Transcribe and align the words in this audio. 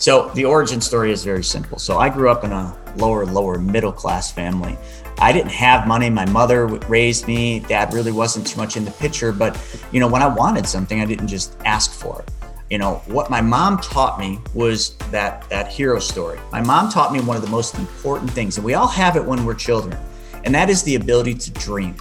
So 0.00 0.30
the 0.30 0.46
origin 0.46 0.80
story 0.80 1.12
is 1.12 1.24
very 1.24 1.44
simple. 1.44 1.78
So 1.78 1.98
I 1.98 2.08
grew 2.08 2.30
up 2.30 2.42
in 2.42 2.52
a 2.52 2.74
lower, 2.96 3.26
lower 3.26 3.58
middle 3.58 3.92
class 3.92 4.32
family. 4.32 4.78
I 5.18 5.30
didn't 5.30 5.50
have 5.50 5.86
money. 5.86 6.08
My 6.08 6.24
mother 6.24 6.66
raised 6.66 7.28
me. 7.28 7.60
Dad 7.60 7.92
really 7.92 8.10
wasn't 8.10 8.46
too 8.46 8.56
much 8.56 8.78
in 8.78 8.86
the 8.86 8.92
picture. 8.92 9.30
But, 9.30 9.60
you 9.92 10.00
know, 10.00 10.08
when 10.08 10.22
I 10.22 10.26
wanted 10.26 10.66
something, 10.66 11.02
I 11.02 11.04
didn't 11.04 11.28
just 11.28 11.54
ask 11.66 11.92
for 11.92 12.22
it. 12.22 12.30
You 12.70 12.78
know, 12.78 13.02
what 13.08 13.28
my 13.28 13.42
mom 13.42 13.78
taught 13.78 14.18
me 14.18 14.38
was 14.54 14.96
that 15.10 15.46
that 15.50 15.68
hero 15.68 15.98
story. 15.98 16.38
My 16.50 16.62
mom 16.62 16.90
taught 16.90 17.12
me 17.12 17.20
one 17.20 17.36
of 17.36 17.42
the 17.42 17.50
most 17.50 17.74
important 17.74 18.30
things, 18.30 18.56
and 18.56 18.64
we 18.64 18.72
all 18.72 18.86
have 18.88 19.16
it 19.16 19.24
when 19.24 19.44
we're 19.44 19.54
children, 19.54 19.98
and 20.44 20.54
that 20.54 20.70
is 20.70 20.82
the 20.84 20.94
ability 20.94 21.34
to 21.34 21.50
dream. 21.50 21.96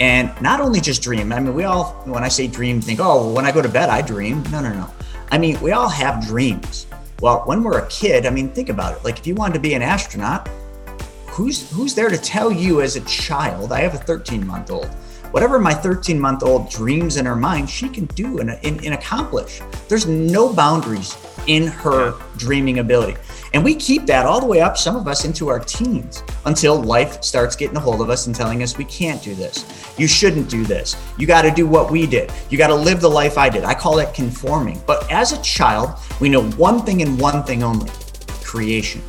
And 0.00 0.32
not 0.40 0.60
only 0.60 0.80
just 0.80 1.02
dream, 1.02 1.30
I 1.32 1.40
mean, 1.40 1.52
we 1.52 1.64
all, 1.64 1.90
when 2.04 2.22
I 2.24 2.28
say 2.28 2.46
dream, 2.46 2.80
think, 2.80 3.00
oh, 3.02 3.32
when 3.32 3.44
I 3.44 3.52
go 3.52 3.60
to 3.60 3.68
bed, 3.68 3.90
I 3.90 4.02
dream. 4.02 4.42
No, 4.44 4.60
no, 4.60 4.72
no. 4.72 4.88
I 5.30 5.36
mean, 5.36 5.60
we 5.60 5.72
all 5.72 5.88
have 5.88 6.24
dreams. 6.24 6.86
Well, 7.24 7.40
when 7.46 7.62
we're 7.62 7.78
a 7.78 7.88
kid, 7.88 8.26
I 8.26 8.30
mean, 8.30 8.50
think 8.50 8.68
about 8.68 8.94
it. 8.94 9.02
Like 9.02 9.18
if 9.18 9.26
you 9.26 9.34
wanted 9.34 9.54
to 9.54 9.60
be 9.60 9.72
an 9.72 9.80
astronaut, 9.80 10.46
who's 11.26 11.70
who's 11.70 11.94
there 11.94 12.10
to 12.10 12.18
tell 12.18 12.52
you 12.52 12.82
as 12.82 12.96
a 12.96 13.00
child? 13.06 13.72
I 13.72 13.80
have 13.80 13.94
a 13.94 13.96
13 13.96 14.46
month 14.46 14.70
old. 14.70 14.88
Whatever 15.30 15.58
my 15.58 15.72
13 15.72 16.20
month 16.20 16.42
old 16.42 16.68
dreams 16.68 17.16
in 17.16 17.24
her 17.24 17.34
mind, 17.34 17.70
she 17.70 17.88
can 17.88 18.04
do 18.14 18.40
and, 18.40 18.50
and, 18.50 18.84
and 18.84 18.92
accomplish. 18.92 19.62
There's 19.88 20.06
no 20.06 20.52
boundaries 20.52 21.16
in 21.46 21.66
her 21.66 22.12
dreaming 22.36 22.80
ability. 22.80 23.18
And 23.54 23.62
we 23.62 23.76
keep 23.76 24.04
that 24.06 24.26
all 24.26 24.40
the 24.40 24.46
way 24.46 24.60
up, 24.60 24.76
some 24.76 24.96
of 24.96 25.06
us 25.06 25.24
into 25.24 25.48
our 25.48 25.60
teens, 25.60 26.24
until 26.44 26.82
life 26.82 27.22
starts 27.22 27.54
getting 27.54 27.76
a 27.76 27.80
hold 27.80 28.00
of 28.00 28.10
us 28.10 28.26
and 28.26 28.34
telling 28.34 28.64
us 28.64 28.76
we 28.76 28.84
can't 28.84 29.22
do 29.22 29.32
this. 29.36 29.64
You 29.96 30.08
shouldn't 30.08 30.50
do 30.50 30.64
this. 30.64 30.96
You 31.18 31.28
got 31.28 31.42
to 31.42 31.52
do 31.52 31.64
what 31.64 31.88
we 31.88 32.04
did. 32.04 32.32
You 32.50 32.58
got 32.58 32.66
to 32.66 32.74
live 32.74 33.00
the 33.00 33.08
life 33.08 33.38
I 33.38 33.48
did. 33.48 33.62
I 33.62 33.72
call 33.72 33.94
that 33.96 34.12
conforming. 34.12 34.82
But 34.88 35.08
as 35.10 35.30
a 35.30 35.40
child, 35.40 36.00
we 36.20 36.28
know 36.28 36.42
one 36.50 36.84
thing 36.84 37.00
and 37.00 37.18
one 37.20 37.44
thing 37.44 37.62
only 37.62 37.92
creation. 38.42 39.00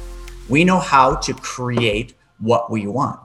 We 0.47 0.63
know 0.63 0.77
how 0.77 1.15
to 1.15 1.33
create 1.33 2.13
what 2.37 2.69
we 2.69 2.85
want 2.85 3.24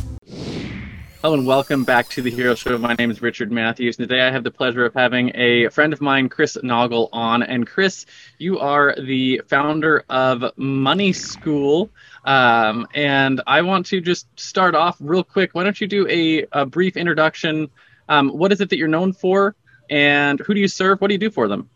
Hello 1.21 1.35
and 1.35 1.45
welcome 1.45 1.83
back 1.83 2.09
to 2.09 2.23
the 2.23 2.31
Hero 2.31 2.55
Show. 2.55 2.79
My 2.79 2.95
name 2.95 3.11
is 3.11 3.21
Richard 3.21 3.51
Matthews, 3.51 3.99
and 3.99 4.09
today 4.09 4.21
I 4.21 4.31
have 4.31 4.43
the 4.43 4.49
pleasure 4.49 4.87
of 4.87 4.95
having 4.95 5.31
a 5.35 5.69
friend 5.69 5.93
of 5.93 6.01
mine, 6.01 6.29
Chris 6.29 6.57
Naugle, 6.63 7.09
on. 7.13 7.43
And 7.43 7.67
Chris, 7.67 8.07
you 8.39 8.57
are 8.57 8.95
the 8.99 9.39
founder 9.47 10.03
of 10.09 10.43
Money 10.57 11.13
School. 11.13 11.91
Um, 12.25 12.87
and 12.95 13.39
I 13.45 13.61
want 13.61 13.85
to 13.85 14.01
just 14.01 14.25
start 14.35 14.73
off 14.73 14.97
real 14.99 15.23
quick. 15.23 15.51
Why 15.53 15.63
don't 15.63 15.79
you 15.79 15.85
do 15.85 16.07
a, 16.07 16.47
a 16.53 16.65
brief 16.65 16.97
introduction? 16.97 17.69
Um, 18.09 18.29
what 18.29 18.51
is 18.51 18.59
it 18.59 18.71
that 18.71 18.77
you're 18.77 18.87
known 18.87 19.13
for, 19.13 19.55
and 19.91 20.39
who 20.39 20.55
do 20.55 20.59
you 20.59 20.67
serve? 20.67 21.01
What 21.01 21.09
do 21.09 21.13
you 21.13 21.19
do 21.19 21.29
for 21.29 21.47
them? 21.47 21.69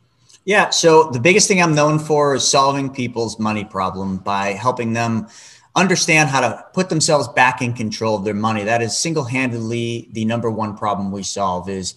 Yeah, 0.46 0.72
so 0.72 1.10
the 1.12 1.20
biggest 1.20 1.48
thing 1.48 1.62
I'm 1.62 1.76
known 1.76 2.00
for 2.00 2.34
is 2.34 2.48
solving 2.48 2.92
people's 2.92 3.38
money 3.38 3.64
problem 3.64 4.18
by 4.18 4.54
helping 4.54 4.94
them 4.94 5.28
understand 5.76 6.30
how 6.30 6.42
to 6.42 6.66
put 6.74 6.90
themselves 6.90 7.28
back 7.30 7.62
in 7.62 7.74
control 7.74 8.16
of 8.16 8.24
their 8.24 8.34
money. 8.34 8.64
That 8.64 8.82
is 8.82 8.98
single-handedly 8.98 10.10
the 10.12 10.26
number 10.26 10.50
one 10.50 10.78
problem 10.78 11.12
we 11.12 11.24
solve 11.24 11.70
is 11.70 11.96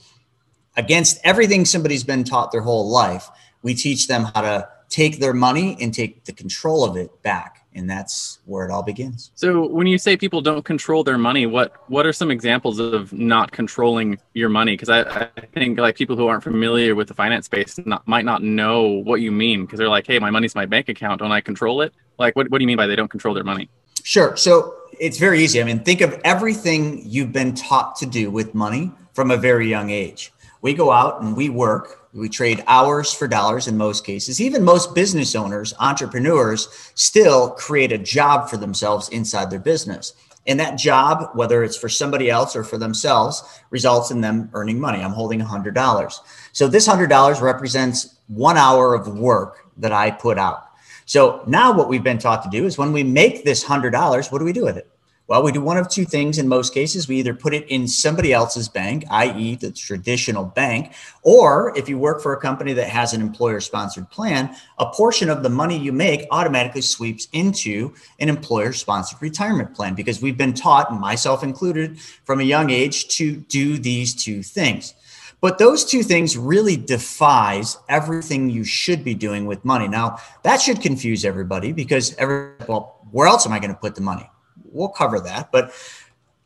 against 0.76 1.18
everything 1.24 1.64
somebody's 1.64 2.04
been 2.04 2.24
taught 2.24 2.50
their 2.50 2.60
whole 2.60 2.88
life. 2.90 3.28
We 3.62 3.74
teach 3.74 4.08
them 4.08 4.24
how 4.34 4.40
to 4.42 4.68
take 4.88 5.20
their 5.20 5.34
money 5.34 5.76
and 5.80 5.92
take 5.92 6.24
the 6.24 6.32
control 6.32 6.84
of 6.84 6.96
it 6.96 7.22
back. 7.22 7.57
And 7.74 7.88
that's 7.88 8.40
where 8.46 8.64
it 8.66 8.72
all 8.72 8.82
begins. 8.82 9.30
So 9.34 9.66
when 9.66 9.86
you 9.86 9.98
say 9.98 10.16
people 10.16 10.40
don't 10.40 10.64
control 10.64 11.04
their 11.04 11.18
money, 11.18 11.46
what 11.46 11.74
what 11.88 12.06
are 12.06 12.12
some 12.12 12.30
examples 12.30 12.78
of 12.78 13.12
not 13.12 13.52
controlling 13.52 14.18
your 14.34 14.48
money? 14.48 14.72
Because 14.72 14.88
I, 14.88 15.02
I 15.02 15.46
think 15.54 15.78
like 15.78 15.96
people 15.96 16.16
who 16.16 16.26
aren't 16.26 16.42
familiar 16.42 16.94
with 16.94 17.08
the 17.08 17.14
finance 17.14 17.46
space 17.46 17.78
not, 17.84 18.06
might 18.08 18.24
not 18.24 18.42
know 18.42 18.82
what 18.82 19.20
you 19.20 19.30
mean 19.30 19.64
because 19.64 19.78
they're 19.78 19.88
like, 19.88 20.06
hey, 20.06 20.18
my 20.18 20.30
money's 20.30 20.54
my 20.54 20.66
bank 20.66 20.88
account. 20.88 21.20
Don't 21.20 21.30
I 21.30 21.40
control 21.40 21.82
it? 21.82 21.92
Like, 22.18 22.34
what, 22.36 22.50
what 22.50 22.58
do 22.58 22.62
you 22.64 22.66
mean 22.66 22.78
by 22.78 22.86
they 22.86 22.96
don't 22.96 23.10
control 23.10 23.34
their 23.34 23.44
money? 23.44 23.68
Sure. 24.02 24.36
So 24.36 24.74
it's 24.98 25.18
very 25.18 25.42
easy. 25.42 25.60
I 25.60 25.64
mean, 25.64 25.80
think 25.80 26.00
of 26.00 26.18
everything 26.24 27.02
you've 27.04 27.32
been 27.32 27.54
taught 27.54 27.96
to 27.96 28.06
do 28.06 28.30
with 28.30 28.54
money 28.54 28.90
from 29.12 29.30
a 29.30 29.36
very 29.36 29.68
young 29.68 29.90
age. 29.90 30.32
We 30.60 30.74
go 30.74 30.90
out 30.90 31.22
and 31.22 31.36
we 31.36 31.48
work, 31.48 32.08
we 32.12 32.28
trade 32.28 32.64
hours 32.66 33.12
for 33.12 33.28
dollars 33.28 33.68
in 33.68 33.76
most 33.76 34.04
cases. 34.04 34.40
Even 34.40 34.64
most 34.64 34.94
business 34.94 35.34
owners, 35.34 35.74
entrepreneurs, 35.78 36.68
still 36.94 37.50
create 37.50 37.92
a 37.92 37.98
job 37.98 38.48
for 38.48 38.56
themselves 38.56 39.08
inside 39.10 39.50
their 39.50 39.60
business. 39.60 40.14
And 40.46 40.58
that 40.58 40.78
job, 40.78 41.30
whether 41.34 41.62
it's 41.62 41.76
for 41.76 41.90
somebody 41.90 42.30
else 42.30 42.56
or 42.56 42.64
for 42.64 42.78
themselves, 42.78 43.42
results 43.70 44.10
in 44.10 44.22
them 44.22 44.48
earning 44.54 44.80
money. 44.80 45.02
I'm 45.02 45.12
holding 45.12 45.40
$100. 45.40 46.14
So 46.52 46.66
this 46.66 46.88
$100 46.88 47.40
represents 47.40 48.16
one 48.28 48.56
hour 48.56 48.94
of 48.94 49.18
work 49.18 49.66
that 49.76 49.92
I 49.92 50.10
put 50.10 50.38
out. 50.38 50.64
So 51.04 51.42
now 51.46 51.72
what 51.72 51.88
we've 51.88 52.02
been 52.02 52.18
taught 52.18 52.42
to 52.44 52.50
do 52.50 52.64
is 52.64 52.78
when 52.78 52.92
we 52.92 53.02
make 53.02 53.44
this 53.44 53.64
$100, 53.64 54.32
what 54.32 54.38
do 54.38 54.44
we 54.44 54.52
do 54.52 54.64
with 54.64 54.76
it? 54.76 54.90
Well, 55.28 55.42
we 55.42 55.52
do 55.52 55.60
one 55.60 55.76
of 55.76 55.90
two 55.90 56.06
things 56.06 56.38
in 56.38 56.48
most 56.48 56.72
cases. 56.72 57.06
We 57.06 57.16
either 57.16 57.34
put 57.34 57.52
it 57.52 57.68
in 57.68 57.86
somebody 57.86 58.32
else's 58.32 58.66
bank, 58.66 59.04
i.e., 59.10 59.56
the 59.56 59.70
traditional 59.70 60.46
bank, 60.46 60.94
or 61.20 61.76
if 61.76 61.86
you 61.86 61.98
work 61.98 62.22
for 62.22 62.32
a 62.32 62.40
company 62.40 62.72
that 62.72 62.88
has 62.88 63.12
an 63.12 63.20
employer 63.20 63.60
sponsored 63.60 64.08
plan, 64.08 64.56
a 64.78 64.86
portion 64.86 65.28
of 65.28 65.42
the 65.42 65.50
money 65.50 65.76
you 65.76 65.92
make 65.92 66.26
automatically 66.30 66.80
sweeps 66.80 67.28
into 67.34 67.92
an 68.20 68.30
employer 68.30 68.72
sponsored 68.72 69.20
retirement 69.20 69.74
plan 69.74 69.94
because 69.94 70.22
we've 70.22 70.38
been 70.38 70.54
taught, 70.54 70.98
myself 70.98 71.42
included, 71.42 72.00
from 72.24 72.40
a 72.40 72.44
young 72.44 72.70
age 72.70 73.08
to 73.08 73.36
do 73.36 73.76
these 73.76 74.14
two 74.14 74.42
things. 74.42 74.94
But 75.42 75.58
those 75.58 75.84
two 75.84 76.02
things 76.02 76.38
really 76.38 76.78
defies 76.78 77.76
everything 77.90 78.48
you 78.48 78.64
should 78.64 79.04
be 79.04 79.12
doing 79.14 79.44
with 79.44 79.62
money. 79.62 79.88
Now, 79.88 80.20
that 80.42 80.62
should 80.62 80.80
confuse 80.80 81.26
everybody 81.26 81.72
because 81.72 82.14
every 82.16 82.54
well, 82.66 83.06
where 83.10 83.28
else 83.28 83.44
am 83.44 83.52
I 83.52 83.58
going 83.58 83.74
to 83.74 83.78
put 83.78 83.94
the 83.94 84.00
money? 84.00 84.28
We'll 84.72 84.88
cover 84.88 85.20
that, 85.20 85.50
but 85.52 85.72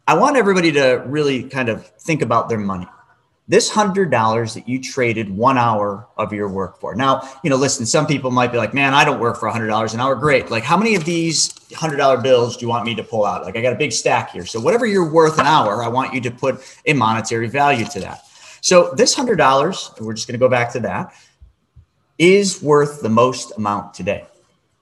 I 0.07 0.15
want 0.15 0.37
everybody 0.37 0.73
to 0.73 1.03
really 1.07 1.45
kind 1.45 1.69
of 1.69 1.87
think 1.87 2.23
about 2.23 2.49
their 2.49 2.59
money. 2.59 2.89
This 3.49 3.69
hundred 3.69 4.11
dollars 4.11 4.55
that 4.55 4.69
you 4.69 4.81
traded 4.81 5.29
one 5.29 5.59
hour 5.59 6.09
of 6.17 6.33
your 6.33 6.49
work 6.49 6.79
for. 6.81 6.95
Now, 6.95 7.29
you 7.43 7.51
know, 7.51 7.57
listen, 7.57 7.85
some 7.85 8.07
people 8.07 8.31
might 8.31 8.53
be 8.53 8.57
like, 8.57 8.73
man, 8.73 8.95
I 8.95 9.05
don't 9.05 9.21
work 9.21 9.39
for 9.39 9.49
hundred 9.49 9.67
dollars 9.67 9.95
an 9.95 10.01
hour. 10.01 10.15
Great. 10.15 10.51
Like, 10.51 10.63
how 10.63 10.77
many 10.77 10.95
of 10.95 11.05
these 11.05 11.53
hundred 11.75 11.97
dollar 11.97 12.21
bills 12.21 12.57
do 12.57 12.65
you 12.65 12.69
want 12.69 12.87
me 12.87 12.95
to 12.95 13.03
pull 13.03 13.27
out? 13.27 13.43
Like, 13.43 13.57
I 13.57 13.63
got 13.63 13.73
a 13.73 13.77
big 13.77 13.93
stack 13.93 14.31
here. 14.31 14.47
So 14.47 14.61
whatever 14.61 14.87
you're 14.87 15.11
worth 15.11 15.39
an 15.39 15.47
hour, 15.47 15.83
I 15.83 15.89
want 15.89 16.15
you 16.15 16.21
to 16.23 16.31
put 16.31 16.63
a 16.87 16.93
monetary 16.93 17.49
value 17.49 17.85
to 17.87 18.01
that. 18.01 18.25
So 18.61 18.95
this 18.95 19.13
hundred 19.13 19.37
dollars, 19.37 19.91
we're 20.01 20.15
just 20.15 20.29
going 20.29 20.39
to 20.39 20.45
go 20.45 20.49
back 20.49 20.73
to 20.73 20.81
that, 20.81 21.13
is 22.19 22.63
worth 22.63 23.03
the 23.03 23.09
most 23.09 23.53
amount 23.57 23.93
today. 23.93 24.25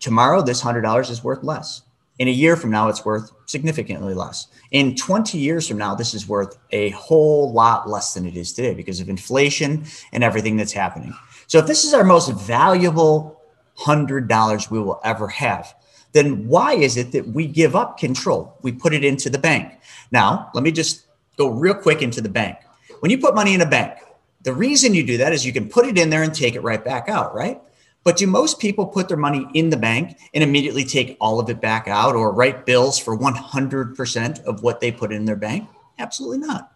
Tomorrow, 0.00 0.42
this 0.42 0.60
hundred 0.60 0.82
dollars 0.82 1.08
is 1.08 1.24
worth 1.24 1.42
less. 1.42 1.82
In 2.20 2.28
a 2.28 2.30
year 2.30 2.54
from 2.54 2.70
now, 2.70 2.90
it's 2.90 3.02
worth 3.02 3.32
significantly 3.46 4.12
less. 4.12 4.48
In 4.72 4.94
20 4.94 5.38
years 5.38 5.66
from 5.66 5.78
now, 5.78 5.94
this 5.94 6.12
is 6.12 6.28
worth 6.28 6.58
a 6.70 6.90
whole 6.90 7.50
lot 7.50 7.88
less 7.88 8.12
than 8.12 8.26
it 8.26 8.36
is 8.36 8.52
today 8.52 8.74
because 8.74 9.00
of 9.00 9.08
inflation 9.08 9.86
and 10.12 10.22
everything 10.22 10.58
that's 10.58 10.74
happening. 10.74 11.14
So 11.46 11.56
if 11.58 11.66
this 11.66 11.82
is 11.82 11.94
our 11.94 12.04
most 12.04 12.30
valuable 12.32 13.40
hundred 13.74 14.28
dollars 14.28 14.70
we 14.70 14.78
will 14.78 15.00
ever 15.02 15.28
have, 15.28 15.74
then 16.12 16.46
why 16.46 16.74
is 16.74 16.98
it 16.98 17.12
that 17.12 17.26
we 17.28 17.46
give 17.46 17.74
up 17.74 17.96
control? 17.96 18.54
We 18.60 18.70
put 18.70 18.92
it 18.92 19.02
into 19.02 19.30
the 19.30 19.38
bank. 19.38 19.80
Now, 20.12 20.50
let 20.52 20.62
me 20.62 20.72
just 20.72 21.06
go 21.38 21.48
real 21.48 21.72
quick 21.72 22.02
into 22.02 22.20
the 22.20 22.28
bank. 22.28 22.58
When 22.98 23.10
you 23.10 23.16
put 23.16 23.34
money 23.34 23.54
in 23.54 23.62
a 23.62 23.66
bank, 23.66 23.94
the 24.42 24.52
reason 24.52 24.92
you 24.92 25.06
do 25.06 25.16
that 25.16 25.32
is 25.32 25.46
you 25.46 25.54
can 25.54 25.70
put 25.70 25.86
it 25.86 25.96
in 25.96 26.10
there 26.10 26.22
and 26.22 26.34
take 26.34 26.54
it 26.54 26.60
right 26.60 26.84
back 26.84 27.08
out, 27.08 27.34
right? 27.34 27.62
But 28.02 28.16
do 28.16 28.26
most 28.26 28.58
people 28.58 28.86
put 28.86 29.08
their 29.08 29.16
money 29.16 29.46
in 29.54 29.70
the 29.70 29.76
bank 29.76 30.16
and 30.32 30.42
immediately 30.42 30.84
take 30.84 31.16
all 31.20 31.38
of 31.38 31.50
it 31.50 31.60
back 31.60 31.86
out 31.86 32.14
or 32.14 32.32
write 32.32 32.64
bills 32.64 32.98
for 32.98 33.16
100% 33.16 34.44
of 34.44 34.62
what 34.62 34.80
they 34.80 34.90
put 34.90 35.12
in 35.12 35.26
their 35.26 35.36
bank? 35.36 35.68
Absolutely 35.98 36.38
not. 36.38 36.72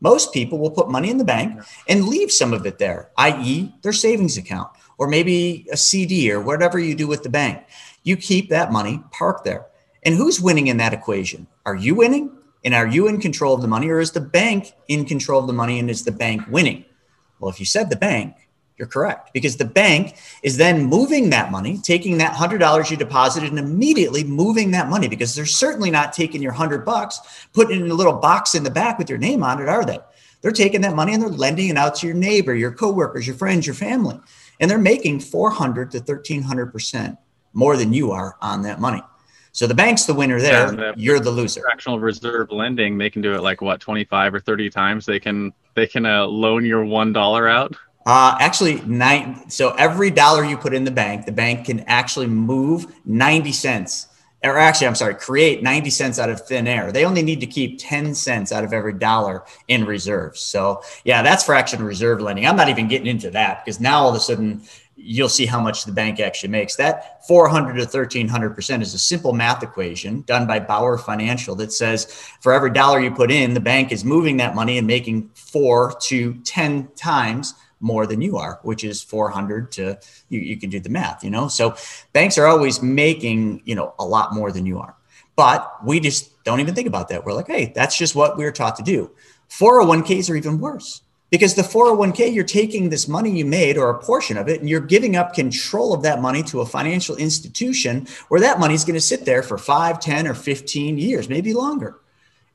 Most 0.00 0.32
people 0.32 0.58
will 0.58 0.70
put 0.70 0.90
money 0.90 1.10
in 1.10 1.18
the 1.18 1.24
bank 1.24 1.62
and 1.88 2.08
leave 2.08 2.30
some 2.30 2.52
of 2.52 2.66
it 2.66 2.78
there, 2.78 3.10
i.e., 3.16 3.72
their 3.82 3.92
savings 3.92 4.36
account 4.36 4.68
or 4.98 5.08
maybe 5.08 5.66
a 5.72 5.76
CD 5.76 6.30
or 6.32 6.40
whatever 6.40 6.78
you 6.78 6.94
do 6.94 7.06
with 7.06 7.22
the 7.22 7.28
bank. 7.28 7.64
You 8.02 8.16
keep 8.16 8.50
that 8.50 8.72
money 8.72 9.02
parked 9.12 9.44
there. 9.44 9.66
And 10.04 10.14
who's 10.14 10.40
winning 10.40 10.66
in 10.66 10.76
that 10.78 10.92
equation? 10.92 11.46
Are 11.64 11.74
you 11.74 11.94
winning? 11.94 12.36
And 12.64 12.74
are 12.74 12.86
you 12.86 13.08
in 13.08 13.20
control 13.20 13.54
of 13.54 13.62
the 13.62 13.68
money 13.68 13.88
or 13.88 14.00
is 14.00 14.12
the 14.12 14.20
bank 14.20 14.72
in 14.88 15.04
control 15.04 15.40
of 15.40 15.46
the 15.46 15.52
money 15.52 15.78
and 15.78 15.90
is 15.90 16.04
the 16.04 16.12
bank 16.12 16.42
winning? 16.48 16.84
Well, 17.38 17.50
if 17.50 17.60
you 17.60 17.66
said 17.66 17.90
the 17.90 17.96
bank, 17.96 18.34
you're 18.76 18.88
correct 18.88 19.32
because 19.32 19.56
the 19.56 19.64
bank 19.64 20.16
is 20.42 20.56
then 20.56 20.84
moving 20.84 21.30
that 21.30 21.52
money, 21.52 21.78
taking 21.78 22.18
that 22.18 22.34
hundred 22.34 22.58
dollars 22.58 22.90
you 22.90 22.96
deposited 22.96 23.50
and 23.50 23.58
immediately 23.58 24.24
moving 24.24 24.72
that 24.72 24.88
money 24.88 25.06
because 25.06 25.34
they're 25.34 25.46
certainly 25.46 25.90
not 25.90 26.12
taking 26.12 26.42
your 26.42 26.52
hundred 26.52 26.84
bucks, 26.84 27.46
putting 27.52 27.80
it 27.80 27.84
in 27.84 27.90
a 27.90 27.94
little 27.94 28.14
box 28.14 28.54
in 28.54 28.64
the 28.64 28.70
back 28.70 28.98
with 28.98 29.08
your 29.08 29.18
name 29.18 29.42
on 29.42 29.60
it, 29.60 29.68
are 29.68 29.84
they? 29.84 29.98
They're 30.40 30.52
taking 30.52 30.80
that 30.82 30.94
money 30.94 31.14
and 31.14 31.22
they're 31.22 31.30
lending 31.30 31.68
it 31.68 31.76
out 31.76 31.94
to 31.96 32.06
your 32.06 32.16
neighbor, 32.16 32.54
your 32.54 32.72
coworkers, 32.72 33.26
your 33.26 33.36
friends, 33.36 33.66
your 33.66 33.74
family, 33.74 34.18
and 34.60 34.70
they're 34.70 34.78
making 34.78 35.20
400 35.20 35.92
to 35.92 35.98
1300 35.98 36.72
percent 36.72 37.16
more 37.52 37.76
than 37.76 37.92
you 37.92 38.10
are 38.10 38.36
on 38.42 38.62
that 38.62 38.80
money. 38.80 39.02
So 39.52 39.68
the 39.68 39.74
bank's 39.74 40.04
the 40.04 40.14
winner 40.14 40.40
there. 40.40 40.72
The 40.72 40.94
you're 40.96 41.20
the 41.20 41.30
loser. 41.30 41.60
Fractional 41.60 42.00
reserve 42.00 42.50
lending, 42.50 42.98
they 42.98 43.08
can 43.08 43.22
do 43.22 43.34
it 43.34 43.40
like 43.40 43.60
what 43.60 43.80
25 43.80 44.34
or 44.34 44.40
30 44.40 44.68
times. 44.68 45.06
They 45.06 45.20
can 45.20 45.52
they 45.74 45.86
can 45.86 46.04
uh, 46.04 46.26
loan 46.26 46.64
your 46.64 46.84
one 46.84 47.12
dollar 47.12 47.48
out. 47.48 47.76
Uh, 48.06 48.36
actually, 48.38 48.80
nine. 48.82 49.48
So 49.48 49.70
every 49.72 50.10
dollar 50.10 50.44
you 50.44 50.56
put 50.56 50.74
in 50.74 50.84
the 50.84 50.90
bank, 50.90 51.24
the 51.24 51.32
bank 51.32 51.66
can 51.66 51.80
actually 51.80 52.26
move 52.26 52.86
90 53.06 53.52
cents. 53.52 54.08
Or 54.42 54.58
actually, 54.58 54.88
I'm 54.88 54.94
sorry, 54.94 55.14
create 55.14 55.62
90 55.62 55.88
cents 55.88 56.18
out 56.18 56.28
of 56.28 56.46
thin 56.46 56.66
air. 56.66 56.92
They 56.92 57.06
only 57.06 57.22
need 57.22 57.40
to 57.40 57.46
keep 57.46 57.78
10 57.78 58.14
cents 58.14 58.52
out 58.52 58.62
of 58.62 58.74
every 58.74 58.92
dollar 58.92 59.44
in 59.68 59.86
reserves. 59.86 60.40
So, 60.40 60.82
yeah, 61.04 61.22
that's 61.22 61.44
fractional 61.44 61.86
reserve 61.86 62.20
lending. 62.20 62.46
I'm 62.46 62.56
not 62.56 62.68
even 62.68 62.86
getting 62.86 63.06
into 63.06 63.30
that 63.30 63.64
because 63.64 63.80
now 63.80 64.02
all 64.02 64.10
of 64.10 64.16
a 64.16 64.20
sudden 64.20 64.62
you'll 64.96 65.30
see 65.30 65.46
how 65.46 65.60
much 65.60 65.86
the 65.86 65.92
bank 65.92 66.20
actually 66.20 66.50
makes. 66.50 66.76
That 66.76 67.26
400 67.26 67.74
to 67.74 67.86
1300% 67.86 68.82
is 68.82 68.92
a 68.92 68.98
simple 68.98 69.32
math 69.32 69.62
equation 69.62 70.22
done 70.22 70.46
by 70.46 70.60
Bauer 70.60 70.98
Financial 70.98 71.54
that 71.56 71.72
says 71.72 72.04
for 72.40 72.52
every 72.52 72.70
dollar 72.70 73.00
you 73.00 73.10
put 73.10 73.30
in, 73.30 73.54
the 73.54 73.60
bank 73.60 73.92
is 73.92 74.04
moving 74.04 74.36
that 74.36 74.54
money 74.54 74.76
and 74.76 74.86
making 74.86 75.30
four 75.34 75.94
to 76.02 76.34
10 76.42 76.88
times 76.96 77.54
more 77.84 78.06
than 78.06 78.20
you 78.22 78.38
are, 78.38 78.58
which 78.62 78.82
is 78.82 79.02
400 79.02 79.70
to 79.72 79.98
you, 80.30 80.40
you 80.40 80.56
can 80.56 80.70
do 80.70 80.80
the 80.80 80.88
math, 80.88 81.22
you 81.22 81.30
know? 81.30 81.48
So 81.48 81.76
banks 82.14 82.38
are 82.38 82.46
always 82.46 82.82
making, 82.82 83.62
you 83.66 83.74
know, 83.74 83.94
a 83.98 84.04
lot 84.04 84.34
more 84.34 84.50
than 84.50 84.64
you 84.64 84.78
are. 84.78 84.96
But 85.36 85.84
we 85.84 86.00
just 86.00 86.42
don't 86.44 86.60
even 86.60 86.74
think 86.74 86.88
about 86.88 87.08
that. 87.08 87.24
We're 87.24 87.34
like, 87.34 87.46
hey, 87.46 87.72
that's 87.74 87.96
just 87.96 88.14
what 88.14 88.38
we're 88.38 88.52
taught 88.52 88.76
to 88.76 88.82
do. 88.82 89.10
401ks 89.50 90.30
are 90.30 90.36
even 90.36 90.58
worse 90.60 91.02
because 91.30 91.54
the 91.54 91.62
401k, 91.62 92.32
you're 92.32 92.44
taking 92.44 92.88
this 92.88 93.06
money 93.06 93.30
you 93.30 93.44
made 93.44 93.76
or 93.76 93.90
a 93.90 93.98
portion 93.98 94.38
of 94.38 94.48
it, 94.48 94.60
and 94.60 94.68
you're 94.68 94.80
giving 94.80 95.16
up 95.16 95.34
control 95.34 95.92
of 95.92 96.02
that 96.02 96.22
money 96.22 96.42
to 96.44 96.60
a 96.60 96.66
financial 96.66 97.16
institution 97.16 98.06
where 98.28 98.40
that 98.40 98.60
money 98.60 98.74
is 98.74 98.84
going 98.84 98.94
to 98.94 99.00
sit 99.00 99.24
there 99.24 99.42
for 99.42 99.58
five, 99.58 100.00
10, 100.00 100.26
or 100.26 100.34
15 100.34 100.96
years, 100.96 101.28
maybe 101.28 101.52
longer. 101.52 101.98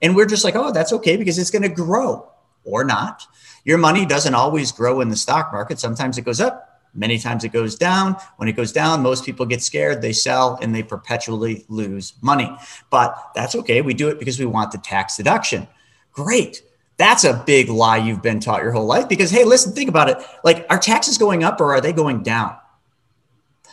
And 0.01 0.15
we're 0.15 0.25
just 0.25 0.43
like, 0.43 0.55
oh, 0.55 0.71
that's 0.71 0.93
okay 0.93 1.17
because 1.17 1.37
it's 1.37 1.51
going 1.51 1.63
to 1.63 1.69
grow 1.69 2.31
or 2.63 2.83
not. 2.83 3.23
Your 3.69 3.77
money 3.77 4.03
doesn't 4.03 4.33
always 4.33 4.71
grow 4.71 4.99
in 4.99 5.09
the 5.09 5.15
stock 5.15 5.53
market. 5.53 5.77
Sometimes 5.77 6.17
it 6.17 6.23
goes 6.23 6.41
up, 6.41 6.81
many 6.95 7.19
times 7.19 7.43
it 7.43 7.49
goes 7.49 7.75
down. 7.75 8.15
When 8.37 8.49
it 8.49 8.53
goes 8.53 8.71
down, 8.71 9.03
most 9.03 9.23
people 9.23 9.45
get 9.45 9.61
scared, 9.61 10.01
they 10.01 10.11
sell, 10.11 10.57
and 10.59 10.73
they 10.73 10.81
perpetually 10.81 11.65
lose 11.69 12.13
money. 12.23 12.51
But 12.89 13.15
that's 13.35 13.53
okay. 13.53 13.81
We 13.81 13.93
do 13.93 14.07
it 14.07 14.17
because 14.17 14.39
we 14.39 14.47
want 14.47 14.71
the 14.71 14.79
tax 14.79 15.17
deduction. 15.17 15.67
Great. 16.13 16.63
That's 16.97 17.25
a 17.25 17.43
big 17.45 17.69
lie 17.69 17.97
you've 17.97 18.23
been 18.23 18.39
taught 18.39 18.63
your 18.63 18.71
whole 18.71 18.87
life 18.87 19.07
because, 19.07 19.29
hey, 19.29 19.43
listen, 19.43 19.71
think 19.73 19.87
about 19.87 20.09
it. 20.09 20.17
Like, 20.43 20.65
are 20.71 20.79
taxes 20.79 21.19
going 21.19 21.43
up 21.43 21.61
or 21.61 21.71
are 21.71 21.79
they 21.79 21.93
going 21.93 22.23
down? 22.23 22.57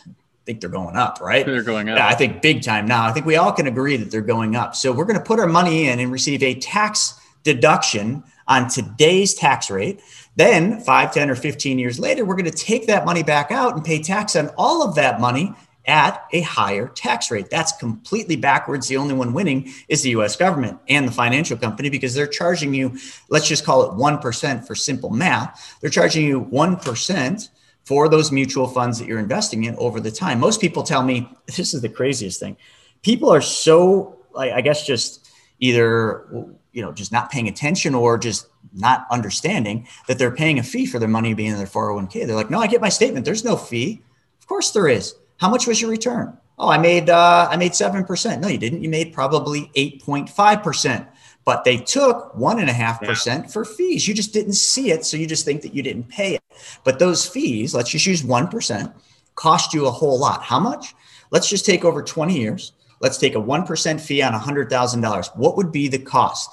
I 0.05 0.11
think 0.45 0.61
they're 0.61 0.69
going 0.69 0.95
up, 0.95 1.21
right? 1.21 1.43
They're 1.43 1.63
going 1.63 1.89
up. 1.89 1.97
Yeah, 1.97 2.07
I 2.07 2.13
think 2.13 2.43
big 2.43 2.61
time 2.61 2.85
now. 2.85 3.07
I 3.07 3.13
think 3.13 3.25
we 3.25 3.37
all 3.37 3.51
can 3.51 3.65
agree 3.65 3.97
that 3.97 4.11
they're 4.11 4.21
going 4.21 4.55
up. 4.55 4.75
So 4.75 4.91
we're 4.91 5.05
going 5.05 5.17
to 5.17 5.25
put 5.25 5.39
our 5.39 5.47
money 5.47 5.87
in 5.87 5.99
and 5.99 6.11
receive 6.11 6.43
a 6.43 6.53
tax 6.53 7.19
deduction 7.41 8.23
on 8.47 8.69
today's 8.69 9.33
tax 9.33 9.69
rate. 9.69 10.01
Then, 10.35 10.79
five, 10.81 11.13
10, 11.13 11.29
or 11.29 11.35
15 11.35 11.79
years 11.79 11.99
later, 11.99 12.23
we're 12.23 12.35
going 12.35 12.45
to 12.45 12.51
take 12.51 12.87
that 12.87 13.05
money 13.05 13.23
back 13.23 13.51
out 13.51 13.73
and 13.73 13.83
pay 13.83 14.01
tax 14.01 14.35
on 14.35 14.49
all 14.57 14.87
of 14.87 14.95
that 14.95 15.19
money 15.19 15.53
at 15.87 16.25
a 16.33 16.41
higher 16.41 16.89
tax 16.89 17.31
rate. 17.31 17.49
That's 17.49 17.71
completely 17.77 18.35
backwards. 18.35 18.87
The 18.87 18.97
only 18.97 19.13
one 19.13 19.33
winning 19.33 19.71
is 19.87 20.01
the 20.01 20.09
US 20.11 20.35
government 20.35 20.79
and 20.89 21.07
the 21.07 21.11
financial 21.11 21.57
company 21.57 21.89
because 21.89 22.13
they're 22.13 22.27
charging 22.27 22.73
you, 22.73 22.97
let's 23.29 23.47
just 23.47 23.63
call 23.63 23.83
it 23.83 23.97
1% 23.97 24.67
for 24.67 24.75
simple 24.75 25.09
math. 25.09 25.77
They're 25.79 25.89
charging 25.89 26.25
you 26.25 26.41
1% 26.41 27.49
for 27.85 28.09
those 28.09 28.33
mutual 28.33 28.67
funds 28.67 28.99
that 28.99 29.07
you're 29.07 29.17
investing 29.17 29.63
in 29.63 29.75
over 29.77 30.01
the 30.01 30.11
time. 30.11 30.41
Most 30.41 30.59
people 30.59 30.83
tell 30.83 31.03
me 31.03 31.29
this 31.45 31.73
is 31.73 31.81
the 31.81 31.89
craziest 31.89 32.37
thing. 32.37 32.57
People 33.01 33.29
are 33.29 33.41
so, 33.41 34.17
I 34.37 34.59
guess, 34.59 34.85
just 34.85 35.26
either 35.59 36.27
you 36.71 36.81
know 36.81 36.91
just 36.91 37.11
not 37.11 37.31
paying 37.31 37.47
attention 37.47 37.95
or 37.95 38.17
just 38.17 38.47
not 38.73 39.07
understanding 39.11 39.87
that 40.07 40.19
they're 40.19 40.35
paying 40.35 40.59
a 40.59 40.63
fee 40.63 40.85
for 40.85 40.99
their 40.99 41.07
money 41.07 41.33
being 41.33 41.51
in 41.51 41.57
their 41.57 41.65
401k. 41.65 42.27
They're 42.27 42.35
like, 42.35 42.51
no, 42.51 42.59
I 42.59 42.67
get 42.67 42.81
my 42.81 42.89
statement. 42.89 43.25
There's 43.25 43.43
no 43.43 43.55
fee. 43.55 44.01
Of 44.39 44.47
course 44.47 44.71
there 44.71 44.87
is. 44.87 45.15
How 45.37 45.49
much 45.49 45.67
was 45.67 45.81
your 45.81 45.89
return? 45.91 46.37
Oh, 46.59 46.69
I 46.69 46.77
made 46.77 47.09
uh, 47.09 47.47
I 47.49 47.57
made 47.57 47.75
seven 47.75 48.03
percent. 48.03 48.41
No, 48.41 48.47
you 48.47 48.57
didn't. 48.57 48.81
You 48.81 48.89
made 48.89 49.13
probably 49.13 49.71
eight 49.75 50.03
point 50.03 50.29
five 50.29 50.63
percent. 50.63 51.07
But 51.45 51.63
they 51.63 51.77
took 51.77 52.35
one 52.35 52.59
and 52.59 52.69
a 52.69 52.73
half 52.73 52.99
percent 52.99 53.49
for 53.49 53.63
fees. 53.63 54.07
You 54.07 54.13
just 54.13 54.33
didn't 54.33 54.53
see 54.53 54.91
it, 54.91 55.05
so 55.05 55.15
you 55.15 55.27
just 55.27 55.45
think 55.45 55.61
that 55.61 55.73
you 55.73 55.81
didn't 55.81 56.09
pay 56.09 56.35
it. 56.35 56.43
But 56.83 56.99
those 56.99 57.25
fees, 57.25 57.73
let's 57.73 57.89
just 57.89 58.05
use 58.05 58.23
one 58.23 58.47
percent, 58.47 58.91
cost 59.35 59.73
you 59.73 59.85
a 59.85 59.91
whole 59.91 60.19
lot. 60.19 60.43
How 60.43 60.59
much? 60.59 60.95
Let's 61.31 61.47
just 61.47 61.65
take 61.65 61.85
over 61.85 62.01
twenty 62.01 62.39
years. 62.39 62.73
Let's 62.99 63.17
take 63.17 63.35
a 63.35 63.39
one 63.39 63.65
percent 63.65 64.01
fee 64.01 64.21
on 64.21 64.33
a 64.33 64.39
hundred 64.39 64.69
thousand 64.69 65.01
dollars. 65.01 65.29
What 65.35 65.57
would 65.57 65.71
be 65.71 65.87
the 65.87 65.99
cost? 65.99 66.49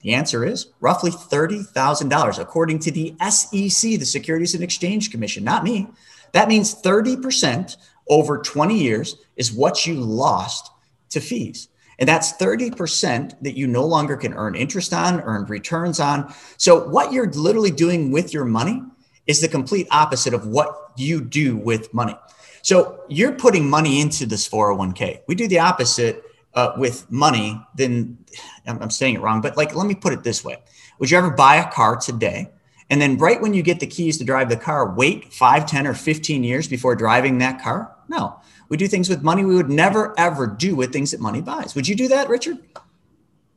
The 0.00 0.14
answer 0.14 0.46
is 0.46 0.68
roughly 0.80 1.10
$30,000, 1.10 2.38
according 2.38 2.78
to 2.80 2.90
the 2.90 3.14
SEC, 3.28 3.98
the 3.98 4.04
Securities 4.04 4.54
and 4.54 4.64
Exchange 4.64 5.10
Commission, 5.10 5.44
not 5.44 5.62
me. 5.62 5.88
That 6.32 6.48
means 6.48 6.74
30% 6.74 7.76
over 8.08 8.38
20 8.38 8.78
years 8.78 9.16
is 9.36 9.52
what 9.52 9.86
you 9.86 9.94
lost 9.94 10.70
to 11.10 11.20
fees. 11.20 11.68
And 11.98 12.08
that's 12.08 12.32
30% 12.32 13.42
that 13.42 13.58
you 13.58 13.66
no 13.66 13.84
longer 13.84 14.16
can 14.16 14.32
earn 14.32 14.54
interest 14.54 14.94
on, 14.94 15.20
earn 15.20 15.44
returns 15.44 16.00
on. 16.00 16.32
So, 16.56 16.88
what 16.88 17.12
you're 17.12 17.30
literally 17.30 17.70
doing 17.70 18.10
with 18.10 18.32
your 18.32 18.46
money 18.46 18.82
is 19.26 19.42
the 19.42 19.48
complete 19.48 19.86
opposite 19.90 20.32
of 20.32 20.46
what 20.46 20.92
you 20.96 21.20
do 21.20 21.56
with 21.58 21.92
money. 21.92 22.16
So, 22.62 23.00
you're 23.08 23.32
putting 23.32 23.68
money 23.68 24.00
into 24.00 24.26
this 24.26 24.48
401k. 24.48 25.22
We 25.26 25.34
do 25.34 25.48
the 25.48 25.58
opposite 25.58 26.24
uh, 26.54 26.72
with 26.76 27.10
money, 27.10 27.60
then 27.74 28.18
I'm, 28.66 28.82
I'm 28.82 28.90
saying 28.90 29.14
it 29.14 29.20
wrong, 29.20 29.40
but 29.40 29.56
like, 29.56 29.74
let 29.74 29.86
me 29.86 29.94
put 29.94 30.12
it 30.12 30.22
this 30.22 30.44
way 30.44 30.58
Would 30.98 31.10
you 31.10 31.18
ever 31.18 31.30
buy 31.30 31.56
a 31.56 31.70
car 31.70 31.96
today? 31.96 32.50
And 32.88 33.00
then, 33.00 33.18
right 33.18 33.40
when 33.40 33.54
you 33.54 33.62
get 33.62 33.78
the 33.78 33.86
keys 33.86 34.18
to 34.18 34.24
drive 34.24 34.48
the 34.48 34.56
car, 34.56 34.94
wait 34.94 35.32
five, 35.32 35.64
10, 35.64 35.86
or 35.86 35.94
15 35.94 36.42
years 36.42 36.66
before 36.66 36.96
driving 36.96 37.38
that 37.38 37.62
car? 37.62 37.94
No. 38.08 38.40
We 38.68 38.76
do 38.76 38.88
things 38.88 39.08
with 39.08 39.22
money 39.22 39.44
we 39.44 39.54
would 39.54 39.70
never, 39.70 40.12
ever 40.18 40.46
do 40.46 40.74
with 40.74 40.92
things 40.92 41.12
that 41.12 41.20
money 41.20 41.40
buys. 41.40 41.74
Would 41.74 41.86
you 41.86 41.94
do 41.94 42.08
that, 42.08 42.28
Richard? 42.28 42.58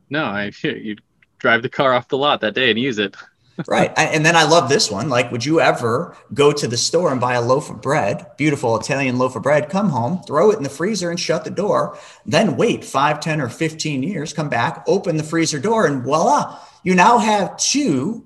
No, 0.09 0.25
I 0.25 0.51
you 0.63 0.97
drive 1.39 1.63
the 1.63 1.69
car 1.69 1.93
off 1.93 2.07
the 2.07 2.17
lot 2.17 2.41
that 2.41 2.53
day 2.53 2.69
and 2.69 2.79
use 2.79 2.99
it 2.99 3.15
right. 3.67 3.91
And 3.97 4.25
then 4.25 4.35
I 4.35 4.43
love 4.43 4.69
this 4.69 4.89
one. 4.89 5.09
Like, 5.09 5.31
would 5.31 5.45
you 5.45 5.59
ever 5.59 6.17
go 6.33 6.51
to 6.51 6.67
the 6.67 6.77
store 6.77 7.11
and 7.11 7.21
buy 7.21 7.33
a 7.33 7.41
loaf 7.41 7.69
of 7.69 7.81
bread, 7.81 8.25
beautiful 8.37 8.77
Italian 8.77 9.17
loaf 9.17 9.35
of 9.35 9.43
bread, 9.43 9.69
come 9.69 9.89
home, 9.89 10.21
throw 10.23 10.51
it 10.51 10.57
in 10.57 10.63
the 10.63 10.69
freezer 10.69 11.09
and 11.09 11.19
shut 11.19 11.43
the 11.43 11.51
door, 11.51 11.97
then 12.25 12.57
wait 12.57 12.83
five, 12.83 13.19
10, 13.19 13.41
or 13.41 13.49
15 13.49 14.03
years, 14.03 14.33
come 14.33 14.49
back, 14.49 14.83
open 14.87 15.17
the 15.17 15.23
freezer 15.23 15.59
door, 15.59 15.85
and 15.85 16.03
voila, 16.03 16.59
you 16.83 16.95
now 16.95 17.17
have 17.17 17.57
two 17.57 18.25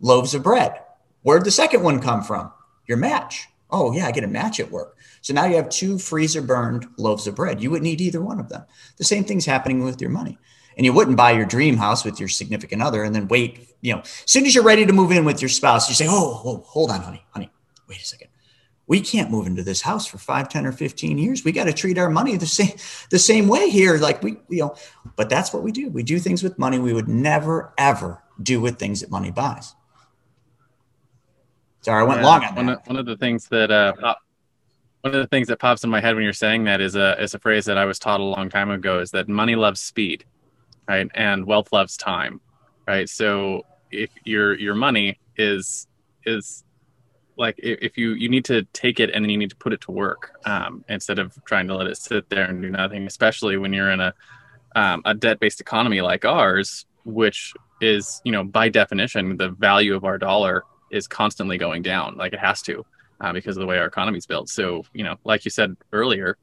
loaves 0.00 0.34
of 0.34 0.42
bread. 0.42 0.80
Where'd 1.22 1.44
the 1.44 1.50
second 1.50 1.82
one 1.82 2.00
come 2.00 2.22
from? 2.22 2.52
Your 2.86 2.98
match. 2.98 3.46
Oh, 3.70 3.92
yeah, 3.92 4.06
I 4.06 4.12
get 4.12 4.24
a 4.24 4.28
match 4.28 4.60
at 4.60 4.70
work. 4.70 4.96
So 5.20 5.32
now 5.32 5.46
you 5.46 5.56
have 5.56 5.68
two 5.68 5.98
freezer 5.98 6.42
burned 6.42 6.86
loaves 6.98 7.26
of 7.26 7.34
bread. 7.34 7.62
You 7.62 7.70
wouldn't 7.70 7.88
eat 7.88 8.00
either 8.00 8.20
one 8.20 8.38
of 8.38 8.48
them. 8.48 8.64
The 8.98 9.04
same 9.04 9.24
thing's 9.24 9.46
happening 9.46 9.82
with 9.82 10.00
your 10.00 10.10
money 10.10 10.38
and 10.76 10.84
you 10.84 10.92
wouldn't 10.92 11.16
buy 11.16 11.32
your 11.32 11.46
dream 11.46 11.76
house 11.76 12.04
with 12.04 12.18
your 12.18 12.28
significant 12.28 12.82
other 12.82 13.02
and 13.02 13.14
then 13.14 13.28
wait, 13.28 13.68
you 13.84 13.92
know, 13.92 14.00
as 14.00 14.22
soon 14.24 14.46
as 14.46 14.54
you're 14.54 14.64
ready 14.64 14.86
to 14.86 14.94
move 14.94 15.12
in 15.12 15.26
with 15.26 15.42
your 15.42 15.50
spouse, 15.50 15.90
you 15.90 15.94
say, 15.94 16.06
oh, 16.08 16.40
oh 16.42 16.64
hold 16.66 16.90
on, 16.90 17.02
honey, 17.02 17.22
honey, 17.32 17.50
wait 17.86 18.00
a 18.00 18.04
second. 18.04 18.28
We 18.86 19.02
can't 19.02 19.30
move 19.30 19.46
into 19.46 19.62
this 19.62 19.82
house 19.82 20.06
for 20.06 20.16
five, 20.16 20.48
10, 20.48 20.64
or 20.64 20.72
15 20.72 21.18
years. 21.18 21.44
We 21.44 21.52
got 21.52 21.64
to 21.64 21.72
treat 21.74 21.98
our 21.98 22.08
money 22.08 22.36
the 22.38 22.46
same, 22.46 22.72
the 23.10 23.18
same 23.18 23.46
way 23.46 23.68
here. 23.68 23.98
Like 23.98 24.22
we, 24.22 24.38
you 24.48 24.60
know, 24.60 24.74
but 25.16 25.28
that's 25.28 25.52
what 25.52 25.62
we 25.62 25.70
do. 25.70 25.90
We 25.90 26.02
do 26.02 26.18
things 26.18 26.42
with 26.42 26.58
money 26.58 26.78
we 26.78 26.94
would 26.94 27.08
never, 27.08 27.74
ever 27.76 28.22
do 28.42 28.58
with 28.58 28.78
things 28.78 29.02
that 29.02 29.10
money 29.10 29.30
buys. 29.30 29.74
Sorry, 31.82 32.00
I 32.00 32.04
went 32.06 32.22
yeah, 32.22 32.26
long 32.26 32.44
on 32.44 32.54
one 32.54 32.66
that. 32.66 32.78
Of, 32.78 32.86
one 32.86 32.96
of 32.96 33.04
the 33.04 33.18
things 33.18 33.48
that 33.48 33.70
uh, 33.70 33.92
one 35.02 35.14
of 35.14 35.20
the 35.20 35.26
things 35.26 35.48
that 35.48 35.58
pops 35.58 35.84
in 35.84 35.90
my 35.90 36.00
head 36.00 36.14
when 36.14 36.24
you're 36.24 36.32
saying 36.32 36.64
that 36.64 36.80
is 36.80 36.96
a 36.96 37.22
is 37.22 37.34
a 37.34 37.38
phrase 37.38 37.66
that 37.66 37.76
I 37.76 37.84
was 37.84 37.98
taught 37.98 38.20
a 38.20 38.24
long 38.24 38.48
time 38.48 38.70
ago 38.70 39.00
is 39.00 39.10
that 39.10 39.28
money 39.28 39.56
loves 39.56 39.82
speed, 39.82 40.24
right? 40.88 41.06
And 41.14 41.44
wealth 41.44 41.70
loves 41.70 41.98
time, 41.98 42.40
right? 42.86 43.06
So 43.10 43.64
if 44.02 44.10
your 44.24 44.58
your 44.58 44.74
money 44.74 45.18
is 45.36 45.86
is 46.26 46.64
like 47.36 47.58
if 47.58 47.98
you 47.98 48.12
you 48.12 48.28
need 48.28 48.44
to 48.44 48.62
take 48.72 49.00
it 49.00 49.10
and 49.10 49.24
then 49.24 49.30
you 49.30 49.38
need 49.38 49.50
to 49.50 49.56
put 49.56 49.72
it 49.72 49.80
to 49.82 49.90
work 49.90 50.32
um, 50.44 50.84
instead 50.88 51.18
of 51.18 51.36
trying 51.44 51.66
to 51.68 51.74
let 51.74 51.86
it 51.86 51.96
sit 51.96 52.28
there 52.28 52.44
and 52.44 52.62
do 52.62 52.70
nothing, 52.70 53.06
especially 53.06 53.56
when 53.56 53.72
you're 53.72 53.90
in 53.90 54.00
a 54.00 54.14
um, 54.76 55.02
a 55.04 55.14
debt 55.14 55.40
based 55.40 55.60
economy 55.60 56.00
like 56.00 56.24
ours, 56.24 56.86
which 57.04 57.54
is 57.80 58.20
you 58.24 58.32
know 58.32 58.44
by 58.44 58.68
definition 58.68 59.36
the 59.36 59.50
value 59.50 59.94
of 59.94 60.04
our 60.04 60.18
dollar 60.18 60.64
is 60.90 61.08
constantly 61.08 61.58
going 61.58 61.82
down, 61.82 62.16
like 62.16 62.32
it 62.32 62.38
has 62.38 62.62
to 62.62 62.84
uh, 63.20 63.32
because 63.32 63.56
of 63.56 63.60
the 63.60 63.66
way 63.66 63.78
our 63.78 63.86
economy 63.86 64.18
is 64.18 64.26
built. 64.26 64.48
So, 64.48 64.84
you 64.92 65.04
know, 65.04 65.16
like 65.24 65.44
you 65.44 65.50
said 65.50 65.76
earlier, 65.92 66.36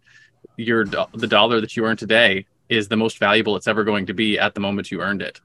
your 0.58 0.86
the 0.86 1.28
dollar 1.28 1.62
that 1.62 1.76
you 1.78 1.86
earn 1.86 1.98
today 1.98 2.46
is 2.70 2.88
the 2.88 2.98
most 2.98 3.18
valuable 3.20 3.56
it's 3.56 3.68
ever 3.68 3.84
going 3.84 4.06
to 4.08 4.14
be 4.14 4.40
at 4.40 4.54
the 4.54 4.60
moment 4.60 4.92
you 4.92 5.02
earned 5.02 5.22
it. 5.22 5.40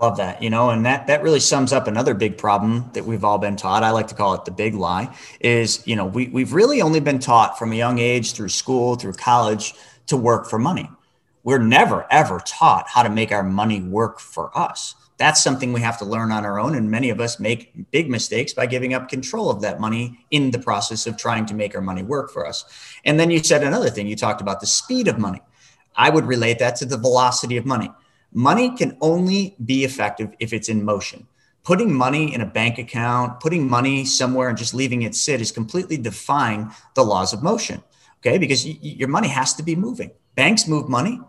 Love 0.00 0.16
that, 0.18 0.40
you 0.40 0.48
know, 0.48 0.70
and 0.70 0.86
that 0.86 1.08
that 1.08 1.22
really 1.22 1.40
sums 1.40 1.72
up 1.72 1.88
another 1.88 2.14
big 2.14 2.38
problem 2.38 2.88
that 2.92 3.04
we've 3.04 3.24
all 3.24 3.38
been 3.38 3.56
taught. 3.56 3.82
I 3.82 3.90
like 3.90 4.06
to 4.08 4.14
call 4.14 4.34
it 4.34 4.44
the 4.44 4.52
big 4.52 4.74
lie 4.74 5.12
is, 5.40 5.84
you 5.86 5.96
know, 5.96 6.06
we 6.06 6.28
we've 6.28 6.52
really 6.52 6.80
only 6.80 7.00
been 7.00 7.18
taught 7.18 7.58
from 7.58 7.72
a 7.72 7.76
young 7.76 7.98
age 7.98 8.32
through 8.32 8.50
school, 8.50 8.94
through 8.94 9.14
college 9.14 9.74
to 10.06 10.16
work 10.16 10.48
for 10.48 10.58
money. 10.58 10.88
We're 11.42 11.58
never 11.58 12.06
ever 12.12 12.40
taught 12.46 12.86
how 12.88 13.02
to 13.02 13.10
make 13.10 13.32
our 13.32 13.42
money 13.42 13.80
work 13.80 14.20
for 14.20 14.56
us 14.56 14.94
that's 15.18 15.42
something 15.42 15.72
we 15.72 15.80
have 15.80 15.98
to 15.98 16.04
learn 16.04 16.30
on 16.30 16.46
our 16.46 16.58
own. 16.58 16.76
And 16.76 16.90
many 16.90 17.10
of 17.10 17.20
us 17.20 17.40
make 17.40 17.90
big 17.90 18.08
mistakes 18.08 18.52
by 18.52 18.66
giving 18.66 18.94
up 18.94 19.08
control 19.08 19.50
of 19.50 19.60
that 19.62 19.80
money 19.80 20.24
in 20.30 20.52
the 20.52 20.60
process 20.60 21.06
of 21.06 21.16
trying 21.16 21.44
to 21.46 21.54
make 21.54 21.74
our 21.74 21.80
money 21.80 22.02
work 22.02 22.30
for 22.30 22.46
us. 22.46 22.64
And 23.04 23.18
then 23.18 23.30
you 23.30 23.42
said 23.42 23.64
another 23.64 23.90
thing, 23.90 24.06
you 24.06 24.16
talked 24.16 24.40
about 24.40 24.60
the 24.60 24.66
speed 24.66 25.08
of 25.08 25.18
money. 25.18 25.42
I 25.96 26.10
would 26.10 26.26
relate 26.26 26.60
that 26.60 26.76
to 26.76 26.86
the 26.86 26.96
velocity 26.96 27.56
of 27.56 27.66
money. 27.66 27.90
Money 28.32 28.76
can 28.76 28.96
only 29.00 29.56
be 29.64 29.84
effective 29.84 30.34
if 30.38 30.52
it's 30.52 30.68
in 30.68 30.84
motion. 30.84 31.26
Putting 31.64 31.92
money 31.92 32.34
in 32.34 32.40
a 32.40 32.46
bank 32.46 32.78
account, 32.78 33.40
putting 33.40 33.68
money 33.68 34.04
somewhere 34.04 34.48
and 34.48 34.56
just 34.56 34.74
leaving 34.74 35.02
it 35.02 35.14
sit 35.14 35.40
is 35.40 35.52
completely 35.52 35.96
defying 35.96 36.70
the 36.94 37.04
laws 37.04 37.32
of 37.32 37.42
motion. 37.42 37.82
Okay. 38.20 38.38
Because 38.38 38.64
y- 38.64 38.78
your 38.80 39.08
money 39.08 39.28
has 39.28 39.54
to 39.54 39.62
be 39.62 39.76
moving. 39.76 40.10
Banks 40.34 40.66
move 40.66 40.88
money. 40.88 41.20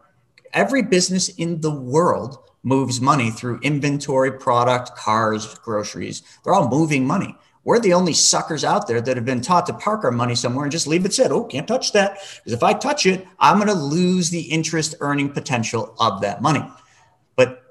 Every 0.53 0.81
business 0.81 1.29
in 1.29 1.61
the 1.61 1.71
world 1.71 2.37
moves 2.63 2.99
money 2.99 3.31
through 3.31 3.59
inventory, 3.61 4.31
product, 4.31 4.95
cars, 4.95 5.55
groceries. 5.55 6.23
They're 6.43 6.53
all 6.53 6.69
moving 6.69 7.05
money. 7.05 7.35
We're 7.63 7.79
the 7.79 7.93
only 7.93 8.13
suckers 8.13 8.63
out 8.63 8.87
there 8.87 9.01
that 9.01 9.17
have 9.17 9.25
been 9.25 9.41
taught 9.41 9.65
to 9.67 9.73
park 9.73 10.03
our 10.03 10.11
money 10.11 10.35
somewhere 10.35 10.63
and 10.65 10.71
just 10.71 10.87
leave 10.87 11.05
it 11.05 11.13
sit. 11.13 11.31
Oh, 11.31 11.43
can't 11.43 11.67
touch 11.67 11.91
that. 11.93 12.17
Because 12.37 12.53
if 12.53 12.63
I 12.63 12.73
touch 12.73 13.05
it, 13.05 13.27
I'm 13.39 13.57
going 13.57 13.67
to 13.67 13.73
lose 13.73 14.29
the 14.29 14.41
interest 14.41 14.95
earning 15.01 15.29
potential 15.29 15.95
of 15.99 16.21
that 16.21 16.41
money. 16.41 16.65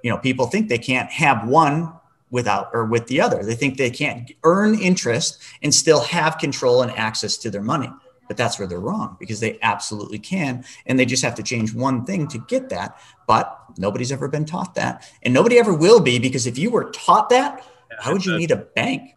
You 0.03 0.11
know, 0.11 0.19
people 0.19 0.47
think 0.47 0.69
they 0.69 0.79
can't 0.79 1.11
have 1.11 1.47
one 1.47 1.93
without 2.31 2.71
or 2.73 2.85
with 2.85 3.07
the 3.07 3.21
other. 3.21 3.43
They 3.43 3.55
think 3.55 3.77
they 3.77 3.91
can't 3.91 4.31
earn 4.45 4.79
interest 4.79 5.43
and 5.63 5.75
still 5.75 6.01
have 6.03 6.39
control 6.39 6.83
and 6.83 6.91
access 6.93 7.37
to 7.39 7.51
their 7.51 7.63
money. 7.63 7.91
But 8.29 8.37
that's 8.37 8.59
where 8.59 8.69
they're 8.69 8.79
wrong 8.79 9.17
because 9.19 9.41
they 9.41 9.59
absolutely 9.63 10.19
can. 10.19 10.65
And 10.85 10.99
they 10.99 11.07
just 11.07 11.25
have 11.25 11.35
to 11.37 11.43
change 11.43 11.75
one 11.75 12.05
thing 12.05 12.29
to 12.29 12.39
get 12.39 12.69
that. 12.69 12.99
But 13.27 13.59
nobody's 13.79 14.13
ever 14.13 14.29
been 14.29 14.45
taught 14.45 14.75
that. 14.75 15.11
And 15.23 15.33
nobody 15.33 15.59
ever 15.59 15.73
will 15.73 16.01
be 16.01 16.19
because 16.19 16.47
if 16.47 16.59
you 16.59 16.71
were 16.71 16.91
taught 16.91 17.31
that, 17.31 17.65
yeah, 17.91 17.97
how 18.01 18.13
would 18.13 18.27
you 18.27 18.35
a, 18.35 18.39
need 18.39 18.51
a 18.51 18.57
bank? 18.57 19.15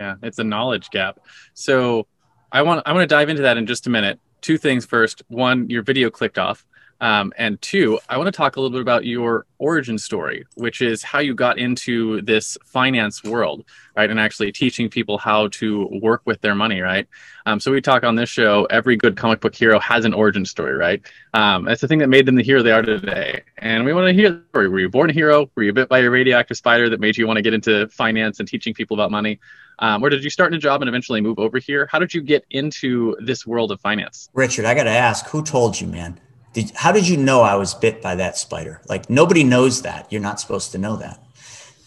Yeah, 0.00 0.14
it's 0.22 0.38
a 0.38 0.44
knowledge 0.44 0.88
gap. 0.88 1.20
So 1.52 2.06
I 2.50 2.62
want 2.62 2.82
I 2.86 2.92
want 2.92 3.02
to 3.02 3.14
dive 3.14 3.28
into 3.28 3.42
that 3.42 3.58
in 3.58 3.66
just 3.66 3.86
a 3.86 3.90
minute. 3.90 4.18
Two 4.40 4.56
things 4.56 4.86
first. 4.86 5.22
One, 5.28 5.68
your 5.68 5.82
video 5.82 6.08
clicked 6.08 6.38
off. 6.38 6.64
Um, 7.00 7.32
and 7.38 7.60
two, 7.62 7.98
I 8.08 8.18
want 8.18 8.26
to 8.26 8.32
talk 8.32 8.56
a 8.56 8.60
little 8.60 8.72
bit 8.72 8.82
about 8.82 9.04
your 9.04 9.46
origin 9.58 9.96
story, 9.96 10.46
which 10.54 10.82
is 10.82 11.02
how 11.02 11.18
you 11.18 11.34
got 11.34 11.58
into 11.58 12.20
this 12.22 12.58
finance 12.64 13.24
world, 13.24 13.64
right? 13.96 14.10
And 14.10 14.20
actually 14.20 14.52
teaching 14.52 14.88
people 14.88 15.16
how 15.16 15.48
to 15.48 15.88
work 16.02 16.22
with 16.26 16.40
their 16.42 16.54
money, 16.54 16.80
right? 16.80 17.06
Um, 17.46 17.58
so 17.58 17.72
we 17.72 17.80
talk 17.80 18.04
on 18.04 18.16
this 18.16 18.28
show, 18.28 18.66
every 18.66 18.96
good 18.96 19.16
comic 19.16 19.40
book 19.40 19.54
hero 19.54 19.78
has 19.80 20.04
an 20.04 20.12
origin 20.12 20.44
story, 20.44 20.74
right? 20.74 21.00
Um, 21.32 21.64
that's 21.64 21.80
the 21.80 21.88
thing 21.88 22.00
that 22.00 22.08
made 22.08 22.26
them 22.26 22.34
the 22.34 22.42
hero 22.42 22.62
they 22.62 22.72
are 22.72 22.82
today. 22.82 23.42
And 23.58 23.84
we 23.84 23.92
want 23.92 24.08
to 24.08 24.12
hear 24.12 24.30
the 24.30 24.42
story. 24.50 24.68
Were 24.68 24.80
you 24.80 24.90
born 24.90 25.10
a 25.10 25.12
hero? 25.12 25.50
Were 25.54 25.62
you 25.62 25.72
bit 25.72 25.88
by 25.88 26.00
a 26.00 26.10
radioactive 26.10 26.56
spider 26.56 26.90
that 26.90 27.00
made 27.00 27.16
you 27.16 27.26
want 27.26 27.38
to 27.38 27.42
get 27.42 27.54
into 27.54 27.88
finance 27.88 28.40
and 28.40 28.48
teaching 28.48 28.74
people 28.74 28.94
about 28.94 29.10
money? 29.10 29.40
Um, 29.78 30.02
or 30.02 30.10
did 30.10 30.22
you 30.22 30.28
start 30.28 30.52
in 30.52 30.58
a 30.58 30.60
job 30.60 30.82
and 30.82 30.88
eventually 30.88 31.22
move 31.22 31.38
over 31.38 31.58
here? 31.58 31.88
How 31.90 31.98
did 31.98 32.12
you 32.12 32.20
get 32.20 32.44
into 32.50 33.16
this 33.20 33.46
world 33.46 33.72
of 33.72 33.80
finance? 33.80 34.28
Richard, 34.34 34.66
I 34.66 34.74
got 34.74 34.84
to 34.84 34.90
ask, 34.90 35.26
who 35.28 35.42
told 35.42 35.80
you, 35.80 35.86
man? 35.86 36.20
Did, 36.52 36.72
how 36.74 36.92
did 36.92 37.06
you 37.06 37.16
know 37.16 37.42
I 37.42 37.54
was 37.54 37.74
bit 37.74 38.02
by 38.02 38.16
that 38.16 38.36
spider? 38.36 38.82
Like 38.88 39.08
nobody 39.08 39.44
knows 39.44 39.82
that. 39.82 40.10
You're 40.10 40.20
not 40.20 40.40
supposed 40.40 40.72
to 40.72 40.78
know 40.78 40.96
that. 40.96 41.22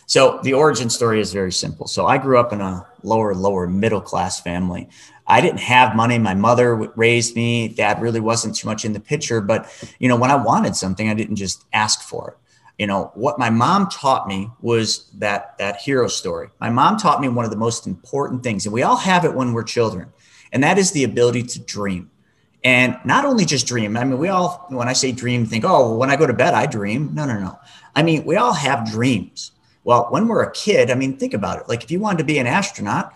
So 0.06 0.40
the 0.44 0.54
origin 0.54 0.90
story 0.90 1.20
is 1.20 1.34
very 1.34 1.52
simple. 1.52 1.88
So 1.88 2.06
I 2.06 2.18
grew 2.18 2.40
up 2.40 2.54
in 2.54 2.62
a 2.62 2.86
lower, 3.04 3.34
lower 3.34 3.68
middle 3.68 4.02
class 4.02 4.40
family. 4.40 4.90
I 5.26 5.42
didn't 5.42 5.62
have 5.62 5.96
money. 5.96 6.18
My 6.20 6.34
mother 6.34 6.76
raised 6.76 7.36
me. 7.36 7.70
Dad 7.70 8.02
really 8.02 8.20
wasn't 8.20 8.56
too 8.56 8.68
much 8.68 8.86
in 8.86 8.94
the 8.94 9.00
picture. 9.00 9.42
But, 9.42 9.70
you 10.00 10.10
know, 10.10 10.18
when 10.18 10.32
I 10.32 10.36
wanted 10.36 10.76
something, 10.76 11.10
I 11.10 11.14
didn't 11.14 11.38
just 11.38 11.66
ask 11.74 12.02
for 12.02 12.32
it. 12.32 12.38
You 12.78 12.88
know, 12.88 13.12
what 13.14 13.40
my 13.40 13.50
mom 13.50 13.88
taught 13.88 14.28
me 14.28 14.50
was 14.60 15.10
that, 15.16 15.58
that 15.60 15.78
hero 15.78 16.08
story. 16.08 16.50
My 16.60 16.70
mom 16.70 16.98
taught 16.98 17.22
me 17.22 17.30
one 17.30 17.46
of 17.46 17.52
the 17.52 17.58
most 17.58 17.86
important 17.88 18.44
things, 18.44 18.66
and 18.66 18.74
we 18.74 18.82
all 18.82 18.98
have 18.98 19.26
it 19.26 19.34
when 19.36 19.54
we're 19.54 19.64
children, 19.64 20.12
and 20.52 20.64
that 20.64 20.80
is 20.80 20.92
the 20.92 21.04
ability 21.04 21.44
to 21.44 21.60
dream. 21.60 22.10
And 22.64 22.98
not 23.04 23.26
only 23.26 23.46
just 23.46 23.68
dream. 23.68 23.98
I 23.98 24.06
mean, 24.06 24.18
we 24.18 24.30
all, 24.30 24.66
when 24.70 24.88
I 24.88 24.94
say 24.94 25.12
dream, 25.12 25.46
think, 25.46 25.66
oh, 25.68 25.98
when 25.98 26.10
I 26.10 26.16
go 26.16 26.26
to 26.26 26.34
bed, 26.34 26.54
I 26.54 26.66
dream. 26.66 27.14
No, 27.14 27.26
no, 27.26 27.38
no. 27.38 27.60
I 27.96 28.04
mean, 28.04 28.24
we 28.24 28.38
all 28.38 28.54
have 28.54 28.90
dreams. 28.90 29.52
Well, 29.84 30.08
when 30.10 30.28
we're 30.28 30.44
a 30.44 30.52
kid, 30.52 30.90
I 30.90 30.96
mean, 30.96 31.18
think 31.18 31.34
about 31.34 31.60
it. 31.60 31.68
Like 31.68 31.84
if 31.84 31.92
you 31.92 32.00
wanted 32.00 32.20
to 32.20 32.24
be 32.24 32.38
an 32.38 32.48
astronaut, 32.48 33.14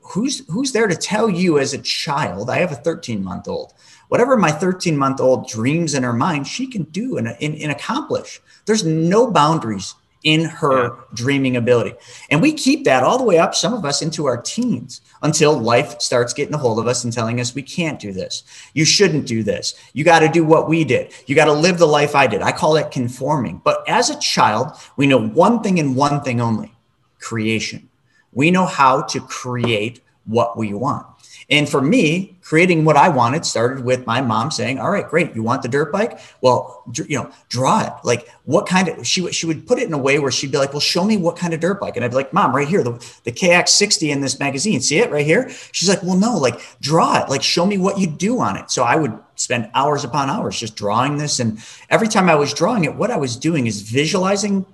who's 0.00 0.46
who's 0.48 0.72
there 0.72 0.86
to 0.86 0.94
tell 0.94 1.28
you 1.28 1.58
as 1.58 1.72
a 1.72 1.78
child? 1.78 2.50
I 2.50 2.58
have 2.58 2.72
a 2.72 2.76
13 2.76 3.24
month 3.24 3.48
old. 3.48 3.72
Whatever 4.08 4.36
my 4.36 4.52
13 4.52 4.96
month 4.96 5.20
old 5.20 5.48
dreams 5.48 5.94
in 5.94 6.02
her 6.02 6.12
mind, 6.12 6.46
she 6.46 6.66
can 6.66 6.84
do 6.84 7.16
and, 7.16 7.28
and, 7.28 7.54
and 7.56 7.72
accomplish. 7.72 8.40
There's 8.66 8.84
no 8.84 9.30
boundaries 9.30 9.94
in 10.26 10.44
her 10.44 10.88
yeah. 10.88 11.00
dreaming 11.14 11.56
ability. 11.56 11.94
And 12.30 12.42
we 12.42 12.52
keep 12.52 12.84
that 12.84 13.04
all 13.04 13.16
the 13.16 13.24
way 13.24 13.38
up, 13.38 13.54
some 13.54 13.72
of 13.72 13.84
us 13.84 14.02
into 14.02 14.26
our 14.26 14.42
teens 14.42 15.00
until 15.22 15.56
life 15.56 16.00
starts 16.00 16.32
getting 16.32 16.52
a 16.52 16.58
hold 16.58 16.80
of 16.80 16.88
us 16.88 17.04
and 17.04 17.12
telling 17.12 17.40
us 17.40 17.54
we 17.54 17.62
can't 17.62 18.00
do 18.00 18.12
this. 18.12 18.42
You 18.74 18.84
shouldn't 18.84 19.28
do 19.28 19.44
this. 19.44 19.74
You 19.92 20.02
got 20.02 20.18
to 20.18 20.28
do 20.28 20.44
what 20.44 20.68
we 20.68 20.82
did. 20.82 21.12
You 21.26 21.36
got 21.36 21.44
to 21.44 21.52
live 21.52 21.78
the 21.78 21.86
life 21.86 22.16
I 22.16 22.26
did. 22.26 22.42
I 22.42 22.50
call 22.50 22.76
it 22.76 22.90
conforming. 22.90 23.60
But 23.62 23.88
as 23.88 24.10
a 24.10 24.18
child, 24.18 24.72
we 24.96 25.06
know 25.06 25.28
one 25.28 25.62
thing 25.62 25.78
and 25.78 25.94
one 25.94 26.20
thing 26.22 26.40
only 26.40 26.72
creation. 27.20 27.88
We 28.32 28.50
know 28.50 28.66
how 28.66 29.02
to 29.02 29.20
create 29.20 30.00
what 30.24 30.58
we 30.58 30.74
want. 30.74 31.06
And 31.48 31.68
for 31.68 31.80
me, 31.80 32.36
creating 32.42 32.84
what 32.84 32.96
I 32.96 33.08
wanted 33.08 33.46
started 33.46 33.84
with 33.84 34.04
my 34.04 34.20
mom 34.20 34.50
saying, 34.50 34.80
"All 34.80 34.90
right, 34.90 35.08
great. 35.08 35.36
You 35.36 35.44
want 35.44 35.62
the 35.62 35.68
dirt 35.68 35.92
bike? 35.92 36.18
Well, 36.40 36.82
you 36.92 37.16
know, 37.16 37.30
draw 37.48 37.82
it. 37.86 37.92
Like 38.02 38.28
what 38.44 38.66
kind 38.66 38.88
of 38.88 39.06
she 39.06 39.20
would 39.20 39.34
she 39.34 39.46
would 39.46 39.66
put 39.66 39.78
it 39.78 39.86
in 39.86 39.92
a 39.92 39.98
way 39.98 40.18
where 40.18 40.32
she'd 40.32 40.50
be 40.50 40.58
like, 40.58 40.72
"Well, 40.72 40.80
show 40.80 41.04
me 41.04 41.16
what 41.16 41.36
kind 41.36 41.54
of 41.54 41.60
dirt 41.60 41.80
bike." 41.80 41.94
And 41.94 42.04
I'd 42.04 42.10
be 42.10 42.16
like, 42.16 42.32
"Mom, 42.32 42.54
right 42.54 42.66
here, 42.66 42.82
the 42.82 42.92
the 43.22 43.30
KX60 43.30 44.10
in 44.10 44.20
this 44.20 44.40
magazine. 44.40 44.80
See 44.80 44.98
it 44.98 45.10
right 45.10 45.24
here?" 45.24 45.48
She's 45.70 45.88
like, 45.88 46.02
"Well, 46.02 46.16
no, 46.16 46.36
like 46.36 46.60
draw 46.80 47.22
it. 47.22 47.28
Like 47.28 47.42
show 47.44 47.64
me 47.64 47.78
what 47.78 47.98
you 47.98 48.08
do 48.08 48.40
on 48.40 48.56
it." 48.56 48.70
So 48.70 48.82
I 48.82 48.96
would 48.96 49.16
spend 49.36 49.70
hours 49.74 50.02
upon 50.02 50.30
hours 50.30 50.58
just 50.58 50.76
drawing 50.76 51.18
this 51.18 51.40
and 51.40 51.58
every 51.90 52.08
time 52.08 52.28
I 52.28 52.34
was 52.34 52.54
drawing 52.54 52.84
it, 52.84 52.96
what 52.96 53.10
I 53.10 53.16
was 53.16 53.36
doing 53.36 53.66
is 53.66 53.82
visualizing 53.82 54.64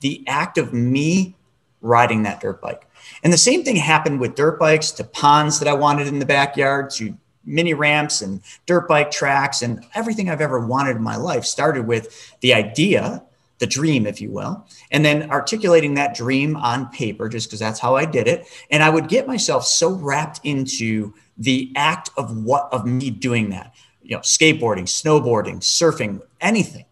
the 0.00 0.24
act 0.26 0.58
of 0.58 0.72
me 0.72 1.34
riding 1.82 2.22
that 2.22 2.40
dirt 2.40 2.62
bike. 2.62 2.86
And 3.22 3.32
the 3.32 3.38
same 3.38 3.64
thing 3.64 3.76
happened 3.76 4.20
with 4.20 4.34
dirt 4.34 4.58
bikes 4.58 4.90
to 4.92 5.04
ponds 5.04 5.58
that 5.58 5.68
I 5.68 5.74
wanted 5.74 6.06
in 6.06 6.18
the 6.18 6.26
backyard 6.26 6.90
to 6.90 7.16
mini 7.44 7.74
ramps 7.74 8.22
and 8.22 8.40
dirt 8.66 8.88
bike 8.88 9.10
tracks 9.10 9.62
and 9.62 9.84
everything 9.94 10.30
I've 10.30 10.40
ever 10.40 10.64
wanted 10.64 10.96
in 10.96 11.02
my 11.02 11.16
life 11.16 11.44
started 11.44 11.86
with 11.86 12.34
the 12.40 12.54
idea, 12.54 13.22
the 13.58 13.66
dream, 13.66 14.06
if 14.06 14.20
you 14.20 14.30
will, 14.30 14.66
and 14.90 15.04
then 15.04 15.30
articulating 15.30 15.94
that 15.94 16.14
dream 16.14 16.56
on 16.56 16.88
paper, 16.90 17.28
just 17.28 17.48
because 17.48 17.60
that's 17.60 17.80
how 17.80 17.96
I 17.96 18.04
did 18.04 18.28
it. 18.28 18.46
And 18.70 18.82
I 18.82 18.90
would 18.90 19.08
get 19.08 19.26
myself 19.26 19.66
so 19.66 19.92
wrapped 19.92 20.40
into 20.44 21.12
the 21.36 21.72
act 21.74 22.10
of 22.16 22.44
what 22.44 22.68
of 22.72 22.86
me 22.86 23.10
doing 23.10 23.50
that, 23.50 23.74
you 24.02 24.16
know, 24.16 24.20
skateboarding, 24.20 24.84
snowboarding, 24.84 25.58
surfing, 25.58 26.22
anything. 26.40 26.84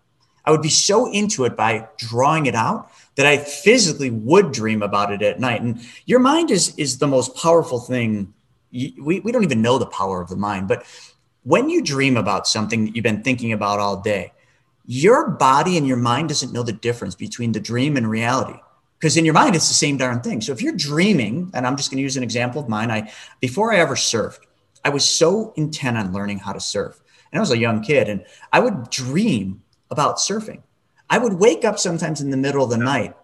I 0.44 0.50
would 0.50 0.62
be 0.62 0.70
so 0.70 1.10
into 1.12 1.44
it 1.44 1.56
by 1.56 1.88
drawing 1.96 2.46
it 2.46 2.54
out 2.54 2.90
that 3.16 3.26
I 3.26 3.38
physically 3.38 4.10
would 4.10 4.52
dream 4.52 4.82
about 4.82 5.12
it 5.12 5.22
at 5.22 5.40
night. 5.40 5.62
And 5.62 5.80
your 6.06 6.20
mind 6.20 6.50
is 6.50 6.74
is 6.76 6.98
the 6.98 7.06
most 7.06 7.36
powerful 7.36 7.80
thing. 7.80 8.32
We, 8.72 9.20
we 9.20 9.32
don't 9.32 9.42
even 9.42 9.62
know 9.62 9.78
the 9.78 9.86
power 9.86 10.20
of 10.22 10.28
the 10.28 10.36
mind, 10.36 10.68
but 10.68 10.84
when 11.42 11.70
you 11.70 11.82
dream 11.82 12.16
about 12.16 12.46
something 12.46 12.84
that 12.84 12.94
you've 12.94 13.02
been 13.02 13.22
thinking 13.22 13.52
about 13.52 13.80
all 13.80 14.00
day, 14.00 14.32
your 14.86 15.30
body 15.30 15.76
and 15.76 15.86
your 15.86 15.96
mind 15.96 16.28
doesn't 16.28 16.52
know 16.52 16.62
the 16.62 16.72
difference 16.72 17.14
between 17.14 17.52
the 17.52 17.60
dream 17.60 17.96
and 17.96 18.08
reality. 18.08 18.58
Because 18.98 19.16
in 19.16 19.24
your 19.24 19.34
mind, 19.34 19.56
it's 19.56 19.68
the 19.68 19.74
same 19.74 19.96
darn 19.96 20.20
thing. 20.20 20.40
So 20.40 20.52
if 20.52 20.60
you're 20.60 20.76
dreaming, 20.76 21.50
and 21.54 21.66
I'm 21.66 21.76
just 21.76 21.90
going 21.90 21.96
to 21.96 22.02
use 22.02 22.18
an 22.18 22.22
example 22.22 22.60
of 22.60 22.68
mine, 22.68 22.90
I 22.90 23.10
before 23.40 23.72
I 23.72 23.78
ever 23.78 23.94
surfed, 23.94 24.40
I 24.84 24.90
was 24.90 25.04
so 25.04 25.52
intent 25.56 25.96
on 25.96 26.12
learning 26.12 26.38
how 26.38 26.52
to 26.52 26.60
surf. 26.60 27.00
And 27.32 27.38
I 27.38 27.40
was 27.40 27.50
a 27.50 27.58
young 27.58 27.82
kid 27.82 28.08
and 28.08 28.24
I 28.52 28.60
would 28.60 28.90
dream 28.90 29.62
about 29.90 30.16
surfing. 30.16 30.62
I 31.10 31.18
would 31.18 31.34
wake 31.34 31.64
up 31.64 31.78
sometimes 31.78 32.20
in 32.20 32.30
the 32.30 32.36
middle 32.36 32.62
of 32.62 32.70
the 32.70 32.78
night 32.78 33.14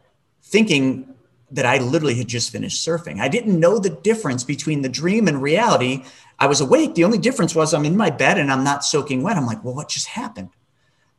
thinking 0.42 1.14
that 1.52 1.64
I 1.64 1.78
literally 1.78 2.16
had 2.16 2.26
just 2.26 2.50
finished 2.50 2.86
surfing. 2.86 3.20
I 3.20 3.28
didn't 3.28 3.58
know 3.58 3.78
the 3.78 3.90
difference 3.90 4.42
between 4.42 4.82
the 4.82 4.88
dream 4.88 5.28
and 5.28 5.40
reality. 5.40 6.04
I 6.40 6.48
was 6.48 6.60
awake. 6.60 6.96
The 6.96 7.04
only 7.04 7.18
difference 7.18 7.54
was 7.54 7.72
I'm 7.72 7.84
in 7.84 7.96
my 7.96 8.10
bed 8.10 8.38
and 8.38 8.50
I'm 8.50 8.64
not 8.64 8.84
soaking 8.84 9.22
wet. 9.22 9.36
I'm 9.36 9.46
like, 9.46 9.62
well, 9.64 9.74
what 9.74 9.88
just 9.88 10.08
happened? 10.08 10.50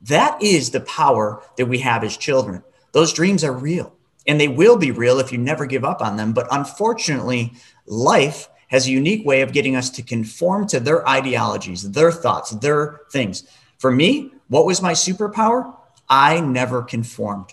That 0.01 0.41
is 0.43 0.71
the 0.71 0.81
power 0.81 1.41
that 1.55 1.67
we 1.67 1.79
have 1.79 2.03
as 2.03 2.17
children. 2.17 2.63
Those 2.91 3.13
dreams 3.13 3.43
are 3.45 3.53
real 3.53 3.93
and 4.27 4.39
they 4.39 4.49
will 4.49 4.77
be 4.77 4.91
real 4.91 5.19
if 5.19 5.31
you 5.31 5.37
never 5.37 5.65
give 5.65 5.85
up 5.85 6.01
on 6.01 6.17
them. 6.17 6.33
But 6.33 6.47
unfortunately, 6.51 7.53
life 7.85 8.49
has 8.67 8.85
a 8.85 8.91
unique 8.91 9.25
way 9.25 9.41
of 9.41 9.53
getting 9.53 9.77
us 9.77 9.89
to 9.91 10.03
conform 10.03 10.67
to 10.67 10.81
their 10.81 11.07
ideologies, 11.07 11.89
their 11.91 12.11
thoughts, 12.11 12.51
their 12.51 13.01
things. 13.11 13.43
For 13.79 13.91
me, 13.91 14.33
what 14.49 14.65
was 14.65 14.81
my 14.81 14.91
superpower? 14.91 15.73
I 16.09 16.39
never 16.39 16.81
conformed. 16.81 17.51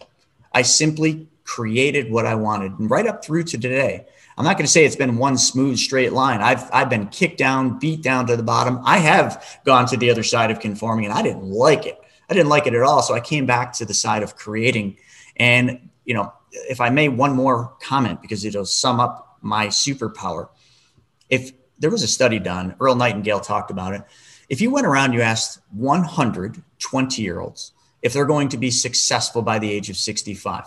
I 0.53 0.63
simply 0.63 1.29
created 1.45 2.11
what 2.11 2.27
I 2.27 2.35
wanted. 2.35 2.79
And 2.79 2.91
right 2.91 3.07
up 3.07 3.25
through 3.25 3.45
to 3.45 3.59
today, 3.59 4.07
I'm 4.37 4.45
not 4.45 4.57
going 4.57 4.67
to 4.67 4.71
say 4.73 4.85
it's 4.85 4.97
been 4.97 5.19
one 5.19 5.39
smooth 5.39 5.79
straight 5.79 6.13
line. 6.13 6.41
I've 6.41 6.69
I've 6.73 6.91
been 6.91 7.07
kicked 7.09 7.39
down, 7.39 7.79
beat 7.79 8.03
down 8.03 8.27
to 8.27 8.37
the 8.37 8.43
bottom. 8.43 8.81
I 8.85 8.99
have 8.99 9.61
gone 9.65 9.87
to 9.87 9.97
the 9.97 10.11
other 10.11 10.23
side 10.23 10.51
of 10.51 10.61
conforming 10.61 11.05
and 11.05 11.15
I 11.15 11.23
didn't 11.23 11.45
like 11.45 11.87
it. 11.87 11.99
I 12.29 12.35
didn't 12.35 12.49
like 12.49 12.67
it 12.67 12.75
at 12.75 12.83
all. 12.83 13.03
So 13.03 13.15
I 13.15 13.21
came 13.21 13.47
back 13.47 13.73
to 13.75 13.85
the 13.85 13.95
side 13.95 14.23
of 14.23 14.35
creating. 14.37 14.97
And, 15.37 15.91
you 16.05 16.15
know, 16.15 16.33
if 16.53 16.81
I 16.81 16.91
may, 16.91 17.09
one 17.09 17.37
more 17.37 17.75
comment 17.83 18.23
because 18.23 18.45
it'll 18.45 18.65
sum 18.65 18.99
up 18.99 19.39
my 19.41 19.67
superpower. 19.67 20.49
If 21.29 21.53
there 21.79 21.91
was 21.91 22.03
a 22.03 22.09
study 22.09 22.39
done, 22.39 22.75
Earl 22.81 22.95
Nightingale 22.95 23.41
talked 23.41 23.71
about 23.71 23.95
it. 23.95 24.03
If 24.49 24.61
you 24.61 24.71
went 24.71 24.87
around, 24.87 25.13
you 25.13 25.21
asked 25.21 25.61
120 25.73 27.23
year 27.23 27.41
olds 27.41 27.73
if 28.05 28.13
they're 28.13 28.27
going 28.27 28.51
to 28.51 28.59
be 28.59 28.71
successful 28.71 29.43
by 29.43 29.59
the 29.59 29.73
age 29.73 29.89
of 29.89 29.97
65. 29.97 30.67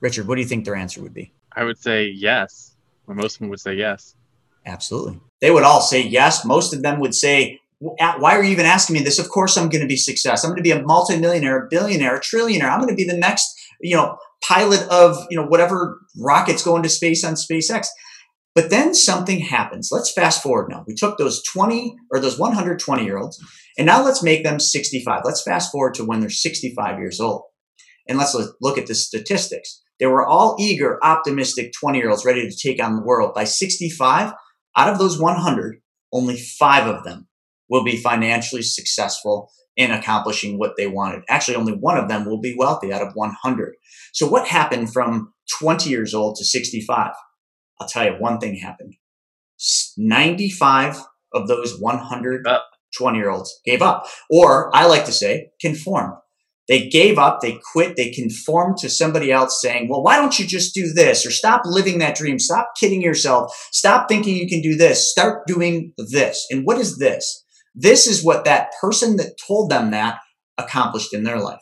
Richard, 0.00 0.26
what 0.26 0.36
do 0.36 0.40
you 0.40 0.48
think 0.48 0.64
their 0.64 0.74
answer 0.74 1.02
would 1.02 1.14
be? 1.14 1.32
I 1.54 1.62
would 1.64 1.78
say 1.78 2.06
yes. 2.06 2.74
Most 3.06 3.36
of 3.36 3.40
them 3.40 3.50
would 3.50 3.60
say 3.60 3.74
yes. 3.74 4.16
Absolutely. 4.64 5.20
They 5.40 5.50
would 5.50 5.62
all 5.62 5.82
say 5.82 6.02
yes. 6.02 6.44
Most 6.44 6.72
of 6.72 6.82
them 6.82 6.98
would 7.00 7.14
say, 7.14 7.60
why 7.78 8.36
are 8.36 8.42
you 8.42 8.50
even 8.50 8.66
asking 8.66 8.94
me 8.94 9.00
this? 9.00 9.18
Of 9.18 9.28
course, 9.28 9.56
I'm 9.56 9.68
going 9.68 9.82
to 9.82 9.86
be 9.86 9.96
successful. 9.96 10.48
I'm 10.48 10.54
going 10.54 10.64
to 10.64 10.74
be 10.74 10.78
a 10.78 10.82
multimillionaire, 10.82 11.66
a 11.66 11.68
billionaire, 11.68 12.16
a 12.16 12.20
trillionaire. 12.20 12.70
I'm 12.70 12.80
going 12.80 12.90
to 12.90 12.96
be 12.96 13.04
the 13.04 13.16
next, 13.16 13.54
you 13.80 13.94
know, 13.94 14.16
pilot 14.42 14.82
of, 14.88 15.16
you 15.30 15.36
know, 15.36 15.46
whatever 15.46 16.00
rockets 16.18 16.64
going 16.64 16.82
to 16.82 16.88
space 16.88 17.22
on 17.22 17.34
SpaceX. 17.34 17.86
But 18.54 18.70
then 18.70 18.94
something 18.94 19.40
happens. 19.40 19.90
Let's 19.92 20.12
fast 20.12 20.42
forward 20.42 20.68
now. 20.68 20.84
We 20.86 20.94
took 20.94 21.18
those 21.18 21.42
20 21.44 21.96
or 22.10 22.18
those 22.18 22.38
120 22.38 23.04
year 23.04 23.18
olds, 23.18 23.40
and 23.78 23.86
now 23.86 24.04
let's 24.04 24.22
make 24.22 24.42
them 24.42 24.58
65. 24.58 25.22
Let's 25.24 25.42
fast 25.42 25.70
forward 25.70 25.94
to 25.94 26.04
when 26.04 26.20
they're 26.20 26.28
65 26.28 26.98
years 26.98 27.20
old. 27.20 27.42
And 28.08 28.18
let's 28.18 28.36
look 28.60 28.76
at 28.76 28.88
the 28.88 28.94
statistics. 28.94 29.82
They 30.00 30.06
were 30.06 30.26
all 30.26 30.56
eager, 30.58 30.98
optimistic 31.04 31.72
20 31.78 31.98
year 31.98 32.10
olds 32.10 32.24
ready 32.24 32.48
to 32.48 32.56
take 32.56 32.82
on 32.82 32.96
the 32.96 33.02
world. 33.02 33.34
By 33.34 33.44
65, 33.44 34.32
out 34.76 34.92
of 34.92 34.98
those 34.98 35.20
100, 35.20 35.80
only 36.12 36.36
five 36.36 36.86
of 36.86 37.04
them 37.04 37.28
will 37.68 37.84
be 37.84 37.96
financially 37.96 38.62
successful 38.62 39.50
in 39.76 39.90
accomplishing 39.92 40.58
what 40.58 40.76
they 40.76 40.88
wanted. 40.88 41.22
Actually, 41.28 41.56
only 41.56 41.72
one 41.72 41.98
of 41.98 42.08
them 42.08 42.24
will 42.24 42.40
be 42.40 42.56
wealthy 42.58 42.92
out 42.92 43.02
of 43.02 43.12
100. 43.14 43.74
So, 44.12 44.26
what 44.26 44.48
happened 44.48 44.92
from 44.92 45.32
20 45.60 45.88
years 45.88 46.14
old 46.14 46.36
to 46.36 46.44
65? 46.44 47.12
I'll 47.80 47.88
tell 47.88 48.04
you, 48.04 48.12
one 48.18 48.38
thing 48.38 48.56
happened 48.56 48.94
95 49.96 51.02
of 51.32 51.46
those 51.46 51.78
120 52.96 53.18
year 53.18 53.30
olds 53.30 53.60
gave 53.64 53.82
up, 53.82 54.06
or 54.30 54.74
I 54.74 54.86
like 54.86 55.04
to 55.06 55.12
say, 55.12 55.50
conformed. 55.60 56.14
They 56.68 56.88
gave 56.88 57.18
up, 57.18 57.40
they 57.40 57.58
quit, 57.72 57.96
they 57.96 58.10
conformed 58.10 58.76
to 58.78 58.90
somebody 58.90 59.32
else 59.32 59.60
saying, 59.62 59.88
well, 59.88 60.02
why 60.02 60.16
don't 60.16 60.38
you 60.38 60.46
just 60.46 60.74
do 60.74 60.92
this? 60.92 61.24
Or 61.24 61.30
stop 61.30 61.62
living 61.64 61.98
that 61.98 62.14
dream. 62.14 62.38
Stop 62.38 62.72
kidding 62.78 63.00
yourself. 63.00 63.50
Stop 63.72 64.06
thinking 64.06 64.36
you 64.36 64.46
can 64.46 64.60
do 64.60 64.76
this. 64.76 65.10
Start 65.10 65.46
doing 65.46 65.94
this. 65.96 66.46
And 66.50 66.66
what 66.66 66.76
is 66.76 66.98
this? 66.98 67.42
This 67.74 68.06
is 68.06 68.22
what 68.22 68.44
that 68.44 68.68
person 68.80 69.16
that 69.16 69.38
told 69.46 69.70
them 69.70 69.92
that 69.92 70.18
accomplished 70.58 71.14
in 71.14 71.22
their 71.22 71.40
life. 71.40 71.60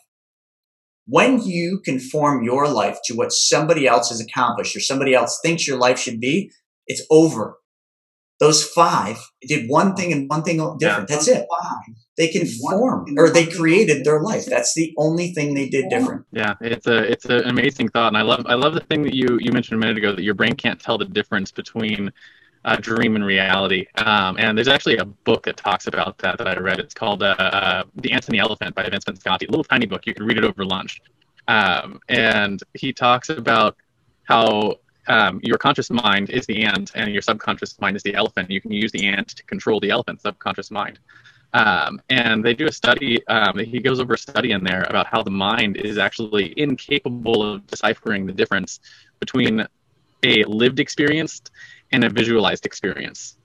When 1.06 1.40
you 1.40 1.80
conform 1.84 2.42
your 2.42 2.68
life 2.68 2.98
to 3.04 3.14
what 3.14 3.30
somebody 3.30 3.86
else 3.86 4.08
has 4.08 4.20
accomplished 4.20 4.74
or 4.74 4.80
somebody 4.80 5.14
else 5.14 5.38
thinks 5.40 5.68
your 5.68 5.78
life 5.78 6.00
should 6.00 6.18
be, 6.18 6.50
it's 6.88 7.06
over. 7.10 7.58
Those 8.38 8.64
five 8.64 9.18
did 9.42 9.68
one 9.68 9.94
thing 9.96 10.12
and 10.12 10.28
one 10.28 10.42
thing 10.42 10.58
different. 10.78 11.08
Yeah, 11.08 11.16
That's 11.16 11.28
it. 11.28 11.46
Five 11.60 11.94
they 12.16 12.28
form 12.60 13.14
or 13.18 13.30
they 13.30 13.46
created 13.46 14.04
their 14.04 14.20
life. 14.20 14.46
That's 14.46 14.74
the 14.74 14.94
only 14.96 15.32
thing 15.32 15.54
they 15.54 15.68
did 15.68 15.88
different. 15.90 16.24
Yeah, 16.32 16.54
it's 16.60 16.86
a 16.86 17.10
it's 17.10 17.26
an 17.26 17.48
amazing 17.48 17.90
thought, 17.90 18.08
and 18.08 18.16
I 18.16 18.22
love 18.22 18.46
I 18.46 18.54
love 18.54 18.74
the 18.74 18.80
thing 18.80 19.02
that 19.02 19.14
you 19.14 19.38
you 19.40 19.52
mentioned 19.52 19.76
a 19.76 19.80
minute 19.80 19.98
ago 19.98 20.14
that 20.14 20.22
your 20.22 20.34
brain 20.34 20.54
can't 20.54 20.80
tell 20.80 20.96
the 20.96 21.04
difference 21.04 21.52
between 21.52 22.10
a 22.64 22.80
dream 22.80 23.14
and 23.16 23.24
reality. 23.24 23.86
Um, 23.96 24.36
and 24.38 24.56
there's 24.56 24.68
actually 24.68 24.96
a 24.96 25.04
book 25.04 25.44
that 25.44 25.56
talks 25.56 25.86
about 25.86 26.18
that 26.18 26.38
that 26.38 26.48
I 26.48 26.58
read. 26.58 26.80
It's 26.80 26.94
called 26.94 27.22
uh, 27.22 27.36
uh, 27.38 27.84
The 27.96 28.12
Ant 28.12 28.26
and 28.26 28.34
the 28.34 28.40
Elephant 28.40 28.74
by 28.74 28.88
Vincent 28.88 29.16
Visconti. 29.16 29.46
A 29.46 29.50
little 29.50 29.62
tiny 29.62 29.86
book. 29.86 30.04
You 30.06 30.14
can 30.14 30.24
read 30.24 30.36
it 30.36 30.44
over 30.44 30.64
lunch. 30.64 31.00
Um, 31.46 32.00
and 32.08 32.60
he 32.74 32.92
talks 32.92 33.28
about 33.28 33.76
how 34.24 34.80
um, 35.08 35.40
your 35.42 35.58
conscious 35.58 35.90
mind 35.90 36.30
is 36.30 36.46
the 36.46 36.64
ant 36.64 36.92
and 36.94 37.12
your 37.12 37.22
subconscious 37.22 37.78
mind 37.80 37.96
is 37.96 38.02
the 38.02 38.14
elephant. 38.14 38.50
You 38.50 38.60
can 38.60 38.72
use 38.72 38.92
the 38.92 39.06
ant 39.06 39.28
to 39.28 39.42
control 39.44 39.80
the 39.80 39.90
elephant 39.90 40.20
subconscious 40.20 40.70
mind. 40.70 40.98
Um, 41.52 42.00
and 42.10 42.44
they 42.44 42.54
do 42.54 42.66
a 42.66 42.72
study, 42.72 43.26
um, 43.28 43.58
he 43.58 43.80
goes 43.80 44.00
over 44.00 44.14
a 44.14 44.18
study 44.18 44.52
in 44.52 44.62
there 44.62 44.84
about 44.90 45.06
how 45.06 45.22
the 45.22 45.30
mind 45.30 45.76
is 45.76 45.96
actually 45.96 46.52
incapable 46.56 47.42
of 47.42 47.66
deciphering 47.66 48.26
the 48.26 48.32
difference 48.32 48.80
between 49.20 49.66
a 50.24 50.44
lived 50.44 50.80
experience 50.80 51.40
and 51.92 52.04
a 52.04 52.10
visualized 52.10 52.66
experience, 52.66 53.38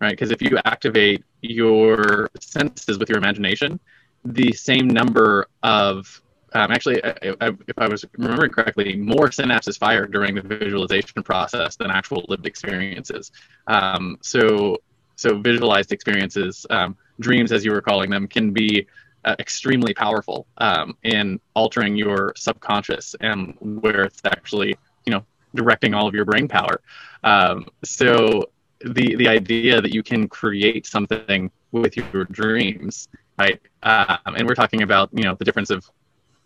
right? 0.00 0.10
Because 0.10 0.30
if 0.30 0.42
you 0.42 0.58
activate 0.64 1.24
your 1.40 2.30
senses 2.40 2.98
with 2.98 3.08
your 3.08 3.18
imagination, 3.18 3.80
the 4.24 4.52
same 4.52 4.88
number 4.88 5.46
of 5.62 6.20
um, 6.56 6.72
actually, 6.72 7.00
if 7.22 7.78
I 7.78 7.88
was 7.88 8.04
remembering 8.16 8.50
correctly, 8.50 8.96
more 8.96 9.28
synapses 9.28 9.76
fire 9.78 10.06
during 10.06 10.34
the 10.34 10.42
visualization 10.42 11.22
process 11.22 11.76
than 11.76 11.90
actual 11.90 12.24
lived 12.28 12.46
experiences. 12.46 13.30
Um, 13.66 14.18
so, 14.22 14.78
so 15.16 15.38
visualized 15.38 15.92
experiences 15.92 16.66
um, 16.70 16.96
dreams, 17.20 17.52
as 17.52 17.64
you 17.64 17.72
were 17.72 17.82
calling 17.82 18.10
them, 18.10 18.26
can 18.26 18.52
be 18.52 18.86
uh, 19.26 19.36
extremely 19.38 19.92
powerful 19.92 20.46
um, 20.58 20.96
in 21.02 21.38
altering 21.54 21.94
your 21.96 22.32
subconscious 22.36 23.14
and 23.20 23.54
where 23.82 24.04
it's 24.04 24.20
actually, 24.24 24.74
you 25.04 25.12
know, 25.12 25.22
directing 25.54 25.92
all 25.94 26.06
of 26.06 26.14
your 26.14 26.24
brain 26.24 26.48
power. 26.48 26.80
Um, 27.24 27.66
so 27.84 28.50
the 28.84 29.16
the 29.16 29.28
idea 29.28 29.80
that 29.80 29.92
you 29.92 30.02
can 30.02 30.28
create 30.28 30.86
something 30.86 31.50
with 31.72 31.96
your 31.96 32.24
dreams, 32.24 33.08
right? 33.38 33.60
Uh, 33.82 34.16
and 34.26 34.46
we're 34.48 34.54
talking 34.54 34.82
about, 34.82 35.10
you 35.12 35.24
know, 35.24 35.34
the 35.34 35.44
difference 35.44 35.70
of 35.70 35.90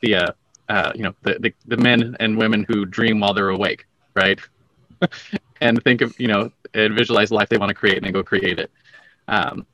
the, 0.01 0.15
uh, 0.17 0.33
uh, 0.69 0.93
you 0.95 1.03
know, 1.03 1.15
the, 1.23 1.39
the 1.41 1.55
the 1.67 1.77
men 1.77 2.17
and 2.21 2.37
women 2.37 2.65
who 2.69 2.85
dream 2.85 3.21
while 3.21 3.35
they're 3.35 3.49
awake, 3.49 3.87
right? 4.15 4.39
and 5.61 5.83
think 5.83 6.01
of, 6.01 6.19
you 6.19 6.29
know, 6.29 6.51
and 6.75 6.95
visualize 6.95 7.31
life 7.31 7.49
they 7.49 7.59
want 7.59 7.71
to 7.71 7.75
create 7.75 7.97
and 7.97 8.05
then 8.05 8.13
go 8.13 8.23
create 8.23 8.59
it. 8.59 8.71
Um, 9.29 9.67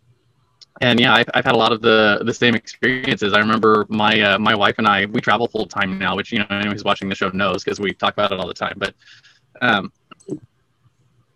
and 0.80 1.00
yeah, 1.00 1.14
I've, 1.14 1.28
I've 1.34 1.44
had 1.44 1.54
a 1.54 1.58
lot 1.58 1.72
of 1.72 1.80
the 1.80 2.22
the 2.24 2.34
same 2.34 2.54
experiences. 2.54 3.32
I 3.32 3.38
remember 3.38 3.86
my 3.88 4.20
uh, 4.20 4.38
my 4.38 4.54
wife 4.54 4.76
and 4.78 4.86
I 4.86 5.06
we 5.06 5.20
travel 5.20 5.48
full 5.48 5.66
time 5.66 5.98
now, 5.98 6.16
which 6.16 6.32
you 6.32 6.38
know 6.38 6.46
anyone 6.50 6.72
who's 6.72 6.84
watching 6.84 7.08
the 7.08 7.14
show 7.14 7.30
knows 7.30 7.64
because 7.64 7.80
we 7.80 7.92
talk 7.92 8.12
about 8.12 8.32
it 8.32 8.38
all 8.38 8.46
the 8.46 8.54
time. 8.54 8.74
But 8.76 8.94
um, 9.62 9.92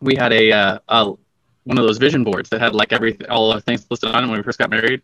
we 0.00 0.14
had 0.16 0.32
a, 0.32 0.52
uh, 0.52 0.78
a 0.88 1.12
one 1.64 1.78
of 1.78 1.84
those 1.84 1.98
vision 1.98 2.24
boards 2.24 2.50
that 2.50 2.60
had 2.60 2.74
like 2.74 2.92
every 2.92 3.18
all 3.28 3.52
the 3.52 3.60
things 3.60 3.86
listed 3.90 4.10
on 4.10 4.24
it 4.24 4.26
when 4.26 4.38
we 4.38 4.42
first 4.42 4.58
got 4.58 4.70
married. 4.70 5.02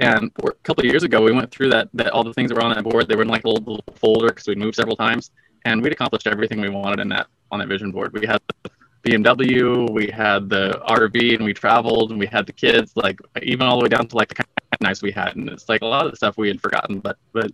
And 0.00 0.30
a 0.44 0.52
couple 0.62 0.82
of 0.82 0.90
years 0.90 1.02
ago, 1.02 1.20
we 1.22 1.32
went 1.32 1.50
through 1.50 1.70
that 1.70 1.88
that 1.94 2.10
all 2.12 2.22
the 2.22 2.32
things 2.32 2.50
that 2.50 2.56
were 2.56 2.62
on 2.62 2.74
that 2.74 2.84
board. 2.84 3.08
They 3.08 3.16
were 3.16 3.22
in 3.22 3.28
like 3.28 3.44
a 3.44 3.48
little, 3.48 3.64
little 3.64 3.94
folder 3.96 4.28
because 4.28 4.46
we'd 4.46 4.58
moved 4.58 4.76
several 4.76 4.96
times, 4.96 5.30
and 5.64 5.82
we'd 5.82 5.92
accomplished 5.92 6.26
everything 6.26 6.60
we 6.60 6.68
wanted 6.68 7.00
in 7.00 7.08
that 7.08 7.26
on 7.50 7.58
that 7.58 7.68
vision 7.68 7.90
board. 7.90 8.12
We 8.12 8.26
had 8.26 8.40
the 8.62 8.70
BMW, 9.04 9.90
we 9.90 10.08
had 10.08 10.48
the 10.48 10.80
RV, 10.88 11.34
and 11.34 11.44
we 11.44 11.52
traveled, 11.52 12.10
and 12.10 12.20
we 12.20 12.26
had 12.26 12.46
the 12.46 12.52
kids, 12.52 12.92
like 12.96 13.18
even 13.42 13.66
all 13.66 13.78
the 13.78 13.84
way 13.84 13.88
down 13.88 14.06
to 14.06 14.16
like 14.16 14.28
the 14.28 14.36
kind 14.36 14.48
of 14.72 14.80
knives 14.80 15.02
we 15.02 15.10
had, 15.10 15.34
and 15.34 15.48
it's 15.48 15.68
like 15.68 15.82
a 15.82 15.86
lot 15.86 16.04
of 16.04 16.12
the 16.12 16.16
stuff 16.16 16.36
we 16.36 16.48
had 16.48 16.60
forgotten, 16.60 17.00
but 17.00 17.16
but 17.32 17.50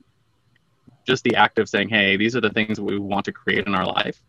just 1.07 1.25
the 1.25 1.37
act 1.37 1.59
of 1.59 1.69
saying, 1.69 1.89
hey, 1.89 2.17
these 2.17 2.35
are 2.35 2.41
the 2.41 2.51
things 2.51 2.81
we 2.81 2.99
want 2.99 3.25
to 3.27 3.33
create 3.33 3.67
in 3.67 3.75
our 3.75 3.87
life. 3.87 4.21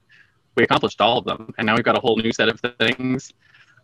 We 0.56 0.64
accomplished 0.64 1.02
all 1.02 1.18
of 1.18 1.26
them, 1.26 1.54
and 1.58 1.66
now 1.66 1.76
we've 1.76 1.84
got 1.84 1.98
a 1.98 2.02
whole 2.02 2.16
new 2.16 2.32
set 2.32 2.48
of 2.48 2.62
things. 2.80 3.34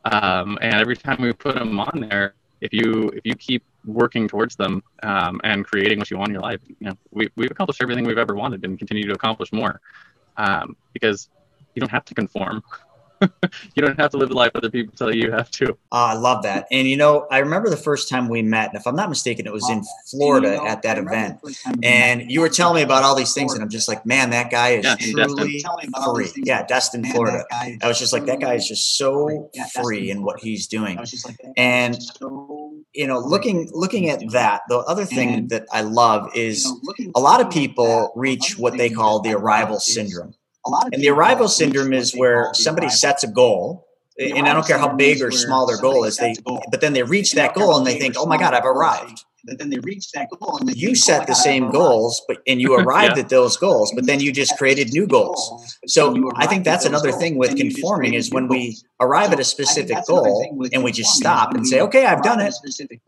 Um, 0.06 0.58
and 0.62 0.76
every 0.76 0.96
time 0.96 1.22
we 1.22 1.32
put 1.34 1.56
them 1.56 1.80
on 1.80 2.08
there, 2.10 2.36
if 2.62 2.71
you 2.71 3.10
if 3.13 3.26
you 3.26 3.36
keep 3.36 3.63
working 3.86 4.28
towards 4.28 4.56
them 4.56 4.84
um, 5.04 5.41
and 5.43 5.65
creating 5.65 5.97
what 6.00 6.10
you 6.12 6.17
want 6.17 6.30
in 6.30 6.34
your 6.34 6.43
life, 6.43 6.62
you 6.67 6.88
know, 6.88 6.97
we, 7.12 7.30
we've 7.36 7.52
accomplished 7.52 7.82
everything 7.82 8.06
we've 8.06 8.19
ever 8.19 8.36
wanted 8.36 8.63
and 8.63 8.78
continue 8.78 9.06
to 9.08 9.13
accomplish 9.13 9.52
more. 9.52 9.82
Um, 10.38 10.78
because 10.93 11.30
you 11.76 11.80
don't 11.80 11.91
have 11.91 12.06
to 12.06 12.13
conform 12.13 12.63
you 13.75 13.81
don't 13.81 13.99
have 13.99 14.12
to 14.12 14.17
live 14.17 14.29
the 14.29 14.36
life 14.36 14.51
other 14.55 14.69
people 14.69 14.93
tell 14.95 15.13
you 15.13 15.25
you 15.25 15.31
have 15.31 15.51
to. 15.51 15.71
Uh, 15.71 15.75
I 15.91 16.13
love 16.13 16.43
that. 16.43 16.67
And 16.71 16.88
you 16.88 16.97
know, 16.97 17.27
I 17.31 17.39
remember 17.39 17.69
the 17.69 17.77
first 17.77 18.10
time 18.10 18.29
we 18.29 18.41
met, 18.41 18.69
and 18.69 18.79
if 18.79 18.88
I'm 18.88 18.95
not 18.95 19.10
mistaken, 19.10 19.45
it 19.45 19.53
was 19.53 19.69
in 19.69 19.84
Florida 20.10 20.51
you 20.51 20.57
know, 20.57 20.67
at 20.67 20.81
that 20.84 20.97
event. 20.97 21.39
And 21.84 22.31
you 22.31 22.41
were 22.41 22.49
telling 22.49 22.75
me 22.75 22.81
about 22.81 23.03
all 23.03 23.15
these 23.15 23.34
things, 23.34 23.53
and 23.53 23.62
I'm 23.62 23.69
just 23.69 23.88
like, 23.88 24.05
man, 24.05 24.31
that 24.31 24.49
guy 24.49 24.69
is 24.69 24.86
yeah, 24.86 24.95
truly 24.95 25.62
free. 26.05 26.31
Yeah, 26.38 26.63
Destin, 26.65 27.03
Florida. 27.05 27.45
I 27.51 27.88
was 27.88 27.99
just 27.99 28.13
like, 28.13 28.25
that 28.25 28.39
guy 28.39 28.55
is 28.55 28.67
just 28.67 28.97
so 28.97 29.49
free 29.81 30.12
in 30.12 30.23
what 30.23 30.39
he's 30.39 30.67
doing. 30.67 30.99
And 31.57 31.97
you 32.93 33.07
know, 33.07 33.19
looking 33.19 33.69
looking 33.71 34.10
at 34.10 34.31
that, 34.31 34.62
the 34.67 34.79
other 34.79 35.05
thing 35.05 35.47
that 35.47 35.65
I 35.71 35.81
love 35.81 36.29
is 36.36 36.71
a 37.15 37.19
lot 37.19 37.41
of 37.41 37.49
people 37.49 38.12
reach 38.15 38.57
what 38.57 38.77
they 38.77 38.89
call 38.89 39.21
the 39.21 39.34
arrival 39.34 39.79
syndrome 39.79 40.34
and 40.91 41.02
the 41.02 41.10
arrival 41.10 41.47
syndrome 41.47 41.93
is 41.93 42.13
where 42.15 42.52
somebody 42.54 42.89
sets 42.89 43.24
a 43.24 43.28
goal 43.28 43.88
and 44.19 44.47
I 44.47 44.54
don't 44.54 44.65
care 44.65 44.78
how 44.78 44.93
big 44.93 45.21
or 45.21 45.32
small 45.32 45.65
their 45.65 45.78
goal 45.78 46.04
is, 46.04 46.17
they 46.17 46.36
but 46.69 46.82
then 46.82 46.93
they 46.93 47.04
reach 47.04 47.34
that 47.34 47.54
goal 47.54 47.78
and 47.78 47.88
they 47.88 47.97
think, 47.97 48.15
"Oh 48.17 48.26
my 48.26 48.38
God, 48.38 48.54
I've 48.54 48.65
arrived." 48.65 49.26
But 49.45 49.58
then 49.58 49.69
they 49.69 49.80
reach 49.80 50.12
that 50.12 50.30
goal 50.30 50.58
and 50.58 50.75
you 50.75 50.95
set 50.95 51.27
the 51.27 51.34
same 51.34 51.71
goals, 51.71 52.21
but 52.27 52.41
and 52.47 52.62
you 52.62 52.75
arrived 52.80 53.17
yeah. 53.17 53.23
at 53.23 53.30
those 53.30 53.58
goals, 53.58 53.91
but 53.95 54.06
then 54.06 54.19
you 54.19 54.32
just 54.32 54.58
created 54.58 54.93
new 54.93 55.08
goals. 55.08 55.77
So 55.88 56.32
I 56.36 56.47
think 56.47 56.63
that's 56.63 56.86
another 56.86 57.12
thing 57.12 57.38
with 57.38 57.56
conforming 57.56 58.13
is 58.13 58.32
when 58.32 58.47
we 58.47 58.77
arrive 58.99 59.34
at 59.34 59.39
a 59.39 59.43
specific 59.43 59.97
goal 60.08 60.69
and 60.71 60.84
we 60.84 60.91
just 60.91 61.12
stop 61.12 61.54
and 61.54 61.65
say, 61.65 61.82
"Okay, 61.82 62.06
I've 62.06 62.23
done 62.23 62.39
it." 62.39 62.54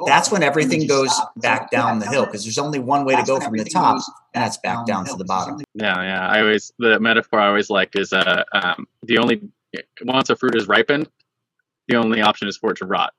That's 0.05 0.31
when 0.31 0.43
everything 0.43 0.87
goes 0.87 1.13
back 1.37 1.71
down 1.71 1.99
the 1.99 2.07
hill 2.07 2.25
because 2.25 2.43
there's 2.43 2.57
only 2.57 2.79
one 2.79 3.05
way 3.05 3.15
to 3.15 3.23
go 3.23 3.39
from 3.39 3.55
the 3.55 3.65
top, 3.65 4.01
and 4.33 4.43
that's 4.43 4.57
back 4.57 4.85
down 4.85 5.05
to 5.05 5.15
the 5.15 5.25
bottom. 5.25 5.61
Yeah, 5.75 6.01
yeah. 6.01 6.27
I 6.27 6.41
always 6.41 6.71
the 6.79 6.99
metaphor 6.99 7.39
I 7.39 7.47
always 7.47 7.69
liked 7.69 7.97
is 7.97 8.13
uh 8.13 8.43
um, 8.53 8.87
the 9.03 9.17
only 9.17 9.41
once 10.01 10.29
a 10.29 10.35
fruit 10.35 10.55
is 10.55 10.67
ripened, 10.67 11.09
the 11.87 11.95
only 11.95 12.21
option 12.21 12.47
is 12.47 12.57
for 12.57 12.71
it 12.71 12.77
to 12.77 12.85
rot. 12.85 13.13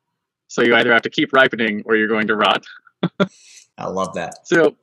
So 0.48 0.62
you 0.62 0.74
either 0.76 0.92
have 0.92 1.02
to 1.02 1.10
keep 1.10 1.32
ripening 1.32 1.82
or 1.84 1.96
you're 1.96 2.08
going 2.08 2.28
to 2.28 2.36
rot. 2.36 2.64
I 3.78 3.86
love 3.88 4.14
that. 4.14 4.46
So 4.46 4.76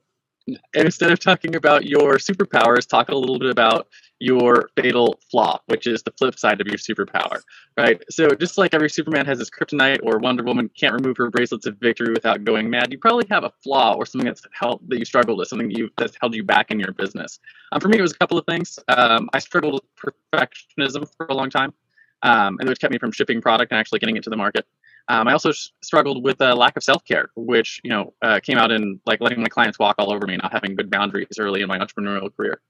instead 0.74 1.12
of 1.12 1.20
talking 1.20 1.54
about 1.54 1.86
your 1.86 2.14
superpowers, 2.14 2.86
talk 2.86 3.08
a 3.08 3.14
little 3.14 3.38
bit 3.38 3.50
about 3.50 3.88
your 4.18 4.70
fatal 4.76 5.18
flaw, 5.30 5.58
which 5.66 5.86
is 5.86 6.02
the 6.04 6.12
flip 6.12 6.38
side 6.38 6.60
of 6.60 6.66
your 6.68 6.76
superpower, 6.76 7.40
right? 7.76 8.00
So 8.08 8.28
just 8.30 8.56
like 8.56 8.72
every 8.72 8.88
Superman 8.88 9.26
has 9.26 9.40
his 9.40 9.50
kryptonite 9.50 9.98
or 10.04 10.18
Wonder 10.18 10.44
Woman 10.44 10.70
can't 10.78 10.94
remove 10.94 11.16
her 11.16 11.28
bracelets 11.28 11.66
of 11.66 11.76
victory 11.78 12.12
without 12.12 12.44
going 12.44 12.70
mad, 12.70 12.92
you 12.92 12.98
probably 12.98 13.26
have 13.30 13.42
a 13.42 13.52
flaw 13.62 13.94
or 13.94 14.06
something 14.06 14.26
that's 14.26 14.42
helped 14.52 14.88
that 14.90 14.98
you 14.98 15.04
struggled 15.04 15.38
with, 15.38 15.48
something 15.48 15.70
you 15.70 15.90
that's 15.96 16.16
held 16.20 16.34
you 16.34 16.44
back 16.44 16.70
in 16.70 16.78
your 16.78 16.92
business. 16.92 17.40
Um, 17.72 17.80
for 17.80 17.88
me, 17.88 17.98
it 17.98 18.02
was 18.02 18.12
a 18.12 18.18
couple 18.18 18.38
of 18.38 18.46
things. 18.46 18.78
Um, 18.88 19.28
I 19.32 19.40
struggled 19.40 19.74
with 19.74 20.14
perfectionism 20.32 21.10
for 21.16 21.26
a 21.26 21.34
long 21.34 21.50
time, 21.50 21.74
um, 22.22 22.58
and 22.60 22.68
which 22.68 22.80
kept 22.80 22.92
me 22.92 22.98
from 22.98 23.10
shipping 23.10 23.40
product 23.40 23.72
and 23.72 23.78
actually 23.80 23.98
getting 23.98 24.16
it 24.16 24.22
to 24.24 24.30
the 24.30 24.36
market. 24.36 24.66
Um, 25.08 25.28
I 25.28 25.32
also 25.32 25.52
struggled 25.82 26.24
with 26.24 26.40
a 26.40 26.54
lack 26.54 26.76
of 26.76 26.82
self 26.82 27.04
care, 27.04 27.30
which 27.36 27.80
you 27.84 27.90
know 27.90 28.14
uh, 28.22 28.40
came 28.40 28.58
out 28.58 28.70
in 28.70 29.00
like 29.06 29.20
letting 29.20 29.40
my 29.40 29.48
clients 29.48 29.78
walk 29.78 29.96
all 29.98 30.12
over 30.12 30.26
me, 30.26 30.36
not 30.36 30.52
having 30.52 30.74
good 30.74 30.90
boundaries 30.90 31.38
early 31.38 31.62
in 31.62 31.68
my 31.68 31.78
entrepreneurial 31.78 32.34
career. 32.34 32.60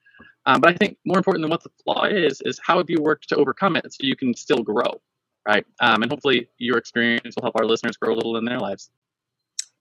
Um, 0.46 0.60
but 0.60 0.70
I 0.70 0.74
think 0.74 0.96
more 1.04 1.18
important 1.18 1.42
than 1.42 1.50
what 1.50 1.62
the 1.62 1.70
flaw 1.84 2.04
is, 2.04 2.40
is 2.44 2.58
how 2.64 2.78
have 2.78 2.90
you 2.90 3.00
worked 3.00 3.28
to 3.28 3.36
overcome 3.36 3.76
it 3.76 3.92
so 3.92 3.98
you 4.00 4.16
can 4.16 4.34
still 4.34 4.62
grow, 4.62 5.00
right? 5.46 5.64
Um, 5.80 6.02
and 6.02 6.10
hopefully 6.10 6.48
your 6.58 6.78
experience 6.78 7.36
will 7.36 7.44
help 7.44 7.54
our 7.58 7.66
listeners 7.66 7.96
grow 7.96 8.12
a 8.12 8.16
little 8.16 8.36
in 8.36 8.44
their 8.44 8.58
lives. 8.58 8.90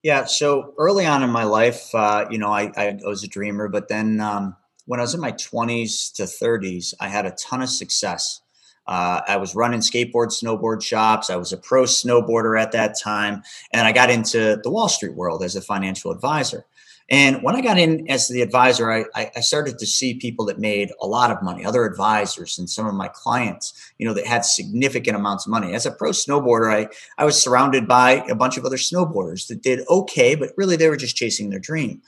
Yeah. 0.04 0.26
So 0.26 0.74
early 0.78 1.06
on 1.06 1.24
in 1.24 1.30
my 1.30 1.44
life, 1.44 1.94
uh, 1.94 2.26
you 2.30 2.38
know, 2.38 2.52
I, 2.52 2.72
I, 2.76 2.98
was 3.04 3.24
a 3.24 3.28
dreamer, 3.28 3.68
but 3.68 3.88
then 3.88 4.20
um, 4.20 4.56
when 4.86 5.00
I 5.00 5.04
was 5.04 5.14
in 5.14 5.22
my 5.22 5.32
20s 5.32 6.14
to 6.14 6.24
30s, 6.24 6.94
I 7.00 7.08
had 7.08 7.26
a 7.26 7.32
ton 7.32 7.62
of 7.62 7.70
success. 7.70 8.42
Uh, 8.88 9.22
I 9.28 9.38
was 9.38 9.56
running 9.56 9.80
skateboard, 9.80 10.28
snowboard 10.28 10.84
shops. 10.84 11.30
I 11.30 11.36
was 11.36 11.54
a 11.54 11.58
pro 11.58 11.84
snowboarder 11.84 12.60
at 12.60 12.72
that 12.74 12.96
time. 13.02 13.44
And 13.72 13.88
I 13.88 13.92
got 13.92 14.10
into 14.10 14.60
the 14.62 14.70
Wall 14.70 14.90
Street 14.90 15.16
world 15.16 15.44
as 15.44 15.56
a 15.56 15.62
financial 15.62 16.12
advisor. 16.12 16.66
And 17.12 17.44
when 17.44 17.58
I 17.58 17.62
got 17.62 17.78
in 17.78 18.10
as 18.10 18.30
the 18.30 18.42
advisor, 18.42 18.90
I, 18.90 19.04
I, 19.14 19.42
started 19.42 19.78
to 19.80 19.86
see 19.86 20.14
people 20.14 20.46
that 20.46 20.60
made 20.60 20.94
a 21.02 21.06
lot 21.06 21.30
of 21.30 21.44
money, 21.44 21.66
other 21.66 21.84
advisors 21.84 22.58
and 22.58 22.70
some 22.70 22.88
of 22.88 22.94
my 22.94 23.10
clients, 23.10 23.74
you 23.98 24.08
know, 24.08 24.14
that 24.14 24.26
had 24.26 24.46
significant 24.46 25.18
amounts 25.18 25.46
of 25.46 25.52
money. 25.52 25.74
As 25.74 25.86
a 25.86 25.92
pro 25.92 26.12
snowboarder, 26.12 26.74
I, 26.74 26.88
I 27.18 27.26
was 27.26 27.42
surrounded 27.42 27.86
by 27.86 28.24
a 28.30 28.36
bunch 28.36 28.56
of 28.56 28.64
other 28.64 28.78
snowboarders 28.78 29.48
that 29.48 29.62
did 29.62 29.86
okay, 29.90 30.36
but 30.36 30.52
really 30.56 30.78
they 30.78 30.88
were 30.88 30.96
just 30.96 31.18
chasing 31.18 31.50
their 31.50 31.60
dream. 31.60 32.02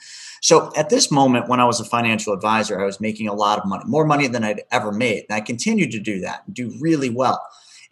So 0.43 0.73
at 0.75 0.89
this 0.89 1.09
moment, 1.09 1.47
when 1.47 1.61
I 1.61 1.63
was 1.63 1.79
a 1.79 1.85
financial 1.85 2.33
advisor, 2.33 2.81
I 2.81 2.83
was 2.83 2.99
making 2.99 3.29
a 3.29 3.33
lot 3.33 3.59
of 3.59 3.65
money, 3.65 3.85
more 3.87 4.03
money 4.03 4.27
than 4.27 4.43
I'd 4.43 4.63
ever 4.73 4.91
made. 4.91 5.25
And 5.29 5.37
I 5.37 5.39
continued 5.39 5.91
to 5.91 6.01
do 6.01 6.19
that 6.19 6.43
and 6.45 6.53
do 6.53 6.75
really 6.81 7.09
well. 7.09 7.41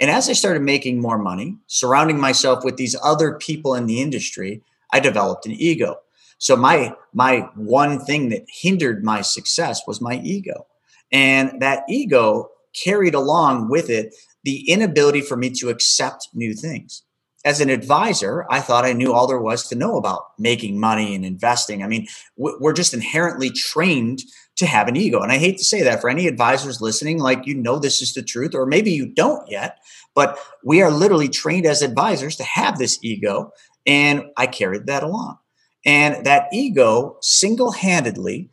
And 0.01 0.11
as 0.11 0.27
I 0.29 0.33
started 0.33 0.61
making 0.61 0.99
more 0.99 1.17
money, 1.17 1.55
surrounding 1.67 2.19
myself 2.19 2.65
with 2.65 2.75
these 2.75 2.93
other 3.01 3.35
people 3.35 3.73
in 3.73 3.85
the 3.85 4.01
industry, 4.01 4.61
I 4.91 4.99
developed 4.99 5.45
an 5.45 5.53
ego. 5.53 5.99
So 6.39 6.57
my 6.57 6.93
my 7.13 7.47
one 7.55 8.01
thing 8.01 8.27
that 8.29 8.45
hindered 8.49 9.01
my 9.01 9.21
success 9.21 9.83
was 9.87 10.01
my 10.01 10.19
ego. 10.21 10.67
And 11.09 11.61
that 11.61 11.83
ego 11.87 12.49
carried 12.73 13.15
along 13.15 13.69
with 13.69 13.89
it 13.89 14.13
the 14.43 14.69
inability 14.69 15.21
for 15.21 15.37
me 15.37 15.51
to 15.51 15.69
accept 15.69 16.27
new 16.33 16.53
things. 16.53 17.03
As 17.43 17.59
an 17.59 17.69
advisor, 17.69 18.45
I 18.51 18.59
thought 18.59 18.85
I 18.85 18.93
knew 18.93 19.13
all 19.13 19.25
there 19.25 19.39
was 19.39 19.67
to 19.69 19.75
know 19.75 19.97
about 19.97 20.25
making 20.37 20.79
money 20.79 21.15
and 21.15 21.25
investing. 21.25 21.83
I 21.83 21.87
mean, 21.87 22.07
we're 22.37 22.73
just 22.73 22.93
inherently 22.93 23.49
trained 23.49 24.21
to 24.57 24.67
have 24.67 24.87
an 24.87 24.95
ego. 24.95 25.21
And 25.21 25.31
I 25.31 25.37
hate 25.37 25.57
to 25.57 25.63
say 25.63 25.81
that 25.81 26.01
for 26.01 26.09
any 26.09 26.27
advisors 26.27 26.81
listening, 26.81 27.17
like 27.19 27.47
you 27.47 27.55
know 27.55 27.79
this 27.79 28.01
is 28.01 28.13
the 28.13 28.21
truth, 28.21 28.53
or 28.53 28.65
maybe 28.67 28.91
you 28.91 29.07
don't 29.07 29.49
yet, 29.49 29.79
but 30.13 30.37
we 30.63 30.81
are 30.83 30.91
literally 30.91 31.29
trained 31.29 31.65
as 31.65 31.81
advisors 31.81 32.35
to 32.35 32.43
have 32.43 32.77
this 32.77 32.99
ego. 33.01 33.51
And 33.87 34.25
I 34.37 34.45
carried 34.45 34.85
that 34.85 35.01
along. 35.01 35.39
And 35.83 36.25
that 36.25 36.47
ego 36.53 37.17
single 37.21 37.71
handedly 37.71 38.51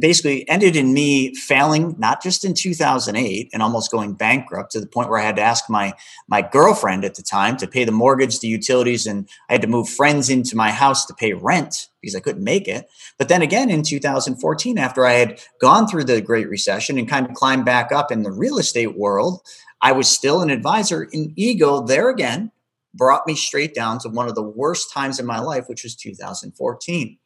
basically 0.00 0.48
ended 0.48 0.74
in 0.74 0.92
me 0.92 1.34
failing 1.34 1.94
not 1.98 2.22
just 2.22 2.44
in 2.44 2.54
2008 2.54 3.50
and 3.52 3.62
almost 3.62 3.90
going 3.90 4.14
bankrupt 4.14 4.72
to 4.72 4.80
the 4.80 4.86
point 4.86 5.08
where 5.08 5.18
I 5.20 5.24
had 5.24 5.36
to 5.36 5.42
ask 5.42 5.70
my 5.70 5.94
my 6.28 6.42
girlfriend 6.42 7.04
at 7.04 7.14
the 7.14 7.22
time 7.22 7.56
to 7.58 7.68
pay 7.68 7.84
the 7.84 7.92
mortgage, 7.92 8.40
the 8.40 8.48
utilities, 8.48 9.06
and 9.06 9.28
I 9.48 9.54
had 9.54 9.62
to 9.62 9.68
move 9.68 9.88
friends 9.88 10.28
into 10.28 10.56
my 10.56 10.70
house 10.70 11.06
to 11.06 11.14
pay 11.14 11.32
rent 11.34 11.88
because 12.00 12.16
I 12.16 12.20
couldn't 12.20 12.42
make 12.42 12.66
it. 12.66 12.88
But 13.18 13.28
then 13.28 13.42
again 13.42 13.70
in 13.70 13.82
2014, 13.82 14.78
after 14.78 15.06
I 15.06 15.12
had 15.12 15.40
gone 15.60 15.86
through 15.86 16.04
the 16.04 16.20
Great 16.20 16.48
Recession 16.48 16.98
and 16.98 17.08
kind 17.08 17.26
of 17.26 17.34
climbed 17.34 17.64
back 17.64 17.92
up 17.92 18.10
in 18.10 18.22
the 18.22 18.32
real 18.32 18.58
estate 18.58 18.98
world, 18.98 19.40
I 19.80 19.92
was 19.92 20.08
still 20.08 20.42
an 20.42 20.50
advisor 20.50 21.04
in 21.04 21.32
ego 21.36 21.82
there 21.82 22.08
again 22.08 22.50
brought 22.94 23.26
me 23.26 23.34
straight 23.34 23.74
down 23.74 23.98
to 24.00 24.08
one 24.08 24.28
of 24.28 24.34
the 24.34 24.42
worst 24.42 24.92
times 24.92 25.20
in 25.20 25.26
my 25.26 25.38
life, 25.38 25.68
which 25.68 25.84
was 25.84 25.94
2014. 25.94 27.18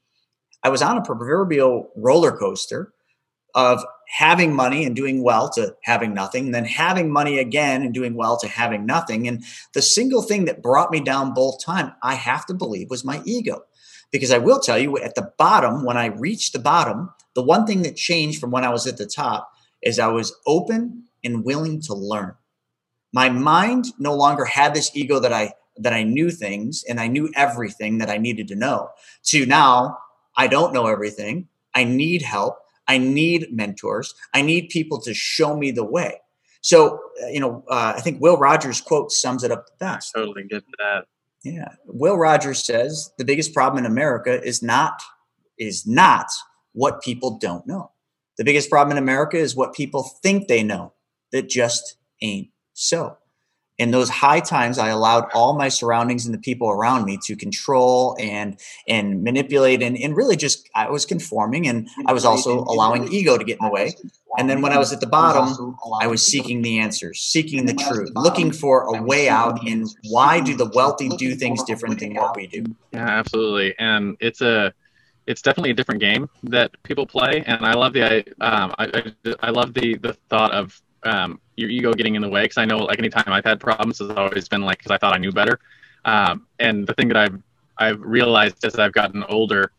I 0.64 0.70
was 0.70 0.82
on 0.82 0.98
a 0.98 1.02
proverbial 1.02 1.90
roller 1.94 2.32
coaster 2.36 2.92
of 3.54 3.84
having 4.08 4.54
money 4.54 4.84
and 4.84 4.96
doing 4.96 5.22
well 5.22 5.48
to 5.50 5.76
having 5.84 6.12
nothing, 6.12 6.46
and 6.46 6.54
then 6.54 6.64
having 6.64 7.12
money 7.12 7.38
again 7.38 7.82
and 7.82 7.94
doing 7.94 8.14
well 8.14 8.36
to 8.38 8.48
having 8.48 8.84
nothing. 8.84 9.28
And 9.28 9.44
the 9.74 9.82
single 9.82 10.22
thing 10.22 10.46
that 10.46 10.62
brought 10.62 10.90
me 10.90 11.00
down 11.00 11.34
both 11.34 11.64
time, 11.64 11.92
I 12.02 12.14
have 12.14 12.46
to 12.46 12.54
believe, 12.54 12.90
was 12.90 13.04
my 13.04 13.22
ego. 13.24 13.64
Because 14.10 14.32
I 14.32 14.38
will 14.38 14.58
tell 14.58 14.78
you, 14.78 14.98
at 14.98 15.14
the 15.14 15.32
bottom, 15.38 15.84
when 15.84 15.96
I 15.96 16.06
reached 16.06 16.52
the 16.52 16.58
bottom, 16.58 17.10
the 17.34 17.42
one 17.42 17.66
thing 17.66 17.82
that 17.82 17.96
changed 17.96 18.40
from 18.40 18.50
when 18.50 18.64
I 18.64 18.70
was 18.70 18.86
at 18.86 18.96
the 18.96 19.06
top 19.06 19.50
is 19.82 19.98
I 19.98 20.08
was 20.08 20.34
open 20.46 21.04
and 21.22 21.44
willing 21.44 21.80
to 21.82 21.94
learn 21.94 22.34
my 23.14 23.28
mind 23.28 23.86
no 23.96 24.12
longer 24.12 24.44
had 24.44 24.74
this 24.74 24.90
ego 24.94 25.20
that 25.20 25.32
I 25.32 25.54
that 25.76 25.92
I 25.92 26.02
knew 26.02 26.30
things 26.30 26.84
and 26.88 27.00
I 27.00 27.06
knew 27.06 27.30
everything 27.34 27.98
that 27.98 28.10
I 28.10 28.18
needed 28.18 28.48
to 28.48 28.56
know. 28.56 28.90
To 29.26 29.46
now, 29.46 29.98
I 30.36 30.46
don't 30.46 30.72
know 30.72 30.86
everything. 30.86 31.48
I 31.74 31.84
need 31.84 32.22
help. 32.22 32.58
I 32.86 32.98
need 32.98 33.48
mentors. 33.50 34.14
I 34.32 34.42
need 34.42 34.68
people 34.68 35.00
to 35.02 35.14
show 35.14 35.56
me 35.56 35.70
the 35.70 35.84
way. 35.84 36.20
So, 36.60 36.98
uh, 37.22 37.28
you 37.28 37.40
know, 37.40 37.64
uh, 37.68 37.94
I 37.96 38.00
think 38.00 38.20
Will 38.20 38.38
Rogers' 38.38 38.80
quote 38.80 39.12
sums 39.12 39.44
it 39.44 39.50
up 39.50 39.66
the 39.66 39.72
best. 39.78 40.12
Totally 40.14 40.44
get 40.44 40.64
that. 40.78 41.04
Yeah, 41.42 41.74
Will 41.86 42.16
Rogers 42.16 42.64
says 42.64 43.12
the 43.18 43.24
biggest 43.24 43.52
problem 43.52 43.84
in 43.84 43.90
America 43.90 44.42
is 44.42 44.62
not 44.62 45.02
is 45.58 45.86
not 45.86 46.26
what 46.72 47.02
people 47.02 47.38
don't 47.38 47.66
know. 47.66 47.90
The 48.38 48.44
biggest 48.44 48.70
problem 48.70 48.96
in 48.96 49.02
America 49.02 49.36
is 49.36 49.54
what 49.54 49.74
people 49.74 50.10
think 50.22 50.48
they 50.48 50.62
know 50.62 50.94
that 51.32 51.48
just 51.48 51.96
ain't 52.22 52.48
so 52.72 53.18
in 53.78 53.90
those 53.90 54.08
high 54.08 54.40
times 54.40 54.78
i 54.78 54.88
allowed 54.88 55.26
all 55.34 55.54
my 55.56 55.68
surroundings 55.68 56.26
and 56.26 56.34
the 56.34 56.38
people 56.38 56.70
around 56.70 57.04
me 57.04 57.18
to 57.22 57.34
control 57.36 58.16
and 58.20 58.58
and 58.88 59.22
manipulate 59.22 59.82
and, 59.82 59.96
and 59.96 60.16
really 60.16 60.36
just 60.36 60.68
i 60.74 60.88
was 60.88 61.04
conforming 61.06 61.66
and 61.66 61.88
i 62.06 62.12
was 62.12 62.24
also 62.24 62.60
allowing 62.64 63.10
ego 63.12 63.36
to 63.36 63.44
get 63.44 63.58
in 63.60 63.66
the 63.66 63.72
way. 63.72 63.94
and 64.38 64.48
then 64.48 64.60
when 64.60 64.72
i 64.72 64.78
was 64.78 64.92
at 64.92 65.00
the 65.00 65.06
bottom 65.06 65.76
i 66.00 66.06
was 66.06 66.24
seeking 66.24 66.62
the 66.62 66.78
answers 66.78 67.20
seeking 67.20 67.66
the 67.66 67.74
truth 67.74 68.10
looking 68.14 68.52
for 68.52 68.94
a 68.94 69.02
way 69.02 69.28
out 69.28 69.66
and 69.66 69.88
why 70.10 70.40
do 70.40 70.54
the 70.56 70.70
wealthy 70.74 71.08
do 71.16 71.34
things 71.34 71.62
different 71.64 71.98
than 71.98 72.14
what 72.14 72.36
we 72.36 72.46
do. 72.46 72.64
Yeah 72.92 73.08
absolutely. 73.08 73.74
And 73.78 74.16
it's 74.20 74.40
a 74.40 74.72
it's 75.26 75.40
definitely 75.40 75.70
a 75.70 75.74
different 75.74 76.00
game 76.00 76.28
that 76.44 76.70
people 76.82 77.06
play. 77.06 77.42
And 77.46 77.64
i 77.64 77.74
love 77.74 77.92
the 77.92 78.04
i 78.04 78.18
um, 78.40 78.74
I, 78.78 79.12
I, 79.26 79.34
I 79.40 79.50
love 79.50 79.74
the 79.74 79.96
the 79.96 80.12
thought 80.30 80.52
of 80.52 80.80
um, 81.04 81.40
your 81.56 81.70
ego 81.70 81.92
getting 81.92 82.14
in 82.14 82.22
the 82.22 82.28
way. 82.28 82.42
Because 82.42 82.58
I 82.58 82.64
know 82.64 82.78
like 82.78 82.98
anytime 82.98 83.24
I've 83.26 83.44
had 83.44 83.60
problems, 83.60 84.00
it's 84.00 84.10
always 84.10 84.48
been 84.48 84.62
like 84.62 84.78
because 84.78 84.90
I 84.90 84.98
thought 84.98 85.14
I 85.14 85.18
knew 85.18 85.32
better. 85.32 85.58
Um, 86.04 86.46
and 86.58 86.86
the 86.86 86.94
thing 86.94 87.08
that 87.08 87.16
I've 87.16 87.42
I've 87.78 88.00
realized 88.00 88.64
as 88.64 88.78
I've 88.78 88.92
gotten 88.92 89.24
older 89.24 89.72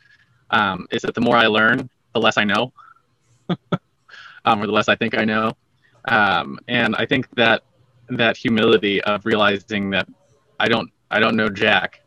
um, 0.49 0.87
is 0.91 1.01
that 1.03 1.15
the 1.15 1.21
more 1.21 1.37
I 1.37 1.47
learn, 1.47 1.89
the 2.13 2.19
less 2.19 2.37
I 2.37 2.43
know, 2.43 2.73
um, 4.45 4.61
or 4.61 4.65
the 4.65 4.71
less 4.71 4.89
I 4.89 4.95
think 4.95 5.17
I 5.17 5.25
know. 5.25 5.53
Um, 6.07 6.59
and 6.67 6.95
I 6.95 7.05
think 7.05 7.27
that 7.35 7.63
that 8.09 8.37
humility 8.37 9.01
of 9.01 9.25
realizing 9.25 9.89
that 9.91 10.07
I 10.59 10.67
don't 10.67 10.91
I 11.09 11.19
don't 11.19 11.35
know 11.35 11.49
Jack 11.49 12.01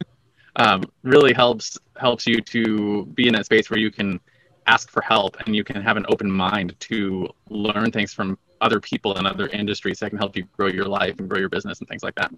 um, 0.56 0.82
really 1.02 1.32
helps 1.32 1.78
helps 1.96 2.26
you 2.26 2.40
to 2.40 3.06
be 3.06 3.26
in 3.26 3.34
that 3.34 3.46
space 3.46 3.70
where 3.70 3.80
you 3.80 3.90
can 3.90 4.20
ask 4.66 4.90
for 4.90 5.00
help 5.00 5.36
and 5.46 5.54
you 5.54 5.62
can 5.62 5.80
have 5.80 5.96
an 5.96 6.04
open 6.08 6.30
mind 6.30 6.74
to 6.80 7.28
learn 7.48 7.90
things 7.92 8.12
from 8.12 8.36
other 8.60 8.80
people 8.80 9.16
in 9.18 9.26
other 9.26 9.48
industries 9.48 9.98
that 10.00 10.10
can 10.10 10.18
help 10.18 10.36
you 10.36 10.44
grow 10.56 10.68
your 10.68 10.86
life 10.86 11.18
and 11.18 11.28
grow 11.28 11.38
your 11.38 11.48
business 11.48 11.80
and 11.80 11.88
things 11.88 12.02
like 12.02 12.14
that. 12.14 12.32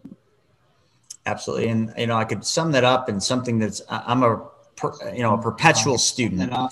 Absolutely, 1.27 1.69
and 1.69 1.93
you 1.97 2.07
know 2.07 2.17
I 2.17 2.25
could 2.25 2.45
sum 2.45 2.73
that 2.73 2.85
up 2.85 3.09
in 3.09 3.21
something 3.21 3.59
that's 3.59 3.83
I'm 3.89 4.23
a 4.23 4.49
per, 4.79 4.93
you 5.13 5.23
know 5.23 5.35
a 5.35 5.43
perpetual 5.43 5.99
student. 5.99 6.53
Uh, 6.53 6.69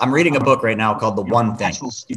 I'm 0.00 0.12
reading 0.12 0.36
a 0.36 0.40
book 0.40 0.62
right 0.62 0.76
now 0.76 0.94
called 0.94 1.16
The 1.16 1.22
One 1.22 1.56
Thing, 1.56 1.74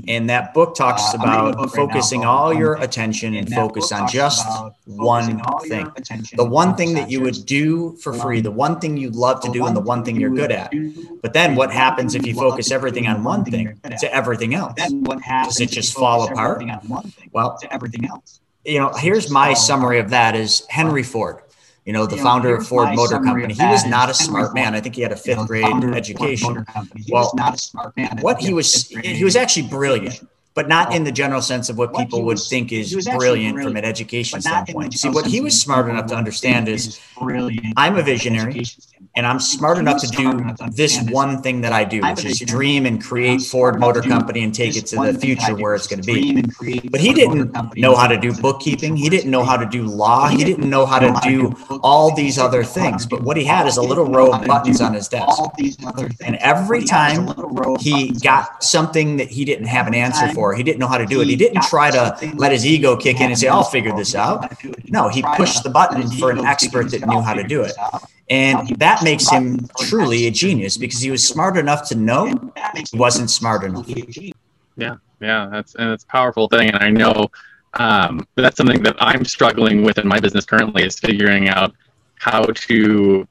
and 0.07 0.29
that 0.29 0.53
book 0.53 0.75
talks 0.75 1.13
about 1.13 1.71
focusing 1.71 2.25
all 2.25 2.53
your 2.53 2.75
attention 2.75 3.35
and 3.35 3.51
focus 3.51 3.91
on 3.91 4.07
just 4.09 4.45
one 4.85 5.41
thing. 5.61 5.91
The 6.35 6.45
one 6.45 6.75
thing 6.75 6.93
that 6.93 7.09
you 7.09 7.21
would 7.21 7.45
do 7.45 7.95
for 7.97 8.13
free, 8.13 8.41
the 8.41 8.51
one 8.51 8.79
thing 8.79 8.97
you 8.97 9.09
love 9.11 9.41
to 9.41 9.51
do, 9.51 9.65
and 9.65 9.75
the 9.75 9.81
one 9.81 10.03
thing 10.03 10.19
you're 10.19 10.29
good 10.29 10.51
at. 10.51 10.73
But 11.21 11.33
then 11.33 11.55
what 11.55 11.71
happens 11.71 12.15
if 12.15 12.25
you 12.25 12.33
focus 12.35 12.71
everything 12.71 13.07
on 13.07 13.23
one 13.23 13.45
thing 13.45 13.79
to 13.99 14.13
everything 14.13 14.53
else? 14.53 14.73
Does 14.75 15.59
it 15.61 15.69
just 15.71 15.93
fall 15.93 16.23
apart? 16.29 16.63
Well, 17.31 17.57
to 17.61 17.73
everything 17.73 18.05
else. 18.05 18.39
You 18.65 18.79
know, 18.79 18.91
here's 18.97 19.31
my 19.31 19.53
summary 19.53 19.99
of 19.99 20.09
that: 20.09 20.35
is 20.35 20.65
Henry 20.69 21.03
Ford 21.03 21.41
you 21.89 21.93
know, 21.93 22.05
the 22.05 22.17
you 22.17 22.21
founder 22.21 22.49
know, 22.49 22.57
of 22.57 22.67
Ford 22.67 22.95
Motor 22.95 23.19
Company. 23.19 23.51
He 23.51 23.65
was 23.65 23.83
not 23.83 24.11
a 24.11 24.13
smart 24.13 24.53
man. 24.53 24.75
I 24.75 24.79
think 24.79 24.93
he 24.93 25.01
had 25.01 25.11
a 25.11 25.15
fifth 25.15 25.27
you 25.27 25.35
know, 25.37 25.45
grade 25.47 25.95
education. 25.95 26.63
Well, 27.09 27.33
not 27.35 27.55
a 27.55 27.57
smart 27.57 27.97
man. 27.97 28.19
What 28.21 28.39
he 28.39 28.53
was, 28.53 28.89
he 28.89 29.23
was 29.23 29.35
actually 29.35 29.67
brilliant 29.69 30.21
but 30.55 30.67
not 30.67 30.93
in 30.93 31.05
the 31.05 31.11
general 31.11 31.41
sense 31.41 31.69
of 31.69 31.77
what 31.77 31.95
people 31.95 32.23
would 32.23 32.37
think 32.37 32.73
is 32.73 32.91
brilliant, 32.91 33.55
brilliant, 33.55 33.63
from 33.63 33.77
an 33.77 33.85
education 33.85 34.41
standpoint. 34.41 34.93
See, 34.93 35.07
what 35.07 35.25
he 35.25 35.39
was 35.39 35.59
smart 35.59 35.89
enough 35.89 36.07
to 36.07 36.15
understand 36.15 36.67
is 36.67 36.99
I'm 37.77 37.95
a 37.95 38.03
visionary 38.03 38.65
and 39.15 39.25
I'm 39.25 39.39
smart 39.39 39.77
enough 39.77 40.01
to 40.01 40.07
do 40.07 40.41
this 40.71 41.01
one 41.09 41.41
thing 41.41 41.61
that 41.61 41.73
I 41.73 41.83
do, 41.83 42.01
which 42.01 42.25
is 42.25 42.39
dream 42.39 42.85
and 42.85 43.03
create 43.03 43.41
Ford 43.41 43.79
Motor 43.79 44.01
Company 44.01 44.43
and 44.43 44.53
take 44.53 44.77
it 44.77 44.85
to 44.87 44.95
the 44.97 45.13
future 45.19 45.55
where 45.55 45.75
it's 45.75 45.87
going 45.87 46.01
to 46.01 46.05
be. 46.05 46.41
But 46.89 47.01
he 47.01 47.13
didn't 47.13 47.53
know 47.75 47.95
how 47.95 48.07
to 48.07 48.17
do 48.17 48.33
bookkeeping. 48.33 48.95
He 48.95 49.09
didn't 49.09 49.31
know 49.31 49.43
how 49.43 49.57
to 49.57 49.65
do 49.65 49.83
law. 49.83 50.27
He 50.27 50.43
didn't 50.43 50.69
know 50.69 50.85
how 50.85 50.99
to 50.99 51.19
do 51.27 51.55
all 51.81 52.15
these 52.15 52.37
other 52.37 52.63
things. 52.63 53.05
But 53.05 53.23
what 53.23 53.35
he 53.35 53.43
had 53.43 53.67
is 53.67 53.77
a 53.77 53.81
little 53.81 54.05
row 54.05 54.31
of 54.31 54.45
buttons 54.45 54.79
on 54.79 54.93
his 54.93 55.07
desk. 55.07 55.41
And 56.21 56.35
every 56.37 56.83
time 56.83 57.27
he 57.79 58.11
got 58.11 58.63
something 58.63 59.17
that 59.17 59.27
he 59.29 59.43
didn't 59.43 59.67
have 59.67 59.87
an 59.87 59.95
answer 59.95 60.29
for, 60.33 60.53
he 60.55 60.63
didn't 60.63 60.79
know 60.79 60.87
how 60.87 60.97
to 60.97 61.05
do 61.05 61.21
it. 61.21 61.27
He 61.27 61.35
didn't 61.35 61.63
try 61.63 61.91
to 61.91 62.15
let 62.35 62.51
his 62.51 62.65
ego 62.65 62.95
kick 62.95 63.19
in 63.19 63.31
and 63.31 63.37
say, 63.39 63.47
I'll 63.47 63.63
figure 63.63 63.95
this 63.95 64.15
out. 64.15 64.53
No, 64.89 65.09
he 65.09 65.23
pushed 65.35 65.63
the 65.63 65.69
button 65.69 66.09
for 66.11 66.31
an 66.31 66.45
expert 66.45 66.91
that 66.91 67.07
knew 67.07 67.21
how 67.21 67.33
to 67.33 67.43
do 67.43 67.63
it. 67.63 67.73
And 68.29 68.69
that 68.77 69.03
makes 69.03 69.29
him 69.29 69.67
truly 69.79 70.27
a 70.27 70.31
genius 70.31 70.77
because 70.77 71.01
he 71.01 71.09
was 71.09 71.27
smart 71.27 71.57
enough 71.57 71.87
to 71.89 71.95
know 71.95 72.27
he 72.75 72.97
wasn't 72.97 73.29
smart 73.31 73.63
enough. 73.63 73.89
Yeah, 74.77 74.97
yeah, 75.19 75.49
that's 75.51 75.75
and 75.75 75.89
it's 75.91 76.03
a 76.03 76.07
powerful 76.07 76.47
thing. 76.47 76.69
And 76.69 76.83
I 76.83 76.89
know 76.91 77.31
um, 77.73 78.27
that's 78.35 78.57
something 78.57 78.83
that 78.83 78.95
I'm 78.99 79.25
struggling 79.25 79.83
with 79.83 79.97
in 79.97 80.07
my 80.07 80.19
business 80.19 80.45
currently 80.45 80.83
is 80.83 80.99
figuring 80.99 81.49
out 81.49 81.73
how 82.19 82.43
to 82.43 83.27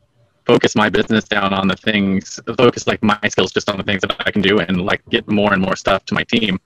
focus 0.46 0.74
my 0.74 0.88
business 0.88 1.24
down 1.24 1.52
on 1.52 1.68
the 1.68 1.76
things, 1.76 2.40
focus 2.56 2.86
like 2.86 3.02
my 3.02 3.18
skills 3.28 3.52
just 3.52 3.70
on 3.70 3.76
the 3.76 3.84
things 3.84 4.00
that 4.00 4.16
I 4.26 4.30
can 4.30 4.42
do, 4.42 4.58
and 4.58 4.80
like 4.80 5.02
get 5.10 5.28
more 5.30 5.52
and 5.52 5.62
more 5.62 5.76
stuff 5.76 6.04
to 6.06 6.14
my 6.14 6.24
team. 6.24 6.58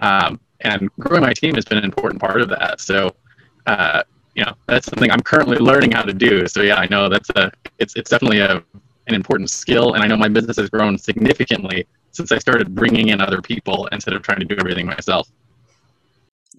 Um, 0.00 0.38
and 0.60 0.90
growing 0.98 1.22
my 1.22 1.32
team 1.32 1.54
has 1.54 1.64
been 1.64 1.78
an 1.78 1.84
important 1.84 2.20
part 2.20 2.40
of 2.40 2.48
that. 2.50 2.80
So 2.80 3.14
uh, 3.66 4.02
you 4.34 4.44
know 4.44 4.54
that's 4.66 4.86
something 4.86 5.10
I'm 5.10 5.20
currently 5.20 5.58
learning 5.58 5.92
how 5.92 6.02
to 6.02 6.12
do. 6.12 6.46
So 6.46 6.62
yeah, 6.62 6.76
I 6.76 6.86
know 6.86 7.08
that's 7.08 7.30
a 7.30 7.50
it's 7.78 7.96
it's 7.96 8.10
definitely 8.10 8.40
a 8.40 8.62
an 9.06 9.14
important 9.14 9.50
skill, 9.50 9.94
and 9.94 10.02
I 10.04 10.06
know 10.06 10.16
my 10.16 10.28
business 10.28 10.56
has 10.56 10.70
grown 10.70 10.96
significantly 10.96 11.86
since 12.12 12.32
I 12.32 12.38
started 12.38 12.74
bringing 12.74 13.08
in 13.08 13.20
other 13.20 13.40
people 13.40 13.88
instead 13.92 14.14
of 14.14 14.22
trying 14.22 14.40
to 14.40 14.44
do 14.44 14.56
everything 14.58 14.86
myself. 14.86 15.28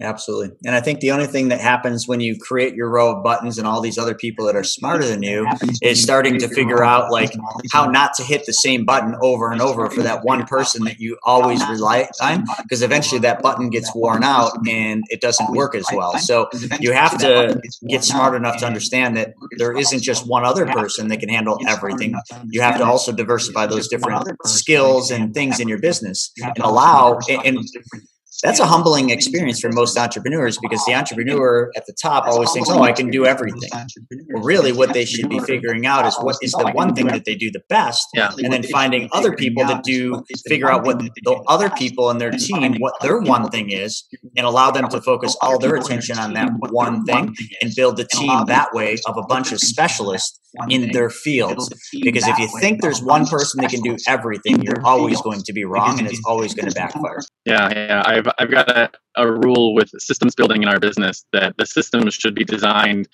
Absolutely. 0.02 0.50
And 0.66 0.74
I 0.74 0.80
think 0.80 1.00
the 1.00 1.12
only 1.12 1.26
thing 1.26 1.48
that 1.48 1.60
happens 1.60 2.08
when 2.08 2.20
you 2.20 2.36
create 2.38 2.74
your 2.74 2.90
row 2.90 3.16
of 3.16 3.22
buttons 3.22 3.56
and 3.56 3.66
all 3.66 3.80
these 3.80 3.98
other 3.98 4.14
people 4.14 4.46
that 4.46 4.56
are 4.56 4.64
smarter 4.64 5.06
than 5.06 5.22
you 5.22 5.46
is 5.80 6.02
starting 6.02 6.38
to 6.40 6.48
figure 6.48 6.82
out 6.82 7.12
like 7.12 7.32
how 7.72 7.86
not 7.86 8.14
to 8.14 8.24
hit 8.24 8.44
the 8.44 8.52
same 8.52 8.84
button 8.84 9.14
over 9.22 9.52
and 9.52 9.60
over 9.60 9.88
for 9.88 10.02
that 10.02 10.24
one 10.24 10.44
person 10.44 10.84
that 10.84 10.98
you 10.98 11.16
always 11.22 11.60
rely 11.68 12.08
on 12.20 12.44
because 12.62 12.82
eventually 12.82 13.20
that 13.20 13.42
button 13.42 13.70
gets 13.70 13.94
worn 13.94 14.24
out 14.24 14.52
and 14.68 15.04
it 15.08 15.20
doesn't 15.20 15.52
work 15.52 15.74
as 15.76 15.86
well. 15.94 16.18
So 16.18 16.48
you 16.80 16.92
have 16.92 17.16
to 17.18 17.60
get 17.88 18.02
smart 18.02 18.34
enough 18.34 18.58
to 18.58 18.66
understand 18.66 19.16
that 19.16 19.34
there 19.58 19.76
isn't 19.76 20.02
just 20.02 20.26
one 20.26 20.44
other 20.44 20.66
person 20.66 21.08
that 21.08 21.20
can 21.20 21.28
handle 21.28 21.58
everything. 21.68 22.14
You 22.50 22.60
have 22.60 22.78
to 22.78 22.84
also 22.84 23.12
diversify 23.12 23.66
those 23.66 23.86
different 23.86 24.28
skills 24.46 25.10
and 25.10 25.32
things 25.32 25.60
in 25.60 25.68
your 25.68 25.78
business 25.78 26.32
and 26.42 26.58
allow 26.58 27.18
and 27.28 27.58
that's 28.42 28.60
a 28.60 28.66
humbling 28.66 29.10
experience 29.10 29.60
for 29.60 29.70
most 29.70 29.96
entrepreneurs 29.96 30.58
because 30.60 30.84
the 30.84 30.94
entrepreneur 30.94 31.70
at 31.76 31.86
the 31.86 31.94
top 32.00 32.26
always 32.26 32.50
thinks, 32.52 32.68
"Oh, 32.68 32.82
I 32.82 32.92
can 32.92 33.10
do 33.10 33.24
everything." 33.24 33.70
Well, 34.32 34.42
really, 34.42 34.72
what 34.72 34.92
they 34.92 35.04
should 35.04 35.28
be 35.28 35.38
figuring 35.40 35.86
out 35.86 36.06
is 36.06 36.16
what 36.16 36.36
is 36.42 36.52
the 36.52 36.70
one 36.72 36.94
thing 36.94 37.06
that 37.06 37.24
they 37.24 37.34
do 37.34 37.50
the 37.50 37.62
best, 37.68 38.08
yeah. 38.14 38.32
and 38.42 38.52
then 38.52 38.62
finding 38.64 39.08
other 39.12 39.32
people 39.32 39.64
that 39.66 39.84
do 39.84 40.22
figure 40.48 40.70
out 40.70 40.84
what 40.84 40.98
the 40.98 41.44
other 41.48 41.70
people 41.70 42.10
in 42.10 42.18
their 42.18 42.30
team 42.30 42.76
what 42.78 42.94
their 43.00 43.20
one 43.20 43.48
thing 43.50 43.70
is, 43.70 44.04
and 44.36 44.46
allow 44.46 44.70
them 44.70 44.88
to 44.88 45.00
focus 45.00 45.36
all 45.42 45.58
their 45.58 45.76
attention 45.76 46.18
on 46.18 46.34
that 46.34 46.50
one 46.70 47.04
thing 47.04 47.34
and 47.60 47.72
build 47.76 47.98
a 48.00 48.04
team 48.04 48.44
that 48.46 48.72
way 48.72 48.98
of 49.06 49.16
a 49.16 49.22
bunch 49.22 49.52
of 49.52 49.60
specialists 49.60 50.38
in 50.68 50.92
their 50.92 51.10
fields. 51.10 51.68
Because 52.02 52.26
if 52.26 52.38
you 52.38 52.48
think 52.60 52.82
there's 52.82 53.02
one 53.02 53.26
person 53.26 53.60
that 53.62 53.70
can 53.70 53.80
do 53.80 53.96
everything, 54.06 54.62
you're 54.62 54.84
always 54.84 55.20
going 55.22 55.42
to 55.42 55.52
be 55.52 55.64
wrong, 55.64 55.98
and 55.98 56.08
it's 56.08 56.20
always 56.26 56.54
going 56.54 56.68
to 56.68 56.74
backfire. 56.74 57.20
Yeah, 57.44 57.70
yeah. 57.74 58.02
I've 58.04 58.28
I've 58.38 58.50
got 58.50 58.70
a, 58.70 58.90
a 59.16 59.30
rule 59.30 59.74
with 59.74 59.90
systems 59.98 60.34
building 60.34 60.62
in 60.62 60.68
our 60.68 60.80
business 60.80 61.24
that 61.32 61.56
the 61.56 61.66
systems 61.66 62.14
should 62.14 62.34
be 62.34 62.44
designed 62.44 63.08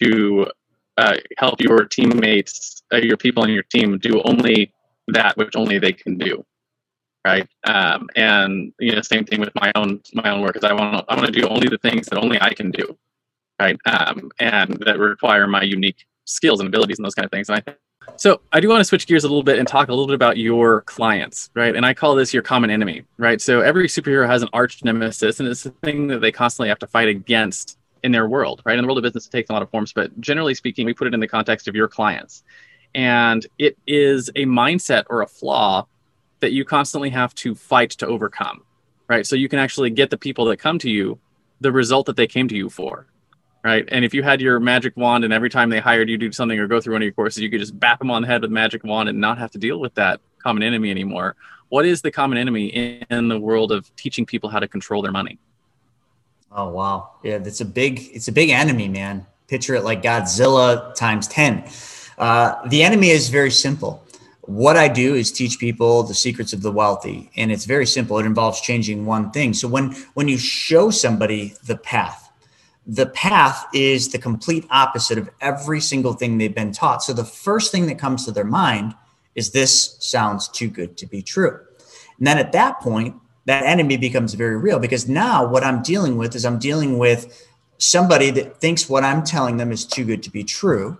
to 0.00 0.46
uh, 0.96 1.16
help 1.38 1.60
your 1.60 1.84
teammates, 1.84 2.82
uh, 2.92 2.96
your 2.98 3.16
people 3.16 3.42
on 3.42 3.50
your 3.50 3.62
team, 3.64 3.98
do 3.98 4.20
only 4.24 4.72
that 5.08 5.36
which 5.36 5.56
only 5.56 5.78
they 5.78 5.92
can 5.92 6.18
do 6.18 6.44
right? 7.26 7.48
Um, 7.64 8.08
and 8.16 8.72
you 8.78 8.94
know, 8.94 9.02
same 9.02 9.24
thing 9.24 9.40
with 9.40 9.54
my 9.54 9.72
own 9.74 10.00
my 10.14 10.30
own 10.30 10.40
work 10.40 10.56
is 10.56 10.64
I 10.64 10.72
want 10.72 11.04
I 11.08 11.14
want 11.14 11.26
to 11.26 11.40
do 11.40 11.46
only 11.48 11.68
the 11.68 11.78
things 11.78 12.06
that 12.06 12.18
only 12.18 12.40
I 12.40 12.54
can 12.54 12.70
do, 12.70 12.96
right? 13.60 13.78
Um, 13.86 14.30
and 14.38 14.78
that 14.86 14.98
require 14.98 15.46
my 15.46 15.62
unique 15.62 16.06
skills 16.24 16.60
and 16.60 16.68
abilities 16.68 16.98
and 16.98 17.04
those 17.04 17.14
kind 17.14 17.26
of 17.26 17.30
things. 17.30 17.48
And 17.48 17.62
I 17.66 17.74
so 18.16 18.40
I 18.52 18.60
do 18.60 18.68
want 18.68 18.80
to 18.80 18.84
switch 18.84 19.06
gears 19.06 19.24
a 19.24 19.28
little 19.28 19.42
bit 19.42 19.58
and 19.58 19.66
talk 19.66 19.88
a 19.88 19.92
little 19.92 20.06
bit 20.06 20.14
about 20.14 20.36
your 20.36 20.82
clients, 20.82 21.50
right? 21.54 21.74
And 21.74 21.84
I 21.84 21.94
call 21.94 22.14
this 22.14 22.32
your 22.34 22.42
common 22.42 22.70
enemy, 22.70 23.04
right? 23.16 23.40
So 23.40 23.60
every 23.60 23.88
superhero 23.88 24.26
has 24.26 24.42
an 24.42 24.48
arch 24.52 24.82
nemesis, 24.84 25.40
and 25.40 25.48
it's 25.48 25.66
a 25.66 25.70
thing 25.70 26.08
that 26.08 26.20
they 26.20 26.32
constantly 26.32 26.68
have 26.68 26.78
to 26.80 26.86
fight 26.86 27.08
against 27.08 27.78
in 28.02 28.12
their 28.12 28.28
world, 28.28 28.62
right? 28.64 28.78
In 28.78 28.82
the 28.82 28.86
world 28.86 28.98
of 28.98 29.02
business, 29.02 29.26
it 29.26 29.30
takes 29.30 29.50
a 29.50 29.52
lot 29.52 29.62
of 29.62 29.70
forms, 29.70 29.92
but 29.92 30.18
generally 30.20 30.54
speaking, 30.54 30.86
we 30.86 30.94
put 30.94 31.06
it 31.06 31.14
in 31.14 31.20
the 31.20 31.28
context 31.28 31.68
of 31.68 31.74
your 31.74 31.88
clients. 31.88 32.44
And 32.94 33.46
it 33.58 33.76
is 33.86 34.28
a 34.30 34.44
mindset 34.44 35.04
or 35.10 35.22
a 35.22 35.26
flaw 35.26 35.86
that 36.40 36.52
you 36.52 36.64
constantly 36.64 37.10
have 37.10 37.34
to 37.36 37.54
fight 37.54 37.90
to 37.90 38.06
overcome, 38.06 38.62
right? 39.08 39.26
So 39.26 39.36
you 39.36 39.48
can 39.48 39.58
actually 39.58 39.90
get 39.90 40.10
the 40.10 40.18
people 40.18 40.44
that 40.46 40.58
come 40.58 40.78
to 40.80 40.90
you 40.90 41.18
the 41.60 41.72
result 41.72 42.06
that 42.06 42.16
they 42.16 42.26
came 42.26 42.48
to 42.48 42.56
you 42.56 42.70
for, 42.70 43.06
right? 43.64 43.84
And 43.88 44.04
if 44.04 44.14
you 44.14 44.22
had 44.22 44.40
your 44.40 44.60
magic 44.60 44.96
wand 44.96 45.24
and 45.24 45.32
every 45.32 45.50
time 45.50 45.70
they 45.70 45.80
hired 45.80 46.08
you 46.08 46.16
to 46.18 46.26
do 46.26 46.32
something 46.32 46.58
or 46.58 46.66
go 46.66 46.80
through 46.80 46.94
one 46.94 47.02
of 47.02 47.06
your 47.06 47.12
courses, 47.12 47.42
you 47.42 47.50
could 47.50 47.60
just 47.60 47.78
bap 47.78 47.98
them 47.98 48.10
on 48.10 48.22
the 48.22 48.28
head 48.28 48.42
with 48.42 48.50
magic 48.50 48.84
wand 48.84 49.08
and 49.08 49.20
not 49.20 49.38
have 49.38 49.50
to 49.52 49.58
deal 49.58 49.78
with 49.80 49.94
that 49.94 50.20
common 50.38 50.62
enemy 50.62 50.90
anymore. 50.90 51.36
What 51.68 51.84
is 51.84 52.00
the 52.00 52.10
common 52.10 52.38
enemy 52.38 53.04
in 53.10 53.28
the 53.28 53.38
world 53.38 53.72
of 53.72 53.94
teaching 53.96 54.24
people 54.24 54.48
how 54.48 54.58
to 54.58 54.68
control 54.68 55.02
their 55.02 55.12
money? 55.12 55.38
Oh 56.50 56.70
wow, 56.70 57.10
yeah, 57.22 57.38
that's 57.38 57.60
a 57.60 57.64
big 57.64 58.08
it's 58.14 58.28
a 58.28 58.32
big 58.32 58.48
enemy, 58.48 58.88
man. 58.88 59.26
Picture 59.48 59.74
it 59.74 59.84
like 59.84 60.02
Godzilla 60.02 60.94
times 60.94 61.28
ten. 61.28 61.64
Uh, 62.16 62.66
the 62.68 62.82
enemy 62.82 63.10
is 63.10 63.28
very 63.28 63.50
simple. 63.50 64.02
What 64.42 64.78
I 64.78 64.88
do 64.88 65.14
is 65.14 65.30
teach 65.30 65.58
people 65.58 66.04
the 66.04 66.14
secrets 66.14 66.54
of 66.54 66.62
the 66.62 66.72
wealthy, 66.72 67.30
and 67.36 67.52
it's 67.52 67.66
very 67.66 67.84
simple. 67.84 68.18
It 68.18 68.24
involves 68.24 68.62
changing 68.62 69.04
one 69.04 69.30
thing. 69.30 69.52
So 69.52 69.68
when 69.68 69.92
when 70.14 70.26
you 70.26 70.38
show 70.38 70.88
somebody 70.90 71.54
the 71.66 71.76
path, 71.76 72.27
the 72.88 73.06
path 73.06 73.66
is 73.74 74.08
the 74.08 74.18
complete 74.18 74.66
opposite 74.70 75.18
of 75.18 75.28
every 75.42 75.78
single 75.78 76.14
thing 76.14 76.38
they've 76.38 76.54
been 76.54 76.72
taught. 76.72 77.02
So 77.02 77.12
the 77.12 77.24
first 77.24 77.70
thing 77.70 77.86
that 77.86 77.98
comes 77.98 78.24
to 78.24 78.32
their 78.32 78.44
mind 78.44 78.94
is 79.34 79.50
this 79.50 79.96
sounds 80.00 80.48
too 80.48 80.68
good 80.68 80.96
to 80.96 81.06
be 81.06 81.20
true. 81.20 81.60
And 82.16 82.26
then 82.26 82.38
at 82.38 82.52
that 82.52 82.80
point, 82.80 83.14
that 83.44 83.64
enemy 83.64 83.98
becomes 83.98 84.32
very 84.34 84.56
real 84.56 84.78
because 84.78 85.06
now 85.06 85.46
what 85.46 85.64
I'm 85.64 85.82
dealing 85.82 86.16
with 86.16 86.34
is 86.34 86.46
I'm 86.46 86.58
dealing 86.58 86.98
with 86.98 87.46
somebody 87.76 88.30
that 88.30 88.58
thinks 88.58 88.88
what 88.88 89.04
I'm 89.04 89.22
telling 89.22 89.58
them 89.58 89.70
is 89.70 89.84
too 89.84 90.04
good 90.04 90.22
to 90.22 90.30
be 90.30 90.42
true. 90.42 90.98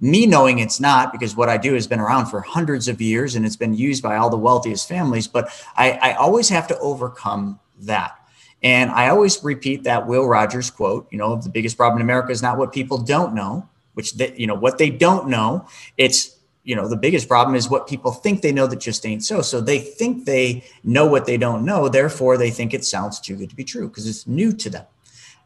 Me 0.00 0.26
knowing 0.26 0.60
it's 0.60 0.80
not 0.80 1.12
because 1.12 1.36
what 1.36 1.48
I 1.48 1.58
do 1.58 1.74
has 1.74 1.86
been 1.86 2.00
around 2.00 2.26
for 2.26 2.40
hundreds 2.40 2.88
of 2.88 3.00
years 3.02 3.36
and 3.36 3.44
it's 3.44 3.56
been 3.56 3.74
used 3.74 4.02
by 4.02 4.16
all 4.16 4.30
the 4.30 4.36
wealthiest 4.36 4.88
families, 4.88 5.28
but 5.28 5.50
I, 5.76 5.92
I 5.92 6.12
always 6.14 6.48
have 6.48 6.68
to 6.68 6.78
overcome 6.78 7.60
that. 7.80 8.17
And 8.62 8.90
I 8.90 9.08
always 9.08 9.42
repeat 9.44 9.84
that 9.84 10.06
Will 10.06 10.26
Rogers 10.26 10.70
quote, 10.70 11.06
you 11.10 11.18
know, 11.18 11.36
the 11.36 11.48
biggest 11.48 11.76
problem 11.76 11.98
in 11.98 12.02
America 12.02 12.32
is 12.32 12.42
not 12.42 12.58
what 12.58 12.72
people 12.72 12.98
don't 12.98 13.34
know, 13.34 13.68
which 13.94 14.14
they, 14.14 14.34
you 14.36 14.46
know, 14.46 14.54
what 14.54 14.78
they 14.78 14.90
don't 14.90 15.28
know, 15.28 15.66
it's 15.96 16.38
you 16.64 16.76
know 16.76 16.86
the 16.86 16.96
biggest 16.96 17.28
problem 17.28 17.56
is 17.56 17.70
what 17.70 17.88
people 17.88 18.12
think 18.12 18.42
they 18.42 18.52
know 18.52 18.66
that 18.66 18.78
just 18.78 19.06
ain't 19.06 19.24
so. 19.24 19.40
So 19.40 19.60
they 19.60 19.78
think 19.78 20.26
they 20.26 20.64
know 20.84 21.06
what 21.06 21.24
they 21.24 21.38
don't 21.38 21.64
know 21.64 21.88
therefore 21.88 22.36
they 22.36 22.50
think 22.50 22.74
it 22.74 22.84
sounds 22.84 23.20
too 23.20 23.36
good 23.36 23.48
to 23.48 23.56
be 23.56 23.64
true 23.64 23.88
because 23.88 24.06
it's 24.06 24.26
new 24.26 24.52
to 24.52 24.68
them. 24.68 24.84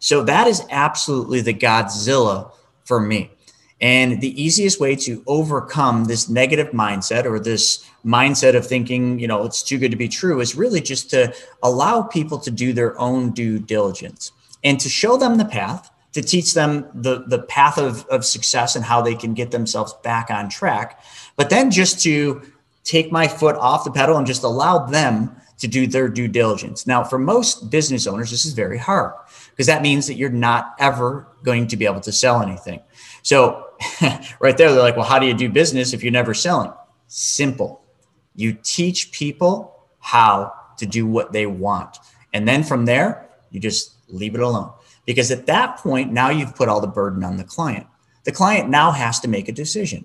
So 0.01 0.25
that 0.25 0.49
is 0.49 0.65
absolutely 0.71 1.41
the 1.41 1.55
godzilla 1.55 2.51
for 2.85 2.99
me 2.99 3.31
and 3.83 4.21
the 4.21 4.41
easiest 4.41 4.79
way 4.79 4.95
to 4.95 5.25
overcome 5.27 6.05
this 6.05 6.29
negative 6.29 6.69
mindset 6.69 7.25
or 7.25 7.41
this 7.41 7.85
mindset 8.07 8.55
of 8.55 8.65
thinking, 8.65 9.19
you 9.19 9.27
know, 9.27 9.45
it's 9.45 9.61
too 9.61 9.77
good 9.77 9.91
to 9.91 9.97
be 9.97 10.09
true 10.09 10.41
is 10.41 10.55
really 10.55 10.81
just 10.81 11.11
to 11.11 11.35
allow 11.65 12.01
people 12.01 12.39
to 12.39 12.51
do 12.51 12.73
their 12.73 12.99
own 13.01 13.33
due 13.33 13.59
diligence 13.59 14.31
and 14.63 14.79
to 14.79 14.89
show 14.89 15.17
them 15.17 15.37
the 15.37 15.45
path, 15.45 15.91
to 16.13 16.23
teach 16.23 16.55
them 16.55 16.87
the, 16.95 17.25
the 17.27 17.41
path 17.41 17.77
of, 17.77 18.07
of 18.07 18.25
success 18.25 18.77
and 18.77 18.85
how 18.85 19.03
they 19.03 19.17
can 19.17 19.35
get 19.35 19.51
themselves 19.51 19.93
back 20.05 20.31
on 20.31 20.49
track. 20.49 21.03
But 21.35 21.51
then 21.51 21.73
just 21.73 22.01
to 22.03 22.41
take 22.85 23.11
my 23.11 23.27
foot 23.27 23.57
off 23.57 23.85
the 23.85 23.91
pedal 23.91 24.17
and 24.17 24.27
just 24.27 24.45
allow 24.45 24.87
them 24.87 25.35
to 25.59 25.67
do 25.67 25.89
their 25.89 26.09
due 26.09 26.29
diligence. 26.29 26.87
Now, 26.87 27.03
for 27.03 27.19
most 27.19 27.71
business 27.71 28.07
owners, 28.07 28.31
this 28.31 28.45
is 28.45 28.53
very 28.53 28.79
hard 28.79 29.13
because 29.51 29.67
that 29.67 29.83
means 29.83 30.07
that 30.07 30.15
you're 30.15 30.31
not 30.31 30.75
ever 30.79 31.27
going 31.43 31.67
to 31.69 31.77
be 31.77 31.85
able 31.85 32.01
to 32.01 32.13
sell 32.13 32.43
anything. 32.43 32.81
So, 33.23 33.69
right 34.41 34.57
there, 34.57 34.73
they're 34.73 34.83
like, 34.83 34.97
well, 34.97 35.07
how 35.07 35.19
do 35.19 35.27
you 35.27 35.35
do 35.35 35.49
business 35.49 35.93
if 35.93 36.03
you're 36.03 36.13
never 36.13 36.35
selling? 36.35 36.73
Simple. 37.07 37.83
You 38.35 38.57
teach 38.63 39.13
people 39.13 39.75
how 40.01 40.53
to 40.79 40.87
do 40.87 41.07
what 41.07 41.33
they 41.33 41.47
want. 41.47 41.99
And 42.33 42.47
then 42.47 42.63
from 42.65 42.85
there, 42.85 43.29
you 43.51 43.61
just 43.61 43.93
leave 44.09 44.35
it 44.35 44.41
alone. 44.41 44.73
Because 45.05 45.31
at 45.31 45.47
that 45.47 45.79
point, 45.79 46.13
now 46.13 46.31
you've 46.31 46.55
put 46.55 46.69
all 46.69 46.81
the 46.81 46.87
burden 46.87 47.25
on 47.25 47.37
the 47.37 47.45
client. 47.45 47.87
The 48.25 48.33
client 48.33 48.69
now 48.69 48.93
has 48.93 49.21
to 49.21 49.29
make 49.29 49.49
a 49.49 49.53
decision. 49.53 50.05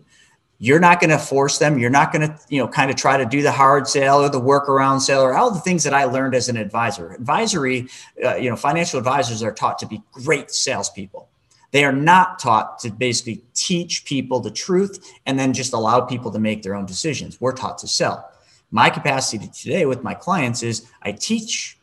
You're 0.60 0.80
not 0.80 0.99
going 0.99 1.12
to 1.12 1.19
force 1.19 1.60
them. 1.60 1.77
You're 1.77 1.91
not 1.91 2.12
going 2.12 2.27
to, 2.27 2.39
you 2.49 2.60
know, 2.60 2.67
kind 2.67 2.89
of 2.89 2.97
try 2.97 3.15
to 3.17 3.25
do 3.25 3.43
the 3.43 3.51
hard 3.51 3.88
sale 3.88 4.15
or 4.15 4.30
the 4.30 4.41
workaround 4.41 5.01
sale 5.01 5.21
or 5.21 5.36
all 5.36 5.51
the 5.51 5.60
things 5.60 5.84
that 5.84 5.93
I 5.93 6.06
learned 6.06 6.34
as 6.34 6.49
an 6.49 6.58
advisor. 6.58 7.12
Advisory, 7.12 7.88
uh, 8.25 8.36
you 8.38 8.49
know, 8.49 8.56
financial 8.56 8.97
advisors 8.97 9.43
are 9.43 9.53
taught 9.53 9.77
to 9.80 9.86
be 9.86 10.01
great 10.12 10.49
salespeople 10.49 11.30
they 11.71 11.84
are 11.84 11.91
not 11.91 12.39
taught 12.39 12.80
to 12.80 12.91
basically 12.91 13.43
teach 13.53 14.06
people 14.06 14.39
the 14.39 14.51
truth 14.51 15.13
and 15.25 15.38
then 15.38 15.53
just 15.53 15.73
allow 15.73 16.01
people 16.01 16.32
to 16.32 16.39
make 16.39 16.63
their 16.63 16.75
own 16.75 16.86
decisions. 16.86 17.41
We're 17.41 17.51
taught 17.51 17.77
to 17.80 17.88
sell. 17.88 18.30
My 18.71 18.89
capacity 18.89 19.47
today 19.47 19.86
with 19.86 20.03
my 20.03 20.13
clients 20.13 20.63
is 20.63 20.88
I 21.01 21.13
teach, 21.13 21.77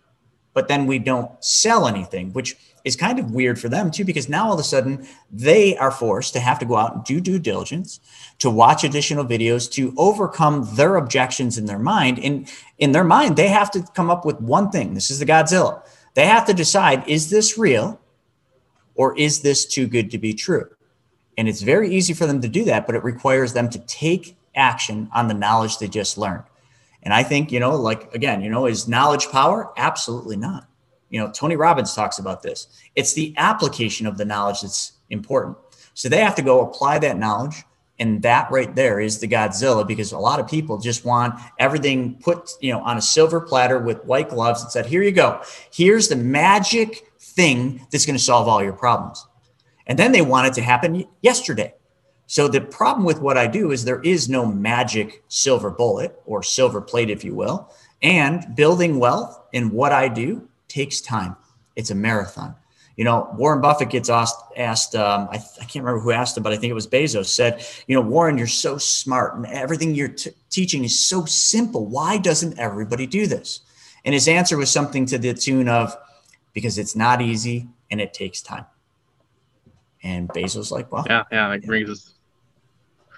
but 0.53 0.68
then 0.68 0.87
we 0.87 0.99
don't 0.99 1.31
sell 1.42 1.87
anything, 1.87 2.33
which 2.33 2.57
is 2.85 2.97
kind 2.97 3.18
of 3.18 3.31
weird 3.31 3.59
for 3.59 3.70
them 3.70 3.90
too, 3.90 4.05
because 4.05 4.29
now 4.29 4.47
all 4.47 4.53
of 4.53 4.61
a 4.61 4.62
sudden 4.62 5.07
they 5.33 5.75
are 5.79 5.90
forced 5.90 6.35
to 6.35 6.40
have 6.40 6.59
to 6.59 6.66
go 6.66 6.77
out 6.77 6.94
and 6.94 7.05
do 7.05 7.18
due 7.20 7.38
diligence, 7.38 7.99
to 8.38 8.51
watch 8.51 8.85
additional 8.85 9.25
videos, 9.25 9.70
to 9.73 9.94
overcome 9.97 10.68
their 10.75 10.97
objections 10.97 11.57
in 11.57 11.64
their 11.64 11.79
mind. 11.79 12.18
In 12.18 12.47
in 12.79 12.92
their 12.92 13.05
mind, 13.05 13.37
they 13.37 13.49
have 13.49 13.70
to 13.70 13.83
come 13.94 14.11
up 14.11 14.27
with 14.27 14.38
one 14.40 14.70
thing. 14.70 14.92
This 14.92 15.11
is 15.11 15.18
the 15.18 15.27
Godzilla. 15.27 15.83
They 16.12 16.27
have 16.27 16.44
to 16.47 16.53
decide: 16.55 17.09
is 17.09 17.31
this 17.31 17.57
real? 17.57 17.99
Or 18.94 19.16
is 19.18 19.42
this 19.42 19.66
too 19.66 19.87
good 19.87 20.11
to 20.12 20.18
be 20.18 20.35
true? 20.35 20.68
And 21.37 21.48
it's 21.48 21.62
very 21.62 21.94
easy 21.94 22.14
for 22.14 22.26
them 22.26 22.40
to 22.42 22.48
do 22.48 22.64
that, 22.64 22.87
but 22.87 22.94
it 22.94 23.02
requires 23.04 23.52
them 23.52 23.68
to 23.70 23.78
take 23.80 24.37
action 24.54 25.09
on 25.12 25.28
the 25.28 25.35
knowledge 25.35 25.78
they 25.78 25.88
just 25.88 26.16
learned. 26.16 26.44
And 27.02 27.12
I 27.12 27.22
think, 27.22 27.52
you 27.52 27.61
know, 27.61 27.74
like 27.74 28.14
again, 28.14 28.40
you 28.40 28.50
know, 28.50 28.66
is 28.66 28.88
knowledge 28.88 29.28
power? 29.28 29.72
Absolutely 29.76 30.37
not. 30.37 30.68
You 31.11 31.20
know, 31.20 31.30
Tony 31.30 31.57
Robbins 31.57 31.94
talks 31.94 32.18
about 32.18 32.42
this. 32.42 32.66
It's 32.96 33.12
the 33.12 33.35
application 33.37 34.07
of 34.07 34.16
the 34.16 34.24
knowledge 34.24 34.62
that's 34.62 34.92
important. 35.11 35.57
So 35.92 36.09
they 36.09 36.20
have 36.20 36.35
to 36.37 36.42
go 36.42 36.61
apply 36.61 36.98
that 37.00 37.18
knowledge. 37.18 37.62
And 38.00 38.22
that 38.22 38.50
right 38.50 38.74
there 38.74 38.98
is 38.98 39.20
the 39.20 39.28
Godzilla 39.28 39.87
because 39.87 40.11
a 40.11 40.18
lot 40.18 40.40
of 40.40 40.48
people 40.48 40.78
just 40.78 41.04
want 41.04 41.38
everything 41.61 42.16
put, 42.16 42.50
you 42.61 42.72
know, 42.72 42.80
on 42.80 42.96
a 42.96 43.02
silver 43.02 43.40
platter 43.40 43.78
with 43.78 44.04
white 44.04 44.30
gloves 44.30 44.62
and 44.62 44.72
said, 44.72 44.87
here 44.87 45.02
you 45.02 45.12
go. 45.12 45.40
Here's 45.72 46.09
the 46.09 46.16
magic 46.16 47.12
thing 47.35 47.87
that's 47.90 48.07
going 48.07 48.16
to 48.16 48.23
solve 48.23 48.49
all 48.49 48.62
your 48.62 48.73
problems. 48.73 49.27
And 49.87 49.99
then 49.99 50.12
they 50.12 50.23
want 50.23 50.47
it 50.47 50.55
to 50.55 50.62
happen 50.62 51.05
yesterday. 51.20 51.75
So 52.27 52.49
the 52.49 52.61
problem 52.61 53.05
with 53.05 53.20
what 53.20 53.37
I 53.37 53.47
do 53.47 53.70
is 53.70 53.85
there 53.85 54.01
is 54.01 54.29
no 54.29 54.47
magic 54.47 55.23
silver 55.29 55.70
bullet 55.70 56.18
or 56.25 56.42
silver 56.42 56.81
plate, 56.81 57.11
if 57.11 57.23
you 57.23 57.35
will. 57.35 57.70
And 58.03 58.55
building 58.57 58.99
wealth 58.99 59.40
in 59.53 59.70
what 59.70 59.92
I 59.92 60.09
do 60.09 60.49
takes 60.68 61.01
time. 61.01 61.37
It's 61.77 61.90
a 61.90 61.94
marathon. 61.94 62.55
You 62.97 63.05
know, 63.05 63.29
Warren 63.37 63.61
Buffett 63.61 63.90
gets 63.90 64.09
asked, 64.09 64.40
asked 64.57 64.94
um, 64.94 65.29
I, 65.31 65.37
I, 65.37 65.64
can't 65.64 65.85
remember 65.85 66.01
who 66.01 66.12
asked 66.12 66.37
him, 66.37 66.44
but 66.44 66.53
I 66.53 66.57
think 66.57 66.70
it 66.70 66.75
was 66.75 66.87
Bezos 66.87 67.27
said, 67.27 67.66
you 67.88 67.94
know, 67.97 68.01
Warren, 68.01 68.38
you're 68.38 68.47
so 68.47 68.79
smart 68.79 69.35
and 69.35 69.47
everything 69.47 69.97
you're 69.97 70.09
t- 70.09 70.31
teaching 70.49 70.85
is 70.85 70.99
so 70.99 71.25
simple. 71.25 71.87
Why 71.87 72.18
doesn't 72.18 72.59
everybody 72.59 73.07
do 73.07 73.27
this? 73.27 73.61
And 74.05 74.14
his 74.14 74.29
answer 74.29 74.57
was 74.57 74.70
something 74.70 75.07
to 75.07 75.18
the 75.18 75.35
tune 75.35 75.68
of, 75.68 75.97
because 76.55 76.79
it's 76.79 76.97
not 76.97 77.21
easy 77.21 77.69
and 77.90 78.01
it 78.01 78.14
takes 78.14 78.40
time. 78.40 78.64
And 80.03 80.29
Bezos 80.29 80.71
like, 80.71 80.90
well, 80.90 81.05
yeah, 81.07 81.25
yeah, 81.31 81.53
it 81.53 81.67
brings 81.67 81.90
us 81.90 82.14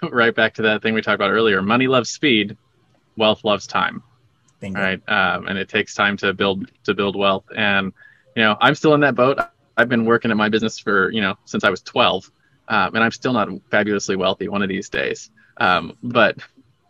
right 0.11 0.35
back 0.35 0.55
to 0.55 0.63
that 0.63 0.81
thing 0.81 0.93
we 0.93 1.01
talked 1.01 1.15
about 1.15 1.31
earlier. 1.31 1.61
Money 1.61 1.87
loves 1.87 2.09
speed, 2.09 2.57
wealth 3.15 3.43
loves 3.43 3.67
time. 3.67 4.03
Bingo. 4.59 4.81
Right, 4.81 5.01
um, 5.07 5.47
and 5.47 5.57
it 5.57 5.69
takes 5.69 5.93
time 5.93 6.17
to 6.17 6.33
build 6.33 6.71
to 6.85 6.93
build 6.93 7.15
wealth. 7.15 7.45
And 7.55 7.93
you 8.35 8.43
know, 8.43 8.57
I'm 8.59 8.73
still 8.73 8.93
in 8.95 9.01
that 9.01 9.15
boat. 9.15 9.39
I've 9.75 9.89
been 9.89 10.05
working 10.05 10.31
at 10.31 10.37
my 10.37 10.49
business 10.49 10.79
for 10.79 11.11
you 11.11 11.21
know 11.21 11.35
since 11.45 11.63
I 11.63 11.69
was 11.69 11.81
12, 11.81 12.31
um, 12.67 12.95
and 12.95 13.03
I'm 13.03 13.11
still 13.11 13.33
not 13.33 13.49
fabulously 13.69 14.15
wealthy 14.15 14.47
one 14.47 14.63
of 14.63 14.69
these 14.69 14.89
days. 14.89 15.29
Um, 15.57 15.95
but 16.01 16.37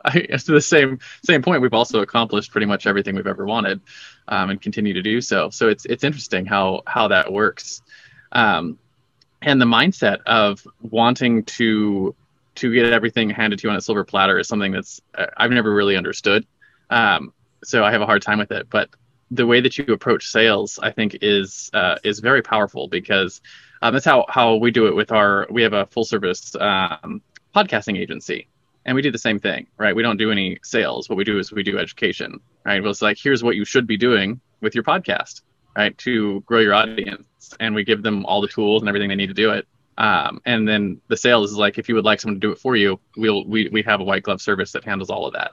I, 0.13 0.37
to 0.37 0.51
the 0.51 0.61
same 0.61 0.99
same 1.23 1.41
point, 1.41 1.61
we've 1.61 1.73
also 1.73 2.01
accomplished 2.01 2.51
pretty 2.51 2.67
much 2.67 2.87
everything 2.87 3.15
we've 3.15 3.27
ever 3.27 3.45
wanted 3.45 3.81
um, 4.27 4.49
and 4.49 4.61
continue 4.61 4.93
to 4.93 5.01
do 5.01 5.21
so. 5.21 5.49
So 5.49 5.69
it's 5.69 5.85
it's 5.85 6.03
interesting 6.03 6.45
how 6.45 6.83
how 6.87 7.07
that 7.09 7.31
works, 7.31 7.81
um, 8.31 8.77
and 9.41 9.61
the 9.61 9.65
mindset 9.65 10.19
of 10.25 10.65
wanting 10.81 11.43
to 11.43 12.15
to 12.55 12.73
get 12.73 12.91
everything 12.91 13.29
handed 13.29 13.59
to 13.59 13.67
you 13.67 13.71
on 13.71 13.77
a 13.77 13.81
silver 13.81 14.03
platter 14.03 14.39
is 14.39 14.47
something 14.47 14.71
that's 14.71 15.01
uh, 15.15 15.27
I've 15.37 15.51
never 15.51 15.73
really 15.73 15.95
understood. 15.95 16.45
Um, 16.89 17.33
so 17.63 17.83
I 17.83 17.91
have 17.91 18.01
a 18.01 18.05
hard 18.05 18.21
time 18.21 18.39
with 18.39 18.51
it. 18.51 18.69
But 18.69 18.89
the 19.31 19.45
way 19.45 19.61
that 19.61 19.77
you 19.77 19.85
approach 19.93 20.27
sales, 20.27 20.79
I 20.81 20.91
think, 20.91 21.17
is 21.21 21.69
uh, 21.73 21.97
is 22.03 22.19
very 22.19 22.41
powerful 22.41 22.87
because 22.87 23.41
um, 23.81 23.93
that's 23.93 24.05
how 24.05 24.25
how 24.29 24.55
we 24.55 24.71
do 24.71 24.87
it 24.87 24.95
with 24.95 25.11
our. 25.11 25.47
We 25.49 25.63
have 25.63 25.73
a 25.73 25.85
full 25.87 26.05
service 26.05 26.55
um, 26.59 27.21
podcasting 27.55 27.97
agency, 27.97 28.47
and 28.87 28.95
we 28.95 29.01
do 29.01 29.11
the 29.11 29.19
same 29.19 29.39
thing, 29.39 29.67
right? 29.77 29.95
We 29.95 30.01
don't 30.01 30.17
do 30.17 30.31
any 30.31 30.57
sales. 30.63 31.09
What 31.09 31.17
we 31.17 31.25
do 31.25 31.37
is 31.37 31.51
we 31.51 31.61
do 31.61 31.77
education, 31.77 32.39
right? 32.65 32.81
Well, 32.81 32.91
it's 32.91 33.01
like 33.01 33.17
here's 33.21 33.43
what 33.43 33.57
you 33.57 33.65
should 33.65 33.85
be 33.85 33.97
doing 33.97 34.39
with 34.61 34.73
your 34.73 34.83
podcast, 34.85 35.41
right, 35.75 35.95
to 35.99 36.39
grow 36.41 36.61
your 36.61 36.73
audience, 36.73 37.25
and 37.59 37.75
we 37.75 37.83
give 37.83 38.01
them 38.01 38.25
all 38.25 38.39
the 38.39 38.47
tools 38.47 38.81
and 38.81 38.87
everything 38.87 39.09
they 39.09 39.15
need 39.15 39.27
to 39.27 39.33
do 39.33 39.51
it. 39.51 39.67
Um, 39.97 40.41
and 40.45 40.67
then 40.67 41.01
the 41.09 41.17
sales 41.17 41.51
is 41.51 41.57
like 41.57 41.77
if 41.77 41.89
you 41.89 41.95
would 41.95 42.05
like 42.05 42.21
someone 42.21 42.39
to 42.39 42.47
do 42.47 42.51
it 42.51 42.59
for 42.59 42.77
you, 42.77 42.99
we'll 43.17 43.45
we 43.45 43.67
we 43.69 43.81
have 43.83 43.99
a 43.99 44.05
white 44.05 44.23
glove 44.23 44.41
service 44.41 44.71
that 44.71 44.85
handles 44.85 45.09
all 45.09 45.25
of 45.27 45.33
that, 45.33 45.51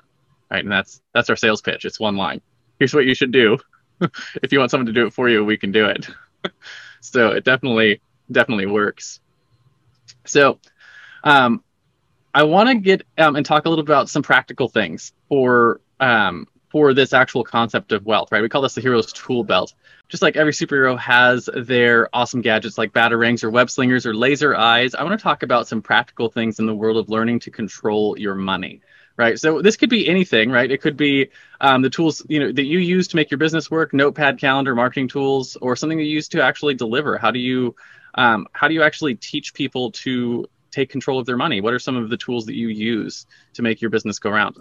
right? 0.51 0.63
And 0.63 0.71
that's 0.71 1.03
that's 1.13 1.29
our 1.29 1.37
sales 1.37 1.61
pitch. 1.61 1.85
It's 1.85 1.99
one 1.99 2.17
line. 2.17 2.41
Here's 2.79 2.95
what 2.95 3.05
you 3.05 3.15
should 3.17 3.33
do. 3.33 3.59
if 4.43 4.53
you 4.53 4.61
want 4.61 4.71
someone 4.71 4.87
to 4.87 4.93
do 4.93 5.07
it 5.07 5.13
for 5.13 5.29
you, 5.29 5.45
we 5.45 5.57
can 5.57 5.73
do 5.73 5.87
it. 5.87 6.09
so 7.01 7.31
it 7.31 7.45
definitely 7.45 8.01
definitely 8.31 8.67
works. 8.67 9.19
So 10.25 10.61
um, 11.25 11.65
I 12.35 12.43
want 12.43 12.69
to 12.69 12.75
get 12.75 13.07
um, 13.17 13.37
and 13.37 13.47
talk 13.47 13.65
a 13.65 13.69
little 13.69 13.85
about 13.85 14.11
some 14.11 14.23
practical 14.23 14.69
things 14.69 15.13
for 15.29 15.81
um, 16.01 16.49
for 16.69 16.93
this 16.93 17.13
actual 17.13 17.45
concept 17.45 17.93
of 17.93 18.05
wealth, 18.05 18.33
right? 18.33 18.43
We 18.43 18.49
call 18.49 18.63
this 18.63 18.75
the 18.75 18.81
hero's 18.81 19.13
tool 19.13 19.45
belt. 19.45 19.73
Just 20.09 20.23
like 20.23 20.37
every 20.37 20.53
superhero 20.53 20.99
has 20.99 21.49
their 21.55 22.09
awesome 22.13 22.41
gadgets 22.41 22.77
like 22.77 22.93
batarangs 22.93 23.45
or 23.45 23.51
web 23.51 23.71
slingers 23.71 24.05
or 24.05 24.15
laser 24.15 24.55
eyes, 24.57 24.95
I 24.95 25.05
want 25.05 25.19
to 25.19 25.23
talk 25.23 25.45
about 25.45 25.69
some 25.69 25.81
practical 25.81 26.29
things 26.29 26.59
in 26.59 26.67
the 26.67 26.75
world 26.75 26.97
of 26.97 27.09
learning 27.09 27.39
to 27.41 27.51
control 27.53 28.19
your 28.19 28.35
money, 28.35 28.81
right? 29.17 29.39
So 29.39 29.63
this 29.63 29.77
could 29.77 29.89
be 29.89 30.09
anything, 30.09 30.51
right? 30.51 30.71
It 30.71 30.83
could 30.83 30.97
be 30.97 31.31
um, 31.61 31.83
the 31.83 31.91
tools 31.91 32.27
you 32.29 32.41
know 32.41 32.51
that 32.51 32.65
you 32.65 32.81
use 32.81 33.07
to 33.09 33.17
make 33.17 33.31
your 33.31 33.39
business 33.39 33.71
work, 33.71 33.95
notepad, 33.95 34.41
calendar, 34.41 34.75
marketing 34.75 35.07
tools, 35.07 35.57
or 35.61 35.77
something 35.77 36.01
you 36.01 36.05
use 36.05 36.27
to 36.31 36.43
actually 36.43 36.75
deliver. 36.75 37.17
How 37.17 37.31
do 37.31 37.39
you 37.39 37.77
um, 38.17 38.49
how 38.53 38.67
do 38.67 38.75
you 38.75 38.83
actually 38.83 39.15
teach 39.15 39.55
people 39.55 39.93
to 39.93 40.47
take 40.75 40.91
control 40.91 41.19
of 41.19 41.27
their 41.27 41.37
money? 41.37 41.61
What 41.61 41.73
are 41.73 41.79
some 41.79 41.97
of 41.97 42.11
the 42.11 42.17
tools 42.17 42.45
that 42.47 42.55
you 42.55 42.69
use 42.69 43.27
to 43.55 43.63
make 43.63 43.81
your 43.81 43.91
business 43.91 44.19
go 44.19 44.31
around? 44.31 44.57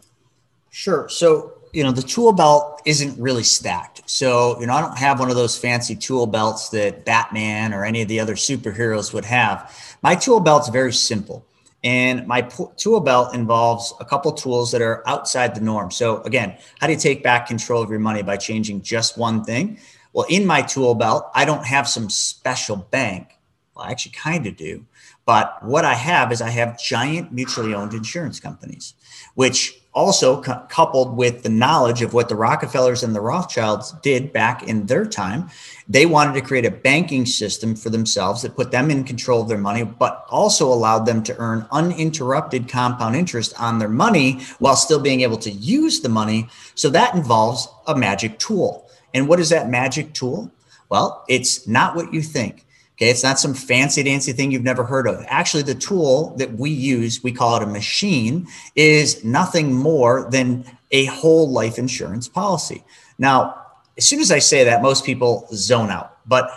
Sure. 0.69 1.07
So, 1.09 1.53
you 1.71 1.83
know, 1.83 1.91
the 1.91 2.01
tool 2.01 2.33
belt 2.33 2.81
isn't 2.85 3.19
really 3.19 3.43
stacked. 3.43 4.09
So, 4.09 4.59
you 4.59 4.67
know, 4.67 4.73
I 4.73 4.81
don't 4.81 4.97
have 4.97 5.19
one 5.19 5.29
of 5.29 5.35
those 5.35 5.57
fancy 5.57 5.95
tool 5.95 6.25
belts 6.25 6.69
that 6.69 7.05
Batman 7.05 7.73
or 7.73 7.85
any 7.85 8.01
of 8.01 8.07
the 8.07 8.19
other 8.19 8.35
superheroes 8.35 9.13
would 9.13 9.25
have. 9.25 9.71
My 10.01 10.15
tool 10.15 10.39
belt's 10.39 10.69
very 10.69 10.93
simple. 10.93 11.45
And 11.83 12.25
my 12.27 12.41
tool 12.41 13.01
belt 13.01 13.35
involves 13.35 13.93
a 13.99 14.05
couple 14.05 14.31
tools 14.31 14.71
that 14.71 14.81
are 14.81 15.03
outside 15.05 15.53
the 15.53 15.61
norm. 15.61 15.91
So, 15.91 16.21
again, 16.23 16.57
how 16.79 16.87
do 16.87 16.93
you 16.93 16.99
take 16.99 17.23
back 17.23 17.45
control 17.45 17.83
of 17.83 17.89
your 17.89 17.99
money 17.99 18.23
by 18.23 18.37
changing 18.37 18.81
just 18.81 19.17
one 19.17 19.43
thing? 19.43 19.77
Well, 20.13 20.25
in 20.29 20.45
my 20.45 20.61
tool 20.61 20.95
belt, 20.95 21.29
I 21.35 21.43
don't 21.43 21.65
have 21.65 21.87
some 21.87 22.09
special 22.09 22.77
bank. 22.77 23.37
Well, 23.75 23.85
I 23.85 23.91
actually 23.91 24.13
kind 24.13 24.45
of 24.47 24.55
do. 24.55 24.85
But 25.25 25.63
what 25.63 25.85
I 25.85 25.93
have 25.93 26.31
is 26.31 26.41
I 26.41 26.49
have 26.49 26.79
giant 26.79 27.31
mutually 27.31 27.73
owned 27.73 27.93
insurance 27.93 28.39
companies, 28.39 28.93
which 29.35 29.79
also 29.93 30.41
cu- 30.41 30.67
coupled 30.67 31.15
with 31.15 31.43
the 31.43 31.49
knowledge 31.49 32.01
of 32.01 32.13
what 32.13 32.27
the 32.27 32.35
Rockefellers 32.35 33.03
and 33.03 33.15
the 33.15 33.21
Rothschilds 33.21 33.93
did 34.01 34.33
back 34.33 34.63
in 34.63 34.85
their 34.87 35.05
time, 35.05 35.49
they 35.87 36.05
wanted 36.05 36.33
to 36.33 36.41
create 36.41 36.65
a 36.65 36.71
banking 36.71 37.25
system 37.25 37.75
for 37.75 37.89
themselves 37.89 38.41
that 38.41 38.55
put 38.55 38.71
them 38.71 38.89
in 38.91 39.03
control 39.03 39.41
of 39.41 39.47
their 39.47 39.57
money, 39.57 39.83
but 39.83 40.25
also 40.29 40.67
allowed 40.67 41.05
them 41.05 41.23
to 41.23 41.37
earn 41.37 41.67
uninterrupted 41.71 42.67
compound 42.67 43.15
interest 43.15 43.53
on 43.59 43.79
their 43.79 43.89
money 43.89 44.41
while 44.59 44.75
still 44.75 44.99
being 44.99 45.21
able 45.21 45.37
to 45.37 45.51
use 45.51 46.01
the 46.01 46.09
money. 46.09 46.47
So 46.75 46.89
that 46.89 47.15
involves 47.15 47.67
a 47.87 47.95
magic 47.95 48.39
tool. 48.39 48.89
And 49.13 49.27
what 49.27 49.39
is 49.39 49.49
that 49.49 49.69
magic 49.69 50.13
tool? 50.13 50.51
Well, 50.89 51.23
it's 51.29 51.67
not 51.67 51.95
what 51.95 52.13
you 52.13 52.21
think. 52.21 52.65
Okay, 52.93 53.09
it's 53.09 53.23
not 53.23 53.39
some 53.39 53.55
fancy 53.55 54.03
dancy 54.03 54.33
thing 54.33 54.51
you've 54.51 54.63
never 54.63 54.83
heard 54.83 55.07
of. 55.07 55.25
Actually, 55.27 55.63
the 55.63 55.73
tool 55.73 56.35
that 56.37 56.53
we 56.53 56.69
use, 56.69 57.23
we 57.23 57.31
call 57.31 57.57
it 57.57 57.63
a 57.63 57.67
machine, 57.67 58.47
is 58.75 59.23
nothing 59.23 59.73
more 59.73 60.29
than 60.29 60.63
a 60.91 61.05
whole 61.05 61.49
life 61.49 61.79
insurance 61.79 62.27
policy. 62.27 62.83
Now, 63.17 63.63
as 63.97 64.05
soon 64.05 64.19
as 64.19 64.31
I 64.31 64.39
say 64.39 64.63
that, 64.63 64.83
most 64.83 65.05
people 65.05 65.47
zone 65.53 65.89
out. 65.89 66.17
But 66.27 66.51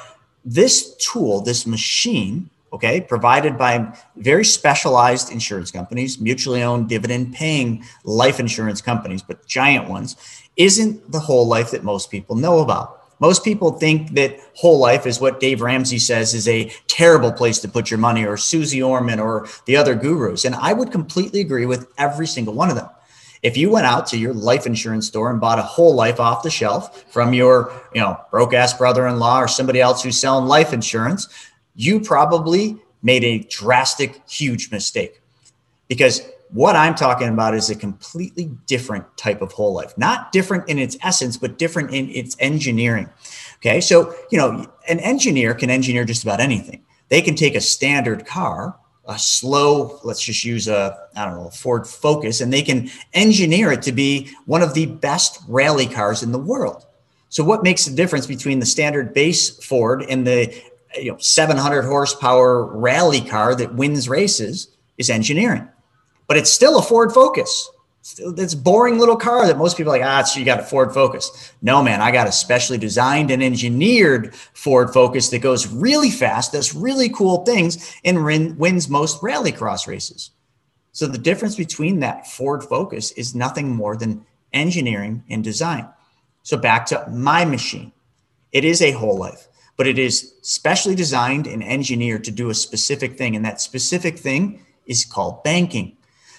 this 0.44 0.94
tool, 0.96 1.40
this 1.40 1.66
machine, 1.66 2.50
okay, 2.72 3.00
provided 3.00 3.56
by 3.56 3.96
very 4.16 4.44
specialized 4.44 5.32
insurance 5.32 5.70
companies, 5.70 6.20
mutually 6.20 6.62
owned, 6.62 6.88
dividend 6.88 7.32
paying 7.32 7.82
life 8.04 8.38
insurance 8.38 8.82
companies, 8.82 9.22
but 9.22 9.46
giant 9.46 9.88
ones, 9.88 10.16
isn't 10.56 11.10
the 11.10 11.18
whole 11.18 11.46
life 11.46 11.70
that 11.70 11.82
most 11.82 12.10
people 12.10 12.36
know 12.36 12.58
about. 12.58 13.05
Most 13.18 13.44
people 13.44 13.72
think 13.72 14.12
that 14.12 14.38
whole 14.54 14.78
life 14.78 15.06
is 15.06 15.20
what 15.20 15.40
Dave 15.40 15.62
Ramsey 15.62 15.98
says 15.98 16.34
is 16.34 16.46
a 16.46 16.70
terrible 16.86 17.32
place 17.32 17.58
to 17.60 17.68
put 17.68 17.90
your 17.90 17.98
money, 17.98 18.24
or 18.24 18.36
Suze 18.36 18.78
Orman, 18.80 19.20
or 19.20 19.48
the 19.64 19.76
other 19.76 19.94
gurus. 19.94 20.44
And 20.44 20.54
I 20.54 20.72
would 20.72 20.92
completely 20.92 21.40
agree 21.40 21.66
with 21.66 21.88
every 21.96 22.26
single 22.26 22.54
one 22.54 22.68
of 22.68 22.76
them. 22.76 22.88
If 23.42 23.56
you 23.56 23.70
went 23.70 23.86
out 23.86 24.06
to 24.08 24.18
your 24.18 24.34
life 24.34 24.66
insurance 24.66 25.06
store 25.06 25.30
and 25.30 25.40
bought 25.40 25.58
a 25.58 25.62
whole 25.62 25.94
life 25.94 26.20
off 26.20 26.42
the 26.42 26.50
shelf 26.50 27.04
from 27.12 27.32
your, 27.32 27.72
you 27.94 28.00
know, 28.00 28.20
broke 28.30 28.52
ass 28.52 28.74
brother-in-law 28.74 29.40
or 29.40 29.48
somebody 29.48 29.80
else 29.80 30.02
who's 30.02 30.18
selling 30.18 30.46
life 30.46 30.72
insurance, 30.72 31.28
you 31.74 32.00
probably 32.00 32.76
made 33.02 33.24
a 33.24 33.38
drastic, 33.50 34.20
huge 34.28 34.70
mistake. 34.72 35.20
Because 35.88 36.22
what 36.50 36.76
I'm 36.76 36.94
talking 36.94 37.28
about 37.28 37.54
is 37.54 37.70
a 37.70 37.74
completely 37.74 38.50
different 38.66 39.04
type 39.16 39.42
of 39.42 39.52
whole 39.52 39.72
life, 39.72 39.96
not 39.96 40.32
different 40.32 40.68
in 40.68 40.78
its 40.78 40.96
essence, 41.02 41.36
but 41.36 41.58
different 41.58 41.92
in 41.92 42.08
its 42.10 42.36
engineering. 42.38 43.08
Okay. 43.56 43.80
So, 43.80 44.14
you 44.30 44.38
know, 44.38 44.66
an 44.88 45.00
engineer 45.00 45.54
can 45.54 45.70
engineer 45.70 46.04
just 46.04 46.22
about 46.22 46.40
anything. 46.40 46.84
They 47.08 47.22
can 47.22 47.34
take 47.34 47.54
a 47.54 47.60
standard 47.60 48.26
car, 48.26 48.76
a 49.06 49.18
slow, 49.18 50.00
let's 50.04 50.22
just 50.22 50.44
use 50.44 50.68
a, 50.68 50.96
I 51.16 51.24
don't 51.24 51.36
know, 51.36 51.50
Ford 51.50 51.86
Focus, 51.86 52.40
and 52.40 52.52
they 52.52 52.62
can 52.62 52.90
engineer 53.14 53.72
it 53.72 53.82
to 53.82 53.92
be 53.92 54.30
one 54.46 54.62
of 54.62 54.74
the 54.74 54.86
best 54.86 55.40
rally 55.48 55.86
cars 55.86 56.22
in 56.22 56.32
the 56.32 56.38
world. 56.38 56.86
So, 57.28 57.44
what 57.44 57.62
makes 57.62 57.84
the 57.84 57.94
difference 57.94 58.26
between 58.26 58.60
the 58.60 58.66
standard 58.66 59.12
base 59.14 59.50
Ford 59.64 60.04
and 60.08 60.26
the 60.26 60.54
you 60.96 61.12
know 61.12 61.18
700 61.18 61.82
horsepower 61.82 62.64
rally 62.64 63.20
car 63.20 63.54
that 63.54 63.74
wins 63.74 64.08
races 64.08 64.68
is 64.98 65.10
engineering 65.10 65.68
but 66.26 66.36
it's 66.36 66.50
still 66.50 66.78
a 66.78 66.82
Ford 66.82 67.12
Focus. 67.12 67.70
It's 68.18 68.54
boring 68.54 68.98
little 68.98 69.16
car 69.16 69.46
that 69.46 69.58
most 69.58 69.76
people 69.76 69.92
are 69.92 69.98
like, 69.98 70.06
ah, 70.06 70.22
so 70.22 70.38
you 70.38 70.44
got 70.44 70.60
a 70.60 70.64
Ford 70.64 70.94
Focus. 70.94 71.52
No, 71.60 71.82
man, 71.82 72.00
I 72.00 72.12
got 72.12 72.28
a 72.28 72.32
specially 72.32 72.78
designed 72.78 73.32
and 73.32 73.42
engineered 73.42 74.32
Ford 74.34 74.92
Focus 74.92 75.28
that 75.30 75.40
goes 75.40 75.66
really 75.66 76.10
fast, 76.10 76.52
does 76.52 76.72
really 76.72 77.08
cool 77.08 77.44
things, 77.44 77.96
and 78.04 78.24
wins 78.24 78.88
most 78.88 79.20
rallycross 79.22 79.88
races. 79.88 80.30
So 80.92 81.06
the 81.06 81.18
difference 81.18 81.56
between 81.56 81.98
that 82.00 82.28
Ford 82.28 82.62
Focus 82.62 83.10
is 83.12 83.34
nothing 83.34 83.74
more 83.74 83.96
than 83.96 84.24
engineering 84.52 85.24
and 85.28 85.42
design. 85.42 85.88
So 86.44 86.56
back 86.56 86.86
to 86.86 87.04
my 87.10 87.44
machine. 87.44 87.92
It 88.52 88.64
is 88.64 88.80
a 88.80 88.92
whole 88.92 89.18
life, 89.18 89.48
but 89.76 89.88
it 89.88 89.98
is 89.98 90.34
specially 90.42 90.94
designed 90.94 91.48
and 91.48 91.62
engineered 91.62 92.22
to 92.24 92.30
do 92.30 92.50
a 92.50 92.54
specific 92.54 93.18
thing. 93.18 93.34
And 93.34 93.44
that 93.44 93.60
specific 93.60 94.16
thing 94.16 94.64
is 94.86 95.04
called 95.04 95.42
banking. 95.42 95.96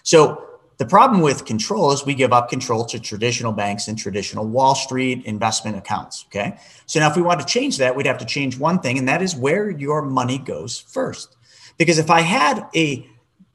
So 0.07 0.41
the 0.77 0.85
problem 0.85 1.19
with 1.19 1.43
control 1.43 1.91
is 1.91 2.05
we 2.05 2.13
give 2.13 2.31
up 2.31 2.47
control 2.47 2.85
to 2.85 2.97
traditional 2.97 3.51
banks 3.51 3.89
and 3.89 3.97
traditional 3.97 4.47
Wall 4.47 4.73
Street 4.73 5.25
investment 5.25 5.75
accounts. 5.75 6.23
Okay. 6.27 6.57
So 6.85 7.01
now 7.01 7.09
if 7.09 7.17
we 7.17 7.21
want 7.21 7.41
to 7.41 7.45
change 7.45 7.77
that, 7.79 7.93
we'd 7.93 8.05
have 8.05 8.17
to 8.19 8.25
change 8.25 8.57
one 8.57 8.79
thing, 8.79 8.97
and 8.97 9.05
that 9.09 9.21
is 9.21 9.35
where 9.35 9.69
your 9.69 10.01
money 10.01 10.37
goes 10.37 10.79
first. 10.79 11.35
Because 11.77 11.97
if 11.97 12.09
I 12.09 12.21
had 12.21 12.67
a 12.73 13.05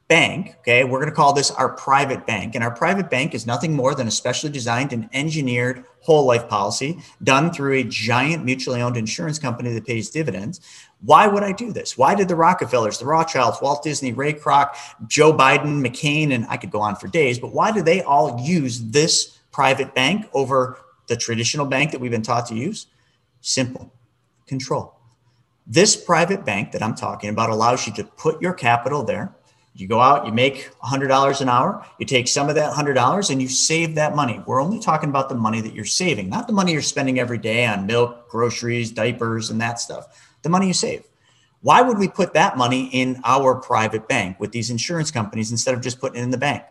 bank, 0.07 0.57
okay, 0.59 0.83
we're 0.83 0.99
going 0.99 1.09
to 1.09 1.15
call 1.15 1.33
this 1.33 1.49
our 1.49 1.69
private 1.69 2.27
bank, 2.27 2.53
and 2.53 2.63
our 2.63 2.69
private 2.69 3.09
bank 3.09 3.33
is 3.33 3.47
nothing 3.47 3.73
more 3.73 3.95
than 3.95 4.07
a 4.07 4.11
specially 4.11 4.51
designed 4.51 4.93
and 4.93 5.09
engineered 5.11 5.85
whole 6.01 6.27
life 6.27 6.47
policy 6.47 6.99
done 7.23 7.51
through 7.51 7.73
a 7.73 7.83
giant 7.83 8.45
mutually 8.45 8.79
owned 8.79 8.97
insurance 8.97 9.39
company 9.39 9.73
that 9.73 9.87
pays 9.87 10.11
dividends. 10.11 10.59
Why 11.05 11.27
would 11.27 11.43
I 11.43 11.51
do 11.51 11.73
this? 11.73 11.97
Why 11.97 12.15
did 12.15 12.29
the 12.29 12.35
Rockefellers, 12.35 12.97
the 12.97 13.05
Rothschilds, 13.05 13.61
Walt 13.61 13.83
Disney, 13.83 14.13
Ray 14.13 14.33
Kroc, 14.33 14.75
Joe 15.07 15.33
Biden, 15.33 15.85
McCain, 15.85 16.33
and 16.33 16.45
I 16.47 16.55
could 16.55 16.71
go 16.71 16.79
on 16.79 16.95
for 16.95 17.07
days, 17.07 17.39
but 17.39 17.53
why 17.53 17.71
do 17.71 17.81
they 17.81 18.01
all 18.01 18.39
use 18.39 18.79
this 18.79 19.39
private 19.51 19.93
bank 19.93 20.27
over 20.33 20.79
the 21.07 21.17
traditional 21.17 21.65
bank 21.65 21.91
that 21.91 21.99
we've 21.99 22.11
been 22.11 22.21
taught 22.21 22.45
to 22.47 22.55
use? 22.55 22.87
Simple 23.41 23.91
control. 24.47 24.95
This 25.67 25.95
private 25.95 26.45
bank 26.45 26.71
that 26.71 26.81
I'm 26.81 26.95
talking 26.95 27.29
about 27.29 27.49
allows 27.49 27.85
you 27.85 27.93
to 27.95 28.05
put 28.05 28.41
your 28.41 28.53
capital 28.53 29.03
there. 29.03 29.35
You 29.75 29.87
go 29.87 29.99
out, 29.99 30.25
you 30.25 30.31
make 30.31 30.69
$100 30.83 31.41
an 31.41 31.49
hour, 31.49 31.85
you 31.99 32.05
take 32.05 32.27
some 32.27 32.47
of 32.47 32.55
that 32.55 32.71
$100 32.73 33.29
and 33.29 33.41
you 33.41 33.47
save 33.49 33.95
that 33.95 34.15
money. 34.15 34.41
We're 34.45 34.61
only 34.61 34.79
talking 34.79 35.09
about 35.09 35.29
the 35.29 35.35
money 35.35 35.61
that 35.61 35.73
you're 35.73 35.83
saving, 35.83 36.29
not 36.29 36.47
the 36.47 36.53
money 36.53 36.73
you're 36.73 36.81
spending 36.81 37.19
every 37.19 37.39
day 37.39 37.65
on 37.65 37.87
milk, 37.87 38.29
groceries, 38.29 38.91
diapers, 38.91 39.49
and 39.49 39.59
that 39.59 39.79
stuff 39.79 40.32
the 40.43 40.49
money 40.49 40.67
you 40.67 40.73
save. 40.73 41.03
Why 41.61 41.81
would 41.81 41.97
we 41.97 42.09
put 42.09 42.33
that 42.33 42.57
money 42.57 42.89
in 42.91 43.21
our 43.23 43.55
private 43.55 44.07
bank 44.07 44.39
with 44.39 44.51
these 44.51 44.69
insurance 44.69 45.11
companies 45.11 45.49
instead 45.49 45.73
of 45.73 45.81
just 45.81 45.99
putting 45.99 46.19
it 46.19 46.23
in 46.23 46.29
the 46.29 46.37
bank? 46.37 46.63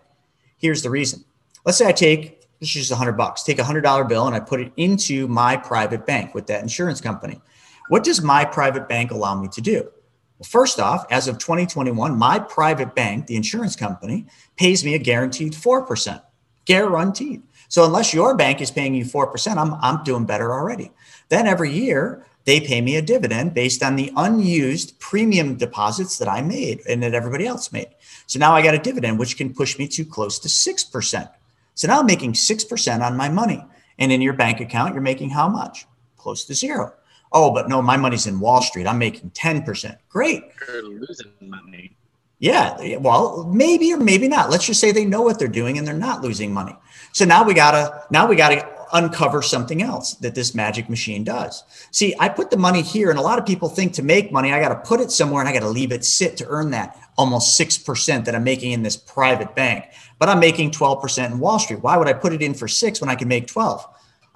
Here's 0.58 0.82
the 0.82 0.90
reason. 0.90 1.24
Let's 1.64 1.78
say 1.78 1.88
I 1.88 1.92
take, 1.92 2.42
this 2.60 2.68
is 2.68 2.74
just 2.74 2.90
a 2.92 2.96
hundred 2.96 3.16
bucks, 3.16 3.42
take 3.42 3.58
a 3.58 3.64
hundred 3.64 3.80
dollar 3.80 4.04
bill 4.04 4.26
and 4.26 4.36
I 4.36 4.40
put 4.40 4.60
it 4.60 4.72
into 4.76 5.26
my 5.28 5.56
private 5.56 6.04
bank 6.06 6.34
with 6.34 6.46
that 6.48 6.62
insurance 6.62 7.00
company. 7.00 7.40
What 7.88 8.04
does 8.04 8.22
my 8.22 8.44
private 8.44 8.88
bank 8.88 9.10
allow 9.10 9.34
me 9.34 9.48
to 9.48 9.60
do? 9.60 9.90
Well, 10.38 10.46
first 10.48 10.78
off, 10.78 11.06
as 11.10 11.26
of 11.26 11.38
2021, 11.38 12.16
my 12.18 12.38
private 12.38 12.94
bank, 12.94 13.26
the 13.26 13.36
insurance 13.36 13.76
company, 13.76 14.26
pays 14.56 14.84
me 14.84 14.94
a 14.94 14.98
guaranteed 14.98 15.52
4%, 15.52 16.22
guaranteed. 16.64 17.42
So 17.68 17.84
unless 17.86 18.12
your 18.12 18.36
bank 18.36 18.60
is 18.60 18.70
paying 18.70 18.94
you 18.94 19.04
4%, 19.04 19.56
I'm, 19.56 19.74
I'm 19.80 20.04
doing 20.04 20.26
better 20.26 20.52
already. 20.52 20.92
Then 21.28 21.46
every 21.46 21.72
year, 21.72 22.26
they 22.44 22.60
pay 22.60 22.80
me 22.80 22.96
a 22.96 23.02
dividend 23.02 23.54
based 23.54 23.82
on 23.82 23.96
the 23.96 24.12
unused 24.16 24.98
premium 24.98 25.56
deposits 25.56 26.18
that 26.18 26.28
I 26.28 26.42
made 26.42 26.80
and 26.88 27.02
that 27.02 27.14
everybody 27.14 27.46
else 27.46 27.72
made. 27.72 27.88
So 28.26 28.38
now 28.38 28.52
I 28.54 28.62
got 28.62 28.74
a 28.74 28.78
dividend, 28.78 29.18
which 29.18 29.36
can 29.36 29.54
push 29.54 29.78
me 29.78 29.86
to 29.88 30.04
close 30.04 30.38
to 30.40 30.48
6%. 30.48 31.30
So 31.74 31.88
now 31.88 32.00
I'm 32.00 32.06
making 32.06 32.32
6% 32.32 33.00
on 33.00 33.16
my 33.16 33.28
money. 33.28 33.64
And 33.98 34.10
in 34.10 34.20
your 34.20 34.32
bank 34.32 34.60
account, 34.60 34.94
you're 34.94 35.02
making 35.02 35.30
how 35.30 35.48
much? 35.48 35.86
Close 36.16 36.44
to 36.46 36.54
zero. 36.54 36.94
Oh, 37.32 37.52
but 37.52 37.68
no, 37.68 37.80
my 37.80 37.96
money's 37.96 38.26
in 38.26 38.40
Wall 38.40 38.60
Street. 38.60 38.86
I'm 38.86 38.98
making 38.98 39.30
10%. 39.30 39.96
Great. 40.08 40.44
You're 40.68 40.82
losing 40.82 41.32
money. 41.40 41.96
Yeah. 42.38 42.96
Well, 42.96 43.44
maybe 43.44 43.92
or 43.92 43.98
maybe 43.98 44.28
not. 44.28 44.50
Let's 44.50 44.66
just 44.66 44.80
say 44.80 44.90
they 44.90 45.04
know 45.04 45.22
what 45.22 45.38
they're 45.38 45.48
doing 45.48 45.78
and 45.78 45.86
they're 45.86 45.94
not 45.94 46.22
losing 46.22 46.52
money. 46.52 46.76
So 47.12 47.24
now 47.24 47.44
we 47.44 47.54
gotta, 47.54 48.04
now 48.10 48.26
we 48.26 48.34
gotta 48.34 48.68
uncover 48.92 49.40
something 49.40 49.82
else 49.82 50.14
that 50.16 50.34
this 50.34 50.54
magic 50.54 50.88
machine 50.90 51.24
does. 51.24 51.64
See, 51.90 52.14
I 52.18 52.28
put 52.28 52.50
the 52.50 52.56
money 52.56 52.82
here, 52.82 53.10
and 53.10 53.18
a 53.18 53.22
lot 53.22 53.38
of 53.38 53.46
people 53.46 53.68
think 53.68 53.94
to 53.94 54.02
make 54.02 54.30
money, 54.30 54.52
I 54.52 54.60
got 54.60 54.68
to 54.68 54.88
put 54.88 55.00
it 55.00 55.10
somewhere 55.10 55.40
and 55.40 55.48
I 55.48 55.52
got 55.52 55.60
to 55.60 55.68
leave 55.68 55.92
it 55.92 56.04
sit 56.04 56.36
to 56.38 56.46
earn 56.48 56.70
that 56.72 56.98
almost 57.16 57.58
6% 57.58 58.24
that 58.24 58.34
I'm 58.34 58.44
making 58.44 58.72
in 58.72 58.82
this 58.82 58.96
private 58.96 59.54
bank. 59.54 59.84
But 60.18 60.28
I'm 60.28 60.40
making 60.40 60.70
12% 60.70 61.26
in 61.26 61.38
Wall 61.38 61.58
Street. 61.58 61.82
Why 61.82 61.96
would 61.96 62.08
I 62.08 62.12
put 62.12 62.32
it 62.32 62.42
in 62.42 62.54
for 62.54 62.68
six 62.68 63.00
when 63.00 63.10
I 63.10 63.14
can 63.14 63.28
make 63.28 63.46
12? 63.46 63.86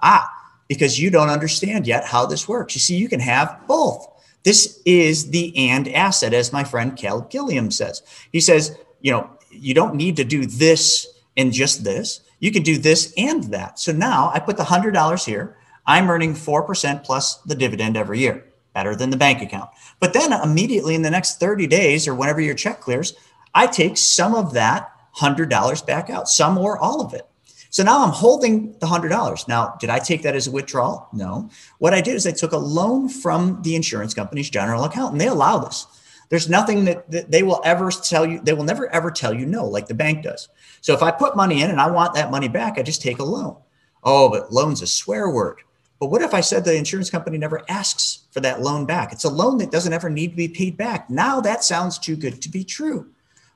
Ah, 0.01 0.31
because 0.67 0.99
you 0.99 1.09
don't 1.09 1.29
understand 1.29 1.87
yet 1.87 2.05
how 2.05 2.25
this 2.25 2.47
works. 2.47 2.75
You 2.75 2.81
see, 2.81 2.97
you 2.97 3.09
can 3.09 3.19
have 3.19 3.61
both. 3.67 4.05
This 4.43 4.81
is 4.85 5.29
the 5.29 5.55
and 5.57 5.87
asset, 5.89 6.33
as 6.33 6.53
my 6.53 6.63
friend 6.63 6.95
Cal 6.95 7.21
Gilliam 7.21 7.71
says. 7.71 8.01
He 8.31 8.39
says, 8.39 8.77
you 9.01 9.11
know, 9.11 9.29
you 9.49 9.73
don't 9.73 9.95
need 9.95 10.17
to 10.17 10.23
do 10.23 10.45
this 10.45 11.07
and 11.35 11.53
just 11.53 11.83
this 11.83 12.21
you 12.39 12.51
can 12.51 12.63
do 12.63 12.77
this 12.77 13.13
and 13.17 13.45
that. 13.45 13.79
So 13.79 13.91
now 13.91 14.31
I 14.33 14.39
put 14.39 14.57
the 14.57 14.63
$100 14.63 15.25
here. 15.25 15.57
I'm 15.85 16.09
earning 16.09 16.33
4% 16.33 17.03
plus 17.03 17.35
the 17.41 17.55
dividend 17.55 17.97
every 17.97 18.19
year, 18.19 18.45
better 18.73 18.95
than 18.95 19.09
the 19.09 19.17
bank 19.17 19.41
account. 19.41 19.69
But 19.99 20.13
then 20.13 20.33
immediately 20.33 20.95
in 20.95 21.01
the 21.01 21.09
next 21.09 21.39
30 21.39 21.67
days 21.67 22.07
or 22.07 22.13
whenever 22.13 22.41
your 22.41 22.55
check 22.55 22.81
clears, 22.81 23.13
I 23.53 23.67
take 23.67 23.97
some 23.97 24.35
of 24.35 24.53
that 24.53 24.91
$100 25.17 25.85
back 25.85 26.09
out, 26.09 26.27
some 26.27 26.57
or 26.57 26.77
all 26.77 27.01
of 27.01 27.13
it. 27.13 27.27
So 27.69 27.83
now 27.83 28.03
I'm 28.03 28.11
holding 28.11 28.73
the 28.79 28.87
$100. 28.87 29.47
Now, 29.47 29.75
did 29.79 29.89
I 29.89 29.99
take 29.99 30.21
that 30.23 30.35
as 30.35 30.47
a 30.47 30.51
withdrawal? 30.51 31.07
No. 31.11 31.49
What 31.79 31.93
I 31.93 32.01
did 32.01 32.15
is 32.15 32.25
I 32.25 32.31
took 32.31 32.53
a 32.53 32.57
loan 32.57 33.09
from 33.09 33.61
the 33.61 33.75
insurance 33.75 34.13
company's 34.13 34.49
general 34.49 34.83
account, 34.83 35.11
and 35.11 35.21
they 35.21 35.27
allow 35.27 35.57
this. 35.59 35.85
There's 36.29 36.49
nothing 36.49 36.85
that, 36.85 37.09
that, 37.11 37.31
they 37.31 37.43
will 37.43 37.61
ever 37.63 37.89
tell 37.89 38.25
you, 38.25 38.39
they 38.41 38.53
will 38.53 38.63
never 38.63 38.87
ever 38.93 39.11
tell 39.11 39.33
you 39.33 39.45
no, 39.45 39.65
like 39.65 39.87
the 39.87 39.93
bank 39.93 40.23
does. 40.23 40.49
So 40.81 40.93
if 40.93 41.01
I 41.01 41.11
put 41.11 41.37
money 41.37 41.61
in 41.61 41.69
and 41.69 41.79
I 41.79 41.89
want 41.89 42.13
that 42.15 42.31
money 42.31 42.47
back, 42.47 42.77
I 42.77 42.83
just 42.83 43.01
take 43.01 43.19
a 43.19 43.23
loan. 43.23 43.55
Oh, 44.03 44.29
but 44.29 44.51
loan's 44.51 44.81
a 44.81 44.87
swear 44.87 45.29
word. 45.29 45.61
But 45.99 46.07
what 46.07 46.21
if 46.21 46.33
I 46.33 46.41
said 46.41 46.63
the 46.63 46.75
insurance 46.75 47.09
company 47.09 47.37
never 47.37 47.63
asks 47.69 48.25
for 48.31 48.39
that 48.41 48.61
loan 48.61 48.85
back? 48.85 49.11
It's 49.11 49.23
a 49.23 49.29
loan 49.29 49.57
that 49.57 49.71
doesn't 49.71 49.93
ever 49.93 50.09
need 50.09 50.31
to 50.31 50.35
be 50.35 50.47
paid 50.47 50.77
back. 50.77 51.09
Now 51.09 51.41
that 51.41 51.63
sounds 51.63 51.97
too 51.97 52.15
good 52.15 52.41
to 52.41 52.49
be 52.49 52.63
true. 52.63 53.09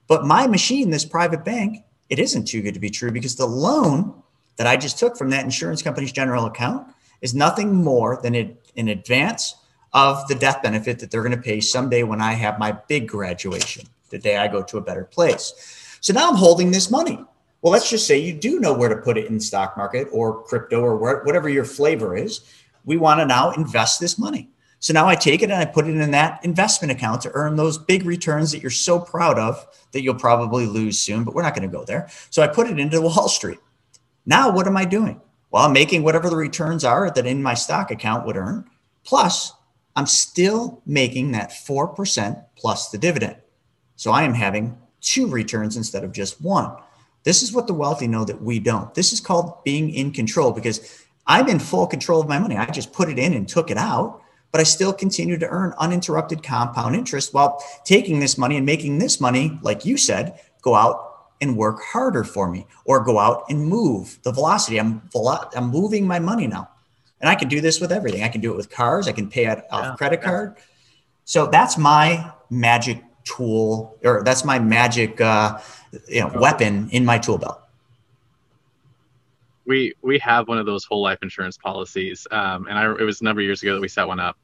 But 0.07 0.25
my 0.25 0.47
machine, 0.47 0.89
this 0.89 1.05
private 1.05 1.45
bank, 1.45 1.83
it 2.09 2.19
isn't 2.19 2.45
too 2.45 2.61
good 2.61 2.73
to 2.73 2.79
be 2.79 2.89
true 2.89 3.11
because 3.11 3.35
the 3.35 3.45
loan 3.45 4.13
that 4.57 4.67
I 4.67 4.75
just 4.75 4.97
took 4.97 5.17
from 5.17 5.29
that 5.29 5.45
insurance 5.45 5.81
company's 5.81 6.11
general 6.11 6.45
account 6.45 6.87
is 7.21 7.33
nothing 7.33 7.73
more 7.73 8.19
than 8.21 8.35
an 8.35 8.87
advance 8.87 9.55
of 9.93 10.27
the 10.27 10.35
death 10.35 10.61
benefit 10.61 10.99
that 10.99 11.11
they're 11.11 11.23
going 11.23 11.35
to 11.35 11.41
pay 11.41 11.59
someday 11.59 12.03
when 12.03 12.21
I 12.21 12.33
have 12.33 12.59
my 12.59 12.71
big 12.71 13.07
graduation, 13.07 13.85
the 14.09 14.17
day 14.17 14.37
I 14.37 14.47
go 14.47 14.63
to 14.63 14.77
a 14.77 14.81
better 14.81 15.03
place. 15.03 15.97
So 16.01 16.13
now 16.13 16.29
I'm 16.29 16.35
holding 16.35 16.71
this 16.71 16.89
money. 16.89 17.23
Well, 17.61 17.71
let's 17.71 17.89
just 17.89 18.07
say 18.07 18.17
you 18.17 18.33
do 18.33 18.59
know 18.59 18.73
where 18.73 18.89
to 18.89 18.95
put 18.95 19.17
it 19.17 19.27
in 19.27 19.35
the 19.35 19.43
stock 19.43 19.77
market 19.77 20.07
or 20.11 20.43
crypto 20.43 20.81
or 20.81 20.97
whatever 21.23 21.47
your 21.47 21.65
flavor 21.65 22.15
is. 22.15 22.41
We 22.85 22.97
want 22.97 23.19
to 23.19 23.25
now 23.25 23.51
invest 23.51 23.99
this 23.99 24.17
money. 24.17 24.49
So 24.79 24.93
now 24.93 25.07
I 25.07 25.13
take 25.13 25.43
it 25.43 25.51
and 25.51 25.61
I 25.61 25.65
put 25.65 25.85
it 25.85 25.95
in 25.95 26.09
that 26.09 26.43
investment 26.43 26.91
account 26.91 27.21
to 27.21 27.31
earn 27.35 27.55
those 27.55 27.77
big 27.77 28.03
returns 28.03 28.51
that 28.51 28.63
you're 28.63 28.71
so 28.71 28.99
proud 28.99 29.37
of 29.37 29.63
that 29.91 30.01
you'll 30.01 30.15
probably 30.15 30.65
lose 30.65 30.99
soon, 30.99 31.23
but 31.23 31.35
we're 31.35 31.43
not 31.43 31.53
going 31.53 31.69
to 31.69 31.77
go 31.77 31.85
there. 31.85 32.09
So 32.31 32.41
I 32.41 32.47
put 32.47 32.67
it 32.67 32.79
into 32.79 32.99
Wall 32.99 33.29
Street. 33.29 33.59
Now, 34.25 34.51
what 34.51 34.65
am 34.65 34.75
I 34.75 34.85
doing? 34.85 35.21
Well, 35.51 35.65
I'm 35.65 35.73
making 35.73 36.01
whatever 36.01 36.31
the 36.31 36.35
returns 36.35 36.83
are 36.83 37.11
that 37.11 37.27
in 37.27 37.43
my 37.43 37.53
stock 37.53 37.91
account 37.91 38.25
would 38.25 38.37
earn. 38.37 38.67
Plus, 39.03 39.53
I'm 39.95 40.05
still 40.05 40.81
making 40.85 41.31
that 41.31 41.51
4% 41.51 42.43
plus 42.55 42.89
the 42.89 42.97
dividend. 42.97 43.37
So 43.95 44.11
I 44.11 44.23
am 44.23 44.33
having 44.33 44.77
two 45.01 45.27
returns 45.27 45.77
instead 45.77 46.03
of 46.03 46.11
just 46.11 46.41
one. 46.41 46.75
This 47.23 47.43
is 47.43 47.53
what 47.53 47.67
the 47.67 47.73
wealthy 47.73 48.07
know 48.07 48.25
that 48.25 48.41
we 48.41 48.59
don't. 48.59 48.93
This 48.93 49.13
is 49.13 49.19
called 49.19 49.63
being 49.63 49.91
in 49.91 50.11
control 50.11 50.51
because 50.51 51.05
I'm 51.27 51.47
in 51.49 51.59
full 51.59 51.85
control 51.85 52.21
of 52.21 52.27
my 52.27 52.39
money. 52.39 52.57
I 52.57 52.65
just 52.65 52.93
put 52.93 53.09
it 53.09 53.19
in 53.19 53.33
and 53.33 53.47
took 53.47 53.69
it 53.69 53.77
out, 53.77 54.21
but 54.51 54.59
I 54.59 54.63
still 54.63 54.91
continue 54.91 55.37
to 55.37 55.47
earn 55.47 55.73
uninterrupted 55.77 56.41
compound 56.41 56.95
interest 56.95 57.33
while 57.33 57.63
taking 57.85 58.19
this 58.19 58.37
money 58.37 58.57
and 58.57 58.65
making 58.65 58.97
this 58.97 59.21
money, 59.21 59.59
like 59.61 59.85
you 59.85 59.97
said, 59.97 60.39
go 60.61 60.73
out 60.73 61.11
and 61.41 61.57
work 61.57 61.81
harder 61.81 62.23
for 62.23 62.49
me 62.49 62.65
or 62.85 63.03
go 63.03 63.19
out 63.19 63.43
and 63.49 63.65
move 63.65 64.19
the 64.23 64.31
velocity. 64.31 64.79
I'm, 64.79 65.01
I'm 65.55 65.67
moving 65.67 66.07
my 66.07 66.19
money 66.19 66.47
now. 66.47 66.69
And 67.21 67.29
I 67.29 67.35
can 67.35 67.47
do 67.47 67.61
this 67.61 67.79
with 67.79 67.91
everything. 67.91 68.23
I 68.23 68.29
can 68.29 68.41
do 68.41 68.51
it 68.51 68.57
with 68.57 68.69
cars. 68.69 69.07
I 69.07 69.11
can 69.11 69.29
pay 69.29 69.45
it 69.45 69.63
off 69.71 69.85
yeah. 69.85 69.95
credit 69.95 70.21
card. 70.21 70.57
So 71.23 71.47
that's 71.47 71.77
my 71.77 72.31
magic 72.49 73.03
tool, 73.23 73.97
or 74.03 74.23
that's 74.23 74.43
my 74.43 74.59
magic 74.59 75.21
uh, 75.21 75.59
you 76.07 76.21
know, 76.21 76.31
weapon 76.35 76.89
in 76.91 77.05
my 77.05 77.17
tool 77.17 77.37
belt. 77.37 77.61
We 79.65 79.93
we 80.01 80.17
have 80.19 80.47
one 80.47 80.57
of 80.57 80.65
those 80.65 80.83
whole 80.83 81.01
life 81.01 81.19
insurance 81.21 81.57
policies, 81.57 82.27
um, 82.31 82.67
and 82.67 82.77
I, 82.77 82.91
it 82.91 83.03
was 83.03 83.21
a 83.21 83.23
number 83.23 83.41
of 83.41 83.45
years 83.45 83.61
ago 83.61 83.75
that 83.75 83.81
we 83.81 83.87
set 83.87 84.07
one 84.07 84.19
up, 84.19 84.37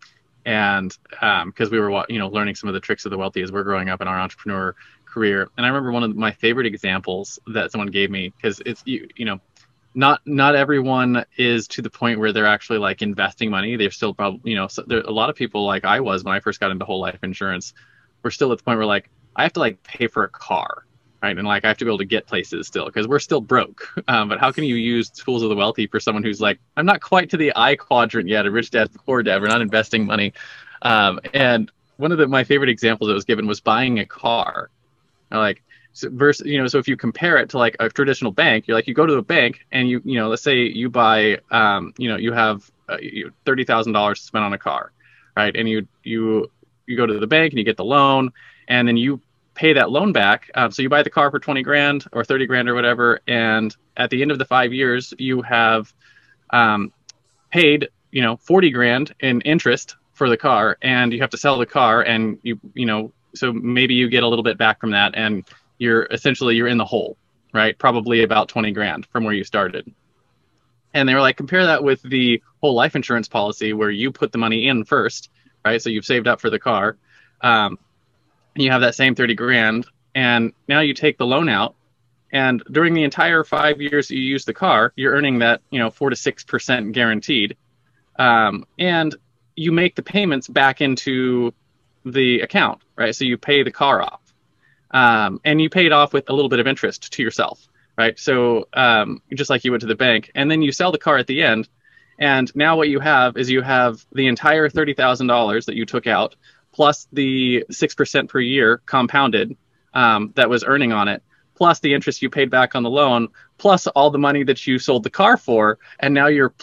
and 0.45 0.95
because 1.21 1.67
um, 1.67 1.71
we 1.71 1.79
were 1.79 2.05
you 2.07 2.19
know 2.19 2.27
learning 2.27 2.55
some 2.55 2.67
of 2.67 2.73
the 2.73 2.79
tricks 2.79 3.05
of 3.05 3.11
the 3.11 3.17
wealthy 3.17 3.41
as 3.41 3.51
we're 3.51 3.63
growing 3.63 3.89
up 3.89 4.01
in 4.01 4.07
our 4.07 4.19
entrepreneur 4.19 4.75
career, 5.05 5.49
and 5.57 5.65
I 5.65 5.69
remember 5.69 5.91
one 5.91 6.03
of 6.03 6.15
my 6.15 6.31
favorite 6.31 6.67
examples 6.67 7.39
that 7.47 7.71
someone 7.71 7.89
gave 7.89 8.11
me 8.11 8.29
because 8.29 8.61
it's 8.65 8.83
you 8.85 9.07
you 9.15 9.25
know 9.25 9.41
not 9.97 10.21
not 10.27 10.55
everyone 10.55 11.25
is 11.37 11.67
to 11.69 11.81
the 11.81 11.89
point 11.89 12.19
where 12.19 12.31
they're 12.31 12.45
actually 12.45 12.77
like 12.77 13.01
investing 13.01 13.49
money. 13.49 13.75
They're 13.75 13.89
still 13.89 14.13
probably 14.13 14.51
you 14.51 14.55
know 14.55 14.67
so 14.67 14.83
there 14.85 14.99
a 14.99 15.11
lot 15.11 15.31
of 15.31 15.35
people 15.35 15.65
like 15.65 15.85
I 15.85 15.99
was 15.99 16.23
when 16.23 16.35
I 16.35 16.39
first 16.39 16.59
got 16.59 16.69
into 16.69 16.85
whole 16.85 17.01
life 17.01 17.17
insurance. 17.23 17.73
We're 18.21 18.29
still 18.29 18.51
at 18.51 18.59
the 18.59 18.63
point 18.63 18.77
where 18.77 18.85
like 18.85 19.09
I 19.35 19.41
have 19.41 19.53
to 19.53 19.59
like 19.59 19.81
pay 19.81 20.05
for 20.05 20.23
a 20.23 20.29
car, 20.29 20.85
right? 21.23 21.35
And 21.35 21.47
like 21.47 21.65
I 21.65 21.69
have 21.69 21.77
to 21.77 21.85
be 21.85 21.89
able 21.89 21.97
to 21.97 22.05
get 22.05 22.27
places 22.27 22.67
still 22.67 22.85
because 22.85 23.07
we're 23.07 23.17
still 23.17 23.41
broke. 23.41 23.91
Um, 24.07 24.29
but 24.29 24.39
how 24.39 24.51
can 24.51 24.63
you 24.63 24.75
use 24.75 25.09
tools 25.09 25.41
of 25.41 25.49
the 25.49 25.55
wealthy 25.55 25.87
for 25.87 25.99
someone 25.99 26.23
who's 26.23 26.39
like 26.39 26.59
I'm 26.77 26.85
not 26.85 27.01
quite 27.01 27.31
to 27.31 27.37
the 27.37 27.51
I 27.55 27.75
quadrant 27.75 28.29
yet, 28.29 28.45
a 28.45 28.51
rich 28.51 28.69
dad, 28.69 28.91
poor 28.93 29.23
dad. 29.23 29.41
We're 29.41 29.47
not 29.47 29.61
investing 29.61 30.05
money. 30.05 30.31
Um, 30.83 31.19
and 31.33 31.71
one 31.97 32.11
of 32.11 32.19
the, 32.19 32.27
my 32.27 32.43
favorite 32.43 32.69
examples 32.69 33.07
that 33.07 33.15
was 33.15 33.25
given 33.25 33.47
was 33.47 33.61
buying 33.61 33.97
a 33.97 34.05
car. 34.05 34.69
like 35.31 35.63
versus 36.03 36.45
you 36.45 36.59
know 36.59 36.67
so 36.67 36.77
if 36.77 36.87
you 36.87 36.97
compare 36.97 37.37
it 37.37 37.49
to 37.49 37.57
like 37.57 37.75
a 37.79 37.89
traditional 37.89 38.31
bank 38.31 38.67
you're 38.67 38.75
like 38.75 38.87
you 38.87 38.93
go 38.93 39.05
to 39.05 39.15
a 39.15 39.21
bank 39.21 39.65
and 39.71 39.89
you 39.89 40.01
you 40.05 40.19
know 40.19 40.27
let's 40.27 40.43
say 40.43 40.57
you 40.57 40.89
buy 40.89 41.37
um, 41.51 41.93
you 41.97 42.09
know 42.09 42.17
you 42.17 42.31
have 42.31 42.69
uh, 42.89 42.97
thirty 43.45 43.63
thousand 43.63 43.93
dollars 43.93 44.19
to 44.19 44.25
spend 44.25 44.43
on 44.43 44.53
a 44.53 44.57
car 44.57 44.91
right? 45.37 45.55
And 45.55 45.69
you 45.69 45.87
you 46.03 46.51
you 46.87 46.97
go 46.97 47.05
to 47.05 47.19
the 47.19 47.27
bank 47.27 47.53
and 47.53 47.59
you 47.59 47.63
get 47.63 47.77
the 47.77 47.85
loan 47.85 48.31
and 48.67 48.87
then 48.87 48.97
you 48.97 49.21
pay 49.53 49.73
that 49.73 49.91
loan 49.91 50.11
back 50.11 50.49
um, 50.55 50.71
so 50.71 50.81
you 50.81 50.89
buy 50.89 51.03
the 51.03 51.09
car 51.09 51.31
for 51.31 51.39
20 51.39 51.61
grand 51.61 52.05
or 52.11 52.23
30 52.23 52.45
grand 52.45 52.69
or 52.69 52.75
whatever 52.75 53.21
and 53.27 53.75
at 53.97 54.09
the 54.09 54.21
end 54.21 54.31
of 54.31 54.39
the 54.39 54.45
five 54.45 54.73
years 54.73 55.13
you 55.17 55.41
have 55.41 55.93
um, 56.51 56.91
paid 57.51 57.89
you 58.11 58.21
know 58.21 58.37
40 58.37 58.71
grand 58.71 59.13
in 59.19 59.41
interest 59.41 59.95
for 60.13 60.29
the 60.29 60.37
car 60.37 60.77
and 60.81 61.13
you 61.13 61.19
have 61.21 61.29
to 61.29 61.37
sell 61.37 61.57
the 61.57 61.65
car 61.65 62.01
and 62.01 62.39
you 62.43 62.59
you 62.73 62.85
know 62.85 63.11
so 63.35 63.51
maybe 63.53 63.93
you 63.93 64.09
get 64.09 64.23
a 64.23 64.27
little 64.27 64.43
bit 64.43 64.57
back 64.57 64.79
from 64.79 64.91
that 64.91 65.13
and 65.15 65.43
you're 65.77 66.07
essentially 66.09 66.55
you're 66.55 66.67
in 66.67 66.77
the 66.77 66.85
hole, 66.85 67.17
right? 67.53 67.77
Probably 67.77 68.23
about 68.23 68.49
20 68.49 68.71
grand 68.71 69.05
from 69.07 69.23
where 69.23 69.33
you 69.33 69.43
started. 69.43 69.93
And 70.93 71.07
they 71.07 71.13
were 71.13 71.21
like, 71.21 71.37
compare 71.37 71.65
that 71.67 71.83
with 71.83 72.01
the 72.01 72.41
whole 72.61 72.73
life 72.73 72.95
insurance 72.95 73.27
policy 73.27 73.73
where 73.73 73.91
you 73.91 74.11
put 74.11 74.31
the 74.31 74.37
money 74.37 74.67
in 74.67 74.83
first, 74.83 75.29
right? 75.63 75.81
So 75.81 75.89
you've 75.89 76.05
saved 76.05 76.27
up 76.27 76.41
for 76.41 76.49
the 76.49 76.59
car. 76.59 76.97
Um, 77.41 77.77
and 78.55 78.63
you 78.63 78.71
have 78.71 78.81
that 78.81 78.95
same 78.95 79.13
30 79.13 79.35
grand. 79.35 79.87
And 80.15 80.53
now 80.67 80.79
you 80.79 80.93
take 80.93 81.17
the 81.17 81.25
loan 81.25 81.49
out. 81.49 81.75
And 82.31 82.63
during 82.71 82.93
the 82.93 83.03
entire 83.03 83.43
five 83.43 83.79
years 83.79 84.09
you 84.09 84.19
use 84.19 84.45
the 84.45 84.53
car, 84.53 84.91
you're 84.95 85.13
earning 85.13 85.39
that, 85.39 85.61
you 85.69 85.79
know, 85.79 85.91
four 85.91 86.09
to 86.09 86.15
6% 86.15 86.91
guaranteed. 86.91 87.55
Um, 88.17 88.65
and 88.79 89.15
you 89.55 89.71
make 89.71 89.95
the 89.95 90.01
payments 90.01 90.47
back 90.47 90.81
into 90.81 91.53
the 92.03 92.41
account, 92.41 92.81
right? 92.95 93.15
So 93.15 93.25
you 93.25 93.37
pay 93.37 93.63
the 93.63 93.71
car 93.71 94.01
off 94.01 94.26
um, 94.97 95.39
and 95.45 95.61
you 95.61 95.69
pay 95.69 95.85
it 95.85 95.91
off 95.91 96.11
with 96.13 96.29
a 96.29 96.33
little 96.33 96.49
bit 96.49 96.59
of 96.59 96.67
interest 96.67 97.13
to 97.13 97.21
yourself, 97.21 97.67
right? 97.97 98.17
So 98.17 98.67
um, 98.73 99.21
just 99.33 99.49
like 99.51 99.63
you 99.63 99.71
went 99.71 99.81
to 99.81 99.87
the 99.87 99.95
bank, 100.07 100.31
and 100.33 100.49
then 100.49 100.61
you 100.61 100.71
sell 100.71 100.91
the 100.91 100.97
car 101.07 101.17
at 101.17 101.27
the 101.27 101.43
end, 101.43 101.69
and 102.17 102.47
now 102.55 102.77
what 102.77 102.89
you 102.89 102.99
have 102.99 103.37
is 103.37 103.49
you 103.49 103.61
have 103.61 104.03
the 104.11 104.27
entire 104.27 104.69
thirty 104.69 104.95
thousand 104.95 105.27
dollars 105.27 105.67
that 105.67 105.75
you 105.75 105.85
took 105.85 106.07
out 106.07 106.35
plus 106.73 107.07
the 107.13 107.65
six 107.69 107.95
percent 107.95 108.29
per 108.29 108.39
year 108.39 108.81
compounded 108.85 109.55
um, 109.93 110.33
that 110.35 110.49
was 110.49 110.63
earning 110.63 110.93
on 110.93 111.07
it, 111.07 111.21
plus 111.53 111.79
the 111.79 111.93
interest 111.93 112.21
you 112.23 112.29
paid 112.29 112.49
back 112.49 112.75
on 112.75 112.83
the 112.83 112.89
loan, 112.89 113.27
plus 113.57 113.87
all 113.87 114.09
the 114.09 114.17
money 114.17 114.43
that 114.43 114.65
you 114.65 114.79
sold 114.79 115.03
the 115.03 115.09
car 115.21 115.37
for, 115.37 115.77
and 115.99 116.13
now 116.13 116.27
you're 116.27 116.53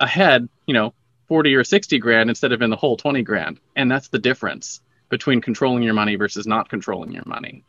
ahead, 0.00 0.48
you 0.66 0.74
know, 0.74 0.94
forty 1.28 1.54
or 1.54 1.64
sixty 1.64 1.98
grand 1.98 2.30
instead 2.30 2.52
of 2.52 2.62
in 2.62 2.70
the 2.70 2.76
whole 2.76 2.96
twenty 2.96 3.22
grand, 3.22 3.60
and 3.76 3.90
that's 3.90 4.08
the 4.08 4.18
difference 4.18 4.80
between 5.10 5.42
controlling 5.42 5.82
your 5.82 5.94
money 5.94 6.16
versus 6.16 6.46
not 6.46 6.70
controlling 6.70 7.12
your 7.12 7.26
money. 7.26 7.64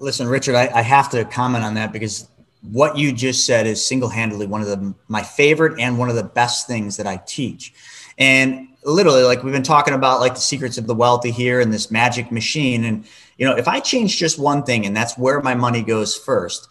Listen, 0.00 0.28
Richard, 0.28 0.54
I, 0.54 0.68
I 0.74 0.82
have 0.82 1.10
to 1.10 1.24
comment 1.24 1.64
on 1.64 1.74
that 1.74 1.92
because 1.92 2.28
what 2.62 2.96
you 2.96 3.12
just 3.12 3.46
said 3.46 3.66
is 3.66 3.84
single-handedly 3.84 4.46
one 4.46 4.60
of 4.60 4.66
the 4.66 4.94
my 5.08 5.22
favorite 5.22 5.78
and 5.80 5.98
one 5.98 6.08
of 6.08 6.16
the 6.16 6.24
best 6.24 6.66
things 6.66 6.96
that 6.96 7.06
I 7.06 7.16
teach. 7.26 7.72
And 8.18 8.68
literally, 8.84 9.22
like 9.22 9.42
we've 9.42 9.52
been 9.52 9.62
talking 9.62 9.94
about, 9.94 10.20
like 10.20 10.34
the 10.34 10.40
secrets 10.40 10.78
of 10.78 10.86
the 10.86 10.94
wealthy 10.94 11.30
here 11.30 11.60
and 11.60 11.72
this 11.72 11.90
magic 11.90 12.32
machine. 12.32 12.84
And 12.84 13.04
you 13.36 13.46
know, 13.46 13.56
if 13.56 13.68
I 13.68 13.80
change 13.80 14.16
just 14.16 14.38
one 14.38 14.64
thing, 14.64 14.86
and 14.86 14.96
that's 14.96 15.16
where 15.16 15.40
my 15.40 15.54
money 15.54 15.82
goes 15.82 16.16
first, 16.16 16.68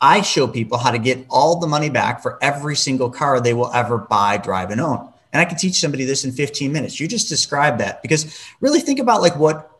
I 0.00 0.20
show 0.22 0.46
people 0.46 0.78
how 0.78 0.90
to 0.90 0.98
get 0.98 1.24
all 1.28 1.58
the 1.58 1.66
money 1.66 1.90
back 1.90 2.22
for 2.22 2.38
every 2.42 2.76
single 2.76 3.10
car 3.10 3.40
they 3.40 3.54
will 3.54 3.72
ever 3.72 3.98
buy, 3.98 4.36
drive, 4.36 4.70
and 4.70 4.80
own. 4.80 5.12
And 5.32 5.40
I 5.40 5.44
can 5.44 5.58
teach 5.58 5.74
somebody 5.74 6.04
this 6.04 6.24
in 6.24 6.30
15 6.30 6.70
minutes. 6.70 7.00
You 7.00 7.08
just 7.08 7.28
describe 7.28 7.78
that 7.78 8.02
because 8.02 8.40
really 8.60 8.80
think 8.80 9.00
about 9.00 9.20
like 9.20 9.36
what 9.36 9.70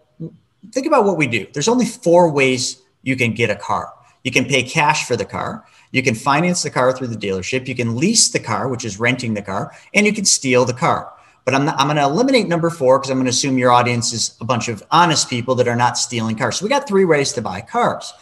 think 0.72 0.86
about 0.86 1.04
what 1.04 1.16
we 1.16 1.26
do. 1.26 1.46
There's 1.52 1.68
only 1.68 1.86
four 1.86 2.30
ways 2.30 2.82
you 3.04 3.16
can 3.16 3.32
get 3.32 3.50
a 3.50 3.56
car. 3.56 3.92
You 4.24 4.32
can 4.32 4.46
pay 4.46 4.62
cash 4.62 5.06
for 5.06 5.16
the 5.16 5.24
car. 5.24 5.64
You 5.92 6.02
can 6.02 6.14
finance 6.14 6.62
the 6.62 6.70
car 6.70 6.92
through 6.92 7.08
the 7.08 7.16
dealership. 7.16 7.68
You 7.68 7.74
can 7.74 7.94
lease 7.96 8.30
the 8.30 8.40
car, 8.40 8.68
which 8.68 8.84
is 8.84 8.98
renting 8.98 9.34
the 9.34 9.42
car, 9.42 9.72
and 9.92 10.06
you 10.06 10.12
can 10.12 10.24
steal 10.24 10.64
the 10.64 10.72
car. 10.72 11.12
But 11.44 11.54
I'm, 11.54 11.68
I'm 11.68 11.86
going 11.86 11.96
to 11.96 12.04
eliminate 12.04 12.48
number 12.48 12.70
four 12.70 12.98
because 12.98 13.10
I'm 13.10 13.18
going 13.18 13.26
to 13.26 13.30
assume 13.30 13.58
your 13.58 13.70
audience 13.70 14.12
is 14.12 14.34
a 14.40 14.44
bunch 14.44 14.68
of 14.68 14.82
honest 14.90 15.28
people 15.28 15.54
that 15.56 15.68
are 15.68 15.76
not 15.76 15.98
stealing 15.98 16.36
cars. 16.36 16.56
So 16.56 16.64
we 16.64 16.70
got 16.70 16.88
three 16.88 17.04
ways 17.04 17.32
to 17.34 17.42
buy 17.42 17.60
cars. 17.60 18.12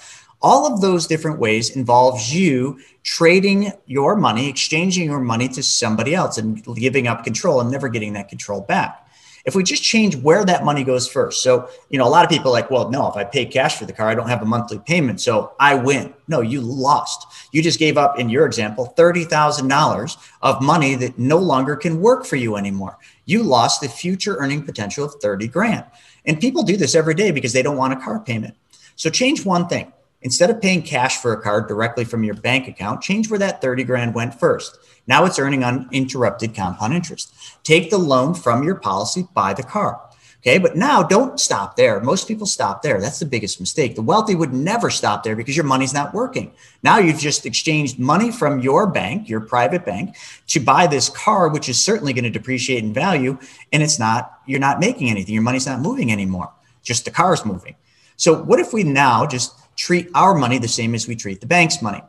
All 0.42 0.66
of 0.66 0.80
those 0.80 1.06
different 1.06 1.38
ways 1.38 1.76
involves 1.76 2.34
you 2.34 2.80
trading 3.04 3.72
your 3.86 4.16
money, 4.16 4.48
exchanging 4.48 5.04
your 5.04 5.20
money 5.20 5.48
to 5.50 5.62
somebody 5.62 6.16
else 6.16 6.36
and 6.36 6.64
giving 6.76 7.06
up 7.06 7.22
control 7.22 7.60
and 7.60 7.70
never 7.70 7.88
getting 7.88 8.14
that 8.14 8.28
control 8.28 8.60
back. 8.60 9.08
If 9.44 9.54
we 9.54 9.62
just 9.62 9.82
change 9.82 10.16
where 10.16 10.44
that 10.44 10.64
money 10.64 10.84
goes 10.84 11.08
first. 11.08 11.42
So, 11.42 11.68
you 11.90 11.98
know, 11.98 12.06
a 12.06 12.10
lot 12.10 12.24
of 12.24 12.30
people 12.30 12.52
like, 12.52 12.70
well, 12.70 12.90
no, 12.90 13.08
if 13.08 13.16
I 13.16 13.24
pay 13.24 13.44
cash 13.44 13.76
for 13.76 13.86
the 13.86 13.92
car, 13.92 14.08
I 14.08 14.14
don't 14.14 14.28
have 14.28 14.42
a 14.42 14.46
monthly 14.46 14.78
payment. 14.78 15.20
So 15.20 15.52
I 15.58 15.74
win. 15.74 16.14
No, 16.28 16.40
you 16.40 16.60
lost. 16.60 17.26
You 17.52 17.62
just 17.62 17.78
gave 17.78 17.98
up, 17.98 18.18
in 18.18 18.28
your 18.28 18.46
example, 18.46 18.94
$30,000 18.96 20.16
of 20.42 20.62
money 20.62 20.94
that 20.96 21.18
no 21.18 21.38
longer 21.38 21.76
can 21.76 22.00
work 22.00 22.24
for 22.24 22.36
you 22.36 22.56
anymore. 22.56 22.98
You 23.24 23.42
lost 23.42 23.80
the 23.80 23.88
future 23.88 24.36
earning 24.36 24.62
potential 24.62 25.04
of 25.04 25.14
30 25.20 25.48
grand. 25.48 25.84
And 26.24 26.40
people 26.40 26.62
do 26.62 26.76
this 26.76 26.94
every 26.94 27.14
day 27.14 27.30
because 27.32 27.52
they 27.52 27.62
don't 27.62 27.76
want 27.76 27.92
a 27.92 27.96
car 27.96 28.20
payment. 28.20 28.54
So 28.96 29.10
change 29.10 29.44
one 29.44 29.66
thing 29.66 29.92
Instead 30.22 30.50
of 30.50 30.60
paying 30.60 30.82
cash 30.82 31.18
for 31.18 31.32
a 31.32 31.40
card 31.40 31.68
directly 31.68 32.04
from 32.04 32.24
your 32.24 32.34
bank 32.34 32.68
account, 32.68 33.02
change 33.02 33.28
where 33.28 33.38
that 33.38 33.60
30 33.60 33.84
grand 33.84 34.14
went 34.14 34.38
first. 34.38 34.78
Now 35.06 35.24
it's 35.24 35.38
earning 35.38 35.64
uninterrupted 35.64 36.54
compound 36.54 36.94
interest. 36.94 37.34
Take 37.64 37.90
the 37.90 37.98
loan 37.98 38.34
from 38.34 38.62
your 38.62 38.76
policy, 38.76 39.26
buy 39.34 39.52
the 39.52 39.62
car. 39.62 40.00
Okay, 40.42 40.58
but 40.58 40.76
now 40.76 41.04
don't 41.04 41.38
stop 41.38 41.76
there. 41.76 42.00
Most 42.00 42.26
people 42.26 42.48
stop 42.48 42.82
there. 42.82 43.00
That's 43.00 43.20
the 43.20 43.26
biggest 43.26 43.60
mistake. 43.60 43.94
The 43.94 44.02
wealthy 44.02 44.34
would 44.34 44.52
never 44.52 44.90
stop 44.90 45.22
there 45.22 45.36
because 45.36 45.56
your 45.56 45.64
money's 45.64 45.94
not 45.94 46.12
working. 46.12 46.52
Now 46.82 46.98
you've 46.98 47.20
just 47.20 47.46
exchanged 47.46 48.00
money 48.00 48.32
from 48.32 48.58
your 48.58 48.88
bank, 48.88 49.28
your 49.28 49.40
private 49.40 49.84
bank, 49.84 50.16
to 50.48 50.58
buy 50.58 50.88
this 50.88 51.08
car, 51.08 51.48
which 51.48 51.68
is 51.68 51.82
certainly 51.82 52.12
going 52.12 52.24
to 52.24 52.30
depreciate 52.30 52.82
in 52.82 52.92
value. 52.92 53.38
And 53.72 53.84
it's 53.84 54.00
not, 54.00 54.40
you're 54.44 54.58
not 54.58 54.80
making 54.80 55.10
anything. 55.10 55.32
Your 55.32 55.44
money's 55.44 55.66
not 55.66 55.78
moving 55.78 56.10
anymore. 56.10 56.52
Just 56.82 57.04
the 57.04 57.12
car's 57.12 57.44
moving. 57.44 57.76
So 58.16 58.42
what 58.42 58.58
if 58.58 58.72
we 58.72 58.82
now 58.82 59.26
just 59.26 59.54
treat 59.82 60.08
our 60.14 60.32
money 60.32 60.58
the 60.58 60.68
same 60.68 60.94
as 60.94 61.08
we 61.08 61.16
treat 61.16 61.40
the 61.40 61.46
bank's 61.46 61.82
money. 61.82 62.00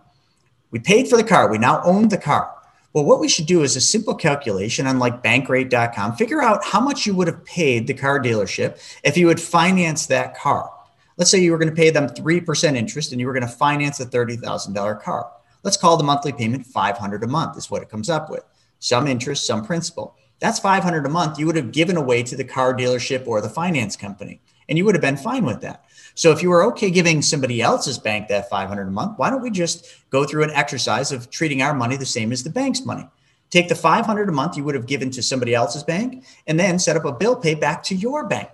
We 0.69 0.77
paid 0.77 1.07
for 1.07 1.17
the 1.17 1.23
car. 1.23 1.49
We 1.49 1.57
now 1.57 1.81
own 1.83 2.07
the 2.07 2.19
car. 2.19 2.53
Well, 2.93 3.03
what 3.03 3.19
we 3.19 3.27
should 3.27 3.47
do 3.47 3.63
is 3.63 3.75
a 3.75 3.81
simple 3.81 4.13
calculation 4.13 4.85
on 4.85 4.99
like 4.99 5.23
bankrate.com. 5.23 6.15
Figure 6.15 6.43
out 6.43 6.63
how 6.63 6.79
much 6.79 7.07
you 7.07 7.15
would 7.15 7.25
have 7.25 7.43
paid 7.45 7.87
the 7.87 7.95
car 7.95 8.21
dealership 8.21 8.79
if 9.03 9.17
you 9.17 9.25
would 9.25 9.41
finance 9.41 10.05
that 10.05 10.37
car. 10.37 10.69
Let's 11.17 11.31
say 11.31 11.39
you 11.39 11.51
were 11.51 11.57
going 11.57 11.71
to 11.71 11.75
pay 11.75 11.89
them 11.89 12.07
3% 12.07 12.75
interest 12.75 13.11
and 13.11 13.19
you 13.19 13.25
were 13.25 13.33
going 13.33 13.41
to 13.41 13.47
finance 13.47 13.99
a 13.99 14.05
$30,000 14.05 15.01
car. 15.01 15.31
Let's 15.63 15.77
call 15.77 15.97
the 15.97 16.03
monthly 16.03 16.31
payment 16.31 16.67
500 16.67 17.23
a 17.23 17.27
month 17.27 17.57
is 17.57 17.71
what 17.71 17.81
it 17.81 17.89
comes 17.89 18.09
up 18.09 18.29
with. 18.29 18.43
Some 18.77 19.07
interest, 19.07 19.47
some 19.47 19.65
principal. 19.65 20.15
That's 20.39 20.59
500 20.59 21.07
a 21.07 21.09
month 21.09 21.39
you 21.39 21.47
would 21.47 21.55
have 21.55 21.71
given 21.71 21.97
away 21.97 22.21
to 22.21 22.35
the 22.35 22.43
car 22.43 22.75
dealership 22.75 23.25
or 23.25 23.41
the 23.41 23.49
finance 23.49 23.95
company 23.95 24.41
and 24.67 24.77
you 24.77 24.85
would 24.85 24.95
have 24.95 25.01
been 25.01 25.17
fine 25.17 25.45
with 25.45 25.61
that. 25.61 25.85
So 26.15 26.31
if 26.31 26.43
you 26.43 26.49
were 26.49 26.63
okay 26.65 26.91
giving 26.91 27.21
somebody 27.21 27.61
else's 27.61 27.97
bank 27.97 28.27
that 28.27 28.49
500 28.49 28.87
a 28.87 28.91
month, 28.91 29.17
why 29.17 29.29
don't 29.29 29.41
we 29.41 29.49
just 29.49 29.87
go 30.09 30.25
through 30.25 30.43
an 30.43 30.51
exercise 30.51 31.11
of 31.11 31.29
treating 31.29 31.61
our 31.61 31.73
money 31.73 31.97
the 31.97 32.05
same 32.05 32.31
as 32.31 32.43
the 32.43 32.49
bank's 32.49 32.85
money? 32.85 33.07
Take 33.49 33.69
the 33.69 33.75
500 33.75 34.29
a 34.29 34.31
month 34.31 34.57
you 34.57 34.63
would 34.63 34.75
have 34.75 34.87
given 34.87 35.11
to 35.11 35.23
somebody 35.23 35.53
else's 35.53 35.83
bank 35.83 36.23
and 36.47 36.59
then 36.59 36.79
set 36.79 36.97
up 36.97 37.05
a 37.05 37.11
bill 37.11 37.35
pay 37.35 37.55
back 37.55 37.83
to 37.83 37.95
your 37.95 38.27
bank. 38.27 38.49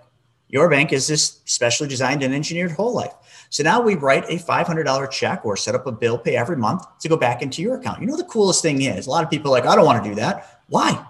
Your 0.48 0.68
bank 0.68 0.92
is 0.92 1.06
this 1.06 1.40
specially 1.44 1.88
designed 1.88 2.22
and 2.22 2.34
engineered 2.34 2.72
whole 2.72 2.94
life. 2.94 3.14
So 3.50 3.62
now 3.62 3.80
we 3.80 3.94
write 3.94 4.24
a 4.24 4.36
$500 4.36 5.10
check 5.10 5.44
or 5.44 5.56
set 5.56 5.74
up 5.74 5.86
a 5.86 5.92
bill 5.92 6.18
pay 6.18 6.36
every 6.36 6.56
month 6.56 6.82
to 7.00 7.08
go 7.08 7.16
back 7.16 7.40
into 7.40 7.62
your 7.62 7.76
account. 7.76 8.00
You 8.00 8.06
know, 8.06 8.16
the 8.16 8.24
coolest 8.24 8.62
thing 8.62 8.82
is 8.82 9.06
a 9.06 9.10
lot 9.10 9.22
of 9.22 9.30
people 9.30 9.50
like, 9.50 9.64
I 9.64 9.76
don't 9.76 9.84
want 9.84 10.02
to 10.02 10.10
do 10.10 10.16
that. 10.16 10.60
Why? 10.68 11.04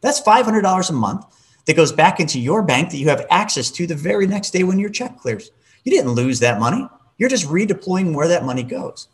That's 0.00 0.20
$500 0.20 0.90
a 0.90 0.92
month 0.92 1.24
that 1.66 1.76
goes 1.76 1.92
back 1.92 2.20
into 2.20 2.38
your 2.38 2.62
bank 2.62 2.90
that 2.90 2.98
you 2.98 3.08
have 3.08 3.26
access 3.30 3.70
to 3.72 3.86
the 3.86 3.94
very 3.94 4.26
next 4.26 4.50
day 4.50 4.62
when 4.62 4.78
your 4.78 4.90
check 4.90 5.18
clears. 5.18 5.50
You 5.84 5.92
didn't 5.92 6.12
lose 6.12 6.40
that 6.40 6.60
money. 6.60 6.88
You're 7.18 7.28
just 7.28 7.46
redeploying 7.46 8.14
where 8.14 8.28
that 8.28 8.44
money 8.44 8.62
goes. 8.62 9.08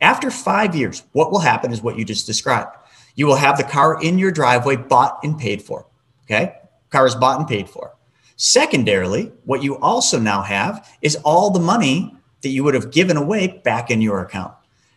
After 0.00 0.30
five 0.30 0.74
years, 0.74 1.04
what 1.12 1.30
will 1.30 1.38
happen 1.38 1.72
is 1.72 1.82
what 1.82 1.98
you 1.98 2.04
just 2.04 2.26
described. 2.26 2.76
You 3.14 3.26
will 3.26 3.36
have 3.36 3.56
the 3.56 3.64
car 3.64 4.02
in 4.02 4.18
your 4.18 4.30
driveway 4.30 4.76
bought 4.76 5.18
and 5.22 5.38
paid 5.38 5.62
for. 5.62 5.86
Okay. 6.24 6.54
Car 6.90 7.06
is 7.06 7.14
bought 7.14 7.38
and 7.38 7.48
paid 7.48 7.68
for. 7.68 7.94
Secondarily, 8.36 9.32
what 9.44 9.62
you 9.62 9.78
also 9.78 10.18
now 10.18 10.42
have 10.42 10.86
is 11.00 11.16
all 11.24 11.50
the 11.50 11.60
money 11.60 12.14
that 12.42 12.50
you 12.50 12.62
would 12.62 12.74
have 12.74 12.92
given 12.92 13.16
away 13.16 13.60
back 13.64 13.90
in 13.90 14.02
your 14.02 14.20
account. 14.20 14.52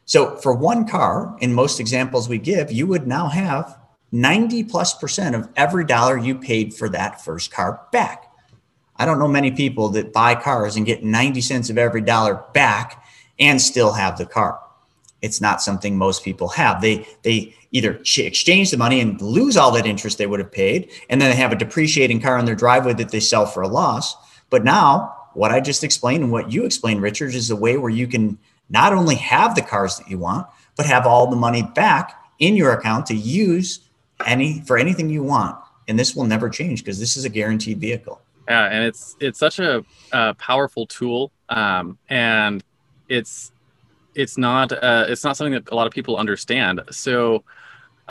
So 0.06 0.36
for 0.38 0.54
one 0.54 0.88
car, 0.88 1.38
in 1.40 1.54
most 1.54 1.80
examples 1.80 2.28
we 2.28 2.38
give, 2.38 2.72
you 2.72 2.86
would 2.88 3.08
now 3.08 3.28
have 3.28 3.78
90 4.12 4.64
plus 4.66 4.94
percent 4.94 5.36
of 5.36 5.50
every 5.56 5.86
dollar 5.86 6.18
you 6.18 6.36
paid 6.36 6.74
for 6.74 6.90
that 6.90 7.24
first 7.24 7.52
car 7.52 7.82
back. 7.92 8.26
I 8.96 9.06
don't 9.06 9.20
know 9.20 9.28
many 9.28 9.52
people 9.52 9.90
that 9.90 10.12
buy 10.12 10.36
cars 10.36 10.76
and 10.76 10.86
get 10.86 11.04
90 11.04 11.42
cents 11.42 11.70
of 11.70 11.78
every 11.78 12.02
dollar 12.02 12.44
back 12.54 13.04
and 13.40 13.62
still 13.62 13.94
have 13.94 14.18
the 14.18 14.26
car. 14.26 14.60
It's 15.22 15.42
not 15.42 15.62
something 15.62 15.98
most 15.98 16.24
people 16.24 16.50
have. 16.50 16.82
They 16.82 17.08
they 17.24 17.54
either 17.72 18.02
exchange 18.18 18.72
the 18.72 18.78
money 18.78 19.00
and 19.00 19.22
lose 19.22 19.58
all 19.58 19.72
that 19.72 19.86
interest 19.86 20.18
they 20.18 20.28
would 20.28 20.40
have 20.40 20.52
paid, 20.52 20.92
and 21.10 21.22
then 21.22 21.30
they 21.30 21.36
have 21.36 21.52
a 21.52 21.58
depreciating 21.58 22.22
car 22.22 22.38
in 22.40 22.46
their 22.46 22.56
driveway 22.56 22.94
that 22.94 23.10
they 23.10 23.20
sell 23.20 23.46
for 23.46 23.62
a 23.62 23.68
loss. 23.68 24.16
But 24.50 24.64
now, 24.64 25.16
what 25.34 25.52
I 25.52 25.60
just 25.60 25.84
explained 25.84 26.24
and 26.24 26.32
what 26.32 26.52
you 26.52 26.66
explained, 26.66 27.02
Richard, 27.02 27.36
is 27.36 27.52
a 27.52 27.56
way 27.56 27.78
where 27.78 27.90
you 27.90 28.08
can 28.08 28.38
not 28.70 28.94
only 28.94 29.16
have 29.16 29.56
the 29.56 29.62
cars 29.62 29.98
that 29.98 30.10
you 30.10 30.18
want, 30.18 30.48
but 30.76 30.86
have 30.86 31.06
all 31.06 31.28
the 31.30 31.36
money 31.36 31.64
back 31.64 32.16
in 32.40 32.56
your 32.56 32.72
account 32.72 33.06
to 33.08 33.16
use 33.16 33.89
any 34.26 34.62
for 34.62 34.78
anything 34.78 35.10
you 35.10 35.24
want 35.24 35.58
and 35.88 35.98
this 35.98 36.16
will 36.16 36.26
never 36.26 36.50
change 36.50 36.84
because 36.84 37.00
this 37.00 37.18
is 37.18 37.26
a 37.26 37.30
guaranteed 37.30 37.80
vehicle 37.80 38.22
yeah 38.48 38.66
and 38.66 38.84
it's 38.84 39.16
it's 39.20 39.40
such 39.40 39.60
a, 39.60 39.84
a 40.12 40.34
powerful 40.36 40.86
tool 40.86 41.32
um, 41.50 41.98
and 42.10 42.64
it's 43.08 43.52
it's 44.16 44.38
not 44.38 44.72
uh, 44.72 45.06
it's 45.08 45.24
not 45.24 45.38
something 45.38 45.54
that 45.54 45.72
a 45.72 45.76
lot 45.76 45.88
of 45.88 45.94
people 45.94 46.18
understand 46.18 46.82
so 46.92 47.44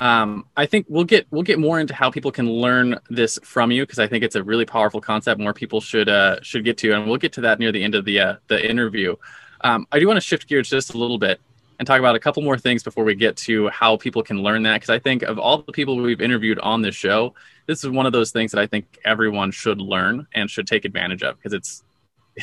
um, 0.01 0.47
I 0.57 0.67
think 0.67 0.87
we'll 0.89 1.05
get 1.05 1.27
we'll 1.31 1.43
get 1.43 1.59
more 1.59 1.81
into 1.81 1.95
how 1.95 2.11
people 2.11 2.31
can 2.31 2.51
learn 2.51 2.99
this 3.11 3.39
from 3.43 3.71
you 3.71 3.83
because 3.83 3.99
I 3.99 4.07
think 4.07 4.25
it's 4.25 4.37
a 4.37 4.43
really 4.43 4.65
powerful 4.65 5.01
concept. 5.01 5.41
More 5.41 5.53
people 5.53 5.81
should 5.81 6.09
uh, 6.09 6.41
should 6.41 6.65
get 6.65 6.79
to, 6.79 6.93
and 6.93 7.07
we'll 7.07 7.17
get 7.17 7.33
to 7.35 7.41
that 7.43 7.59
near 7.59 7.73
the 7.73 7.83
end 7.83 7.95
of 7.95 8.05
the 8.05 8.21
uh, 8.21 8.37
the 8.47 8.65
interview. 8.65 9.17
Um, 9.63 9.87
I 9.91 9.99
do 9.99 10.07
want 10.07 10.17
to 10.17 10.21
shift 10.21 10.47
gears 10.47 10.71
just 10.71 10.95
a 10.95 10.99
little 10.99 11.19
bit 11.19 11.41
and 11.79 11.87
talk 11.87 11.99
about 11.99 12.17
a 12.17 12.21
couple 12.21 12.43
more 12.43 12.59
things 12.59 12.83
before 12.83 13.05
we 13.05 13.15
get 13.15 13.37
to 13.37 13.69
how 13.69 13.97
people 13.97 14.23
can 14.23 14.43
learn 14.43 14.63
that. 14.65 14.75
Because 14.75 14.91
I 14.91 14.99
think 14.99 15.23
of 15.23 15.39
all 15.39 15.59
the 15.59 15.73
people 15.73 15.97
we've 15.97 16.21
interviewed 16.21 16.59
on 16.59 16.83
this 16.83 16.95
show, 16.95 17.35
this 17.67 17.85
is 17.85 17.91
one 17.91 18.07
of 18.07 18.13
those 18.13 18.31
things 18.31 18.51
that 18.53 18.61
I 18.61 18.67
think 18.67 18.99
everyone 19.05 19.51
should 19.51 19.81
learn 19.81 20.27
and 20.35 20.51
should 20.51 20.67
take 20.67 20.85
advantage 20.85 21.23
of 21.23 21.37
because 21.37 21.53
it's 21.53 21.85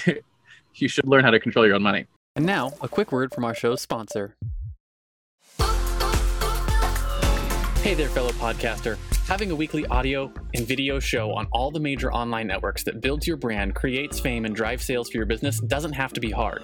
you 0.76 0.88
should 0.88 1.08
learn 1.08 1.24
how 1.24 1.32
to 1.32 1.40
control 1.40 1.66
your 1.66 1.76
own 1.76 1.84
money. 1.84 2.06
And 2.36 2.46
now, 2.46 2.74
a 2.82 2.88
quick 2.88 3.12
word 3.12 3.34
from 3.34 3.46
our 3.46 3.56
show's 3.56 3.82
sponsor. 3.82 4.36
Hey 7.82 7.94
there, 7.94 8.10
fellow 8.10 8.32
podcaster. 8.32 8.98
Having 9.28 9.52
a 9.52 9.56
weekly 9.56 9.86
audio 9.88 10.34
and 10.54 10.68
video 10.68 11.00
show 11.00 11.32
on 11.34 11.48
all 11.52 11.72
the 11.72 11.80
major 11.80 12.12
online 12.12 12.48
networks 12.48 12.84
that 12.84 13.00
builds 13.00 13.28
your 13.28 13.38
brand, 13.38 13.76
creates 13.76 14.20
fame, 14.20 14.46
and 14.46 14.56
drives 14.56 14.86
sales 14.86 15.10
for 15.10 15.18
your 15.18 15.26
business 15.26 15.60
doesn't 15.60 15.94
have 15.94 16.12
to 16.14 16.20
be 16.20 16.32
hard. 16.32 16.64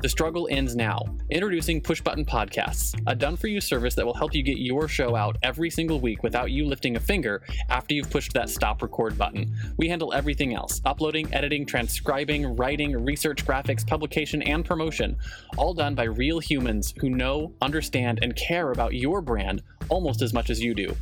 The 0.00 0.08
struggle 0.08 0.46
ends 0.48 0.76
now. 0.76 1.02
Introducing 1.28 1.80
Push 1.80 2.02
Button 2.02 2.24
Podcasts, 2.24 2.94
a 3.08 3.16
done 3.16 3.36
for 3.36 3.48
you 3.48 3.60
service 3.60 3.96
that 3.96 4.06
will 4.06 4.14
help 4.14 4.32
you 4.32 4.44
get 4.44 4.58
your 4.58 4.86
show 4.86 5.16
out 5.16 5.36
every 5.42 5.70
single 5.70 5.98
week 5.98 6.22
without 6.22 6.52
you 6.52 6.66
lifting 6.66 6.94
a 6.94 7.00
finger 7.00 7.42
after 7.68 7.94
you've 7.94 8.08
pushed 8.08 8.32
that 8.34 8.48
stop 8.48 8.80
record 8.80 9.18
button. 9.18 9.52
We 9.76 9.88
handle 9.88 10.12
everything 10.12 10.54
else 10.54 10.80
uploading, 10.84 11.34
editing, 11.34 11.66
transcribing, 11.66 12.54
writing, 12.54 12.92
research, 13.04 13.44
graphics, 13.44 13.84
publication, 13.84 14.40
and 14.42 14.64
promotion, 14.64 15.16
all 15.56 15.74
done 15.74 15.96
by 15.96 16.04
real 16.04 16.38
humans 16.38 16.94
who 17.00 17.10
know, 17.10 17.52
understand, 17.60 18.20
and 18.22 18.36
care 18.36 18.70
about 18.70 18.94
your 18.94 19.20
brand 19.20 19.62
almost 19.88 20.22
as 20.22 20.32
much 20.32 20.50
as 20.50 20.60
you 20.60 20.74
do. 20.74 20.94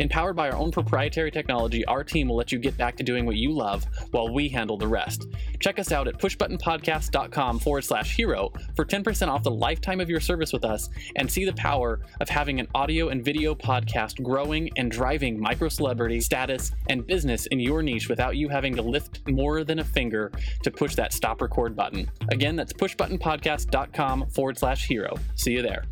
Empowered 0.00 0.36
by 0.36 0.50
our 0.50 0.56
own 0.56 0.70
proprietary 0.70 1.30
technology, 1.30 1.84
our 1.86 2.04
team 2.04 2.28
will 2.28 2.36
let 2.36 2.52
you 2.52 2.58
get 2.58 2.76
back 2.76 2.96
to 2.96 3.02
doing 3.02 3.26
what 3.26 3.36
you 3.36 3.50
love 3.50 3.84
while 4.10 4.32
we 4.32 4.48
handle 4.48 4.76
the 4.76 4.86
rest. 4.86 5.26
Check 5.60 5.78
us 5.78 5.92
out 5.92 6.08
at 6.08 6.18
pushbuttonpodcast.com 6.18 7.58
forward 7.58 7.82
slash 7.82 8.14
hero 8.14 8.43
for 8.74 8.84
10% 8.84 9.28
off 9.28 9.42
the 9.42 9.50
lifetime 9.50 10.00
of 10.00 10.10
your 10.10 10.20
service 10.20 10.52
with 10.52 10.64
us 10.64 10.90
and 11.16 11.30
see 11.30 11.44
the 11.44 11.52
power 11.54 12.00
of 12.20 12.28
having 12.28 12.60
an 12.60 12.68
audio 12.74 13.08
and 13.08 13.24
video 13.24 13.54
podcast 13.54 14.22
growing 14.22 14.70
and 14.76 14.90
driving 14.90 15.38
micro 15.38 15.68
celebrity 15.68 16.20
status 16.20 16.72
and 16.88 17.06
business 17.06 17.46
in 17.46 17.60
your 17.60 17.82
niche 17.82 18.08
without 18.08 18.36
you 18.36 18.48
having 18.48 18.74
to 18.74 18.82
lift 18.82 19.26
more 19.28 19.64
than 19.64 19.78
a 19.78 19.84
finger 19.84 20.30
to 20.62 20.70
push 20.70 20.94
that 20.94 21.12
stop 21.12 21.40
record 21.40 21.76
button. 21.76 22.10
Again, 22.30 22.56
that's 22.56 22.72
pushbuttonpodcast.com 22.72 24.30
forward 24.30 24.58
slash 24.58 24.86
hero. 24.86 25.14
See 25.34 25.52
you 25.52 25.62
there. 25.62 25.84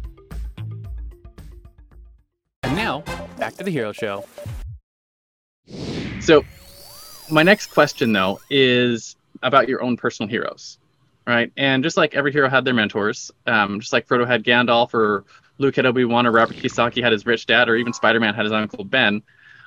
And 2.62 2.76
now, 2.76 3.00
back 3.38 3.55
to 3.55 3.64
the 3.64 3.70
Hero 3.70 3.92
Show. 3.92 4.24
So, 6.20 6.44
my 7.30 7.42
next 7.42 7.66
question 7.68 8.12
though 8.12 8.40
is 8.50 9.16
about 9.42 9.68
your 9.68 9.82
own 9.82 9.96
personal 9.96 10.28
heroes, 10.28 10.78
right? 11.27 11.53
And 11.57 11.83
just 11.83 11.97
like 11.97 12.14
every 12.14 12.33
hero 12.33 12.49
had 12.49 12.64
their 12.64 12.75
mentors, 12.75 13.31
um, 13.47 13.81
just 13.81 13.93
like 13.93 14.07
Frodo 14.07 14.27
had 14.27 14.45
Gandalf, 14.45 14.95
or 14.95 15.25
Luke 15.59 15.77
had 15.77 15.87
Obi 15.87 16.05
Wan, 16.05 16.27
or 16.27 16.33
Robert 16.33 16.57
Kiyosaki 16.57 17.03
had 17.03 17.12
his 17.12 17.27
rich 17.27 17.47
dad, 17.47 17.68
or 17.68 17.77
even 17.77 17.93
Spider 17.93 18.20
Man 18.20 18.35
had 18.35 18.45
his 18.45 18.53
uncle 18.53 18.85
Ben. 18.85 19.23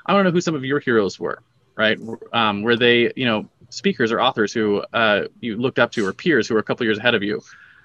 I 0.05 0.13
want 0.13 0.25
to 0.25 0.29
know 0.29 0.33
who 0.33 0.41
some 0.41 0.55
of 0.55 0.63
your 0.63 0.79
heroes 0.79 1.19
were, 1.19 1.41
right? 1.75 1.97
Um, 2.33 2.61
were 2.61 2.75
they, 2.75 3.11
you 3.15 3.25
know, 3.25 3.47
speakers 3.69 4.11
or 4.11 4.21
authors 4.21 4.53
who 4.53 4.83
uh, 4.93 5.27
you 5.39 5.57
looked 5.57 5.79
up 5.79 5.91
to, 5.93 6.05
or 6.05 6.13
peers 6.13 6.47
who 6.47 6.53
were 6.53 6.59
a 6.59 6.63
couple 6.63 6.85
years 6.85 6.97
ahead 6.97 7.15
of 7.15 7.23
you? 7.23 7.41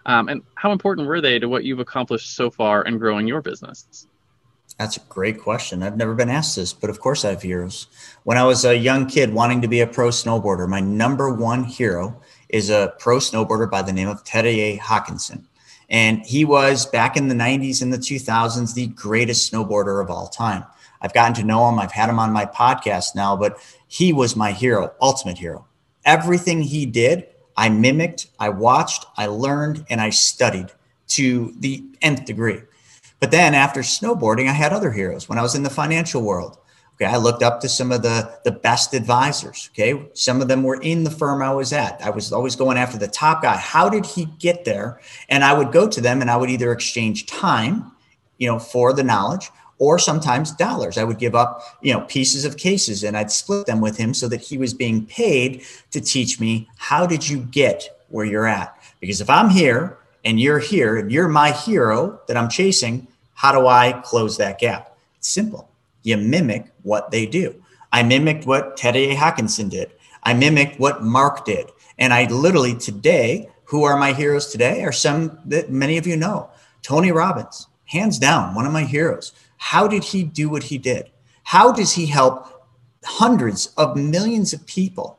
Um, 0.06 0.28
and 0.28 0.42
how 0.54 0.72
important 0.72 1.06
were 1.06 1.20
they 1.20 1.38
to 1.38 1.48
what 1.48 1.64
you've 1.64 1.78
accomplished 1.78 2.34
so 2.34 2.50
far 2.50 2.82
in 2.82 2.98
growing 2.98 3.26
your 3.26 3.42
business? 3.42 4.06
That's 4.78 4.96
a 4.96 5.00
great 5.00 5.38
question. 5.38 5.82
I've 5.82 5.98
never 5.98 6.14
been 6.14 6.30
asked 6.30 6.56
this, 6.56 6.72
but 6.72 6.88
of 6.88 7.00
course 7.00 7.22
I 7.22 7.30
have 7.30 7.42
heroes. 7.42 7.86
When 8.24 8.38
I 8.38 8.44
was 8.44 8.64
a 8.64 8.74
young 8.74 9.06
kid 9.06 9.34
wanting 9.34 9.60
to 9.60 9.68
be 9.68 9.80
a 9.80 9.86
pro 9.86 10.08
snowboarder, 10.08 10.66
my 10.66 10.80
number 10.80 11.30
one 11.30 11.64
hero 11.64 12.18
is 12.52 12.70
a 12.70 12.94
pro 12.98 13.18
snowboarder 13.18 13.70
by 13.70 13.82
the 13.82 13.92
name 13.92 14.08
of 14.08 14.24
Terje 14.24 14.78
Haakonsen. 14.78 15.44
And 15.88 16.24
he 16.24 16.44
was 16.44 16.86
back 16.86 17.16
in 17.16 17.28
the 17.28 17.34
90s 17.34 17.82
and 17.82 17.92
the 17.92 17.98
2000s 17.98 18.74
the 18.74 18.86
greatest 18.88 19.52
snowboarder 19.52 20.02
of 20.02 20.10
all 20.10 20.28
time. 20.28 20.64
I've 21.02 21.14
gotten 21.14 21.34
to 21.34 21.44
know 21.44 21.68
him, 21.68 21.78
I've 21.78 21.92
had 21.92 22.10
him 22.10 22.18
on 22.18 22.32
my 22.32 22.44
podcast 22.44 23.14
now, 23.14 23.36
but 23.36 23.58
he 23.88 24.12
was 24.12 24.36
my 24.36 24.52
hero, 24.52 24.92
ultimate 25.00 25.38
hero. 25.38 25.66
Everything 26.04 26.62
he 26.62 26.86
did, 26.86 27.26
I 27.56 27.68
mimicked, 27.68 28.28
I 28.38 28.50
watched, 28.50 29.06
I 29.16 29.26
learned, 29.26 29.84
and 29.90 30.00
I 30.00 30.10
studied 30.10 30.70
to 31.08 31.52
the 31.58 31.84
nth 32.02 32.24
degree. 32.24 32.60
But 33.18 33.30
then 33.30 33.54
after 33.54 33.80
snowboarding, 33.80 34.48
I 34.48 34.52
had 34.52 34.72
other 34.72 34.92
heroes 34.92 35.28
when 35.28 35.38
I 35.38 35.42
was 35.42 35.54
in 35.54 35.62
the 35.62 35.70
financial 35.70 36.22
world. 36.22 36.58
Okay, 37.00 37.10
I 37.10 37.16
looked 37.16 37.42
up 37.42 37.60
to 37.62 37.68
some 37.68 37.92
of 37.92 38.02
the 38.02 38.38
the 38.44 38.50
best 38.50 38.92
advisors. 38.92 39.70
Okay, 39.72 40.06
some 40.12 40.42
of 40.42 40.48
them 40.48 40.62
were 40.62 40.80
in 40.82 41.04
the 41.04 41.10
firm 41.10 41.42
I 41.42 41.52
was 41.52 41.72
at. 41.72 42.00
I 42.02 42.10
was 42.10 42.30
always 42.30 42.56
going 42.56 42.76
after 42.76 42.98
the 42.98 43.08
top 43.08 43.42
guy. 43.42 43.56
How 43.56 43.88
did 43.88 44.04
he 44.04 44.26
get 44.38 44.66
there? 44.66 45.00
And 45.30 45.42
I 45.42 45.54
would 45.54 45.72
go 45.72 45.88
to 45.88 46.00
them 46.00 46.20
and 46.20 46.30
I 46.30 46.36
would 46.36 46.50
either 46.50 46.72
exchange 46.72 47.24
time, 47.26 47.90
you 48.36 48.46
know, 48.46 48.58
for 48.58 48.92
the 48.92 49.02
knowledge, 49.02 49.50
or 49.78 49.98
sometimes 49.98 50.52
dollars. 50.52 50.98
I 50.98 51.04
would 51.04 51.18
give 51.18 51.34
up, 51.34 51.62
you 51.80 51.94
know, 51.94 52.02
pieces 52.02 52.44
of 52.44 52.58
cases 52.58 53.02
and 53.02 53.16
I'd 53.16 53.32
split 53.32 53.66
them 53.66 53.80
with 53.80 53.96
him 53.96 54.12
so 54.12 54.28
that 54.28 54.42
he 54.42 54.58
was 54.58 54.74
being 54.74 55.06
paid 55.06 55.62
to 55.92 56.02
teach 56.02 56.38
me 56.38 56.68
how 56.76 57.06
did 57.06 57.26
you 57.26 57.38
get 57.38 58.04
where 58.10 58.26
you're 58.26 58.46
at? 58.46 58.76
Because 59.00 59.22
if 59.22 59.30
I'm 59.30 59.48
here 59.48 59.96
and 60.26 60.38
you're 60.38 60.58
here 60.58 60.98
and 60.98 61.10
you're 61.10 61.28
my 61.28 61.50
hero 61.50 62.20
that 62.28 62.36
I'm 62.36 62.50
chasing, 62.50 63.08
how 63.32 63.52
do 63.52 63.66
I 63.66 63.92
close 64.04 64.36
that 64.36 64.58
gap? 64.58 64.98
It's 65.16 65.28
simple. 65.28 65.69
You 66.02 66.16
mimic 66.16 66.72
what 66.82 67.10
they 67.10 67.26
do. 67.26 67.62
I 67.92 68.02
mimicked 68.02 68.46
what 68.46 68.76
Terje 68.76 69.14
Haakonsen 69.14 69.68
did. 69.68 69.92
I 70.22 70.34
mimicked 70.34 70.78
what 70.78 71.02
Mark 71.02 71.44
did. 71.44 71.70
And 71.98 72.12
I 72.12 72.26
literally 72.30 72.74
today, 72.74 73.48
who 73.64 73.84
are 73.84 73.98
my 73.98 74.12
heroes 74.12 74.46
today 74.46 74.82
are 74.82 74.92
some 74.92 75.38
that 75.46 75.70
many 75.70 75.98
of 75.98 76.06
you 76.06 76.16
know. 76.16 76.50
Tony 76.82 77.12
Robbins, 77.12 77.66
hands 77.86 78.18
down, 78.18 78.54
one 78.54 78.66
of 78.66 78.72
my 78.72 78.84
heroes. 78.84 79.32
How 79.58 79.86
did 79.86 80.02
he 80.04 80.24
do 80.24 80.48
what 80.48 80.62
he 80.64 80.78
did? 80.78 81.10
How 81.42 81.72
does 81.72 81.92
he 81.92 82.06
help 82.06 82.66
hundreds 83.04 83.68
of 83.76 83.96
millions 83.96 84.52
of 84.52 84.64
people 84.66 85.18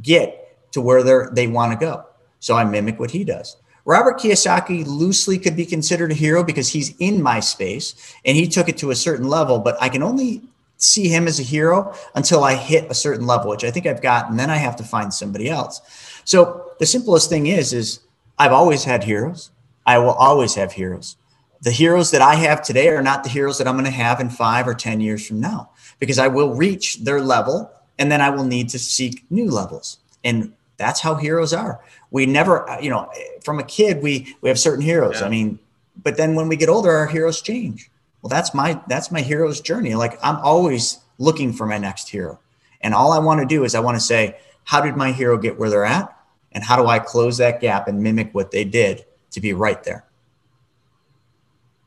get 0.00 0.70
to 0.72 0.80
where 0.80 1.30
they 1.32 1.46
want 1.46 1.72
to 1.72 1.84
go? 1.84 2.04
So 2.40 2.56
I 2.56 2.64
mimic 2.64 2.98
what 2.98 3.10
he 3.10 3.24
does. 3.24 3.56
Robert 3.84 4.18
Kiyosaki 4.18 4.86
loosely 4.86 5.38
could 5.38 5.56
be 5.56 5.66
considered 5.66 6.12
a 6.12 6.14
hero 6.14 6.44
because 6.44 6.68
he's 6.68 6.94
in 6.98 7.22
my 7.22 7.40
space 7.40 8.14
and 8.24 8.36
he 8.36 8.46
took 8.46 8.68
it 8.68 8.76
to 8.78 8.90
a 8.90 8.96
certain 8.96 9.28
level, 9.28 9.58
but 9.58 9.76
I 9.80 9.88
can 9.88 10.02
only 10.02 10.42
see 10.76 11.08
him 11.08 11.26
as 11.26 11.38
a 11.40 11.44
hero 11.44 11.94
until 12.14 12.44
I 12.44 12.54
hit 12.54 12.90
a 12.90 12.94
certain 12.94 13.26
level, 13.26 13.50
which 13.50 13.64
I 13.64 13.70
think 13.70 13.86
I've 13.86 14.02
got, 14.02 14.28
and 14.30 14.38
then 14.38 14.50
I 14.50 14.56
have 14.56 14.76
to 14.76 14.84
find 14.84 15.12
somebody 15.12 15.48
else. 15.48 15.80
So 16.24 16.72
the 16.78 16.86
simplest 16.86 17.28
thing 17.28 17.46
is, 17.46 17.72
is 17.72 18.00
I've 18.38 18.52
always 18.52 18.84
had 18.84 19.04
heroes. 19.04 19.50
I 19.86 19.98
will 19.98 20.12
always 20.12 20.54
have 20.54 20.72
heroes. 20.72 21.16
The 21.62 21.70
heroes 21.70 22.10
that 22.10 22.22
I 22.22 22.34
have 22.34 22.62
today 22.62 22.88
are 22.88 23.02
not 23.02 23.22
the 23.22 23.30
heroes 23.30 23.58
that 23.58 23.68
I'm 23.68 23.74
going 23.74 23.84
to 23.84 23.90
have 23.90 24.20
in 24.20 24.30
five 24.30 24.66
or 24.66 24.74
10 24.74 25.00
years 25.00 25.26
from 25.26 25.40
now, 25.40 25.70
because 26.00 26.18
I 26.18 26.28
will 26.28 26.54
reach 26.54 27.04
their 27.04 27.20
level 27.20 27.70
and 27.98 28.10
then 28.10 28.20
I 28.20 28.30
will 28.30 28.44
need 28.44 28.68
to 28.70 28.78
seek 28.78 29.24
new 29.30 29.48
levels. 29.48 29.98
And 30.24 30.52
that's 30.76 31.00
how 31.00 31.14
heroes 31.14 31.52
are. 31.52 31.80
We 32.10 32.26
never, 32.26 32.66
you 32.80 32.90
know, 32.90 33.10
from 33.44 33.58
a 33.58 33.62
kid, 33.62 34.02
we 34.02 34.34
we 34.40 34.48
have 34.48 34.58
certain 34.58 34.84
heroes. 34.84 35.20
Yeah. 35.20 35.26
I 35.26 35.28
mean, 35.28 35.58
but 36.02 36.16
then 36.16 36.34
when 36.34 36.48
we 36.48 36.56
get 36.56 36.68
older, 36.68 36.90
our 36.90 37.06
heroes 37.06 37.40
change. 37.40 37.90
Well, 38.20 38.28
that's 38.28 38.54
my 38.54 38.80
that's 38.88 39.10
my 39.10 39.20
hero's 39.20 39.60
journey. 39.60 39.94
Like 39.94 40.18
I'm 40.22 40.36
always 40.36 40.98
looking 41.18 41.52
for 41.52 41.66
my 41.66 41.78
next 41.78 42.08
hero, 42.08 42.38
and 42.80 42.94
all 42.94 43.12
I 43.12 43.18
want 43.18 43.40
to 43.40 43.46
do 43.46 43.64
is 43.64 43.74
I 43.74 43.80
want 43.80 43.96
to 43.96 44.00
say, 44.00 44.36
how 44.64 44.80
did 44.80 44.96
my 44.96 45.12
hero 45.12 45.36
get 45.38 45.58
where 45.58 45.70
they're 45.70 45.84
at, 45.84 46.16
and 46.52 46.62
how 46.62 46.76
do 46.76 46.86
I 46.86 46.98
close 46.98 47.38
that 47.38 47.60
gap 47.60 47.88
and 47.88 48.02
mimic 48.02 48.34
what 48.34 48.50
they 48.50 48.64
did 48.64 49.04
to 49.32 49.40
be 49.40 49.52
right 49.52 49.82
there. 49.82 50.04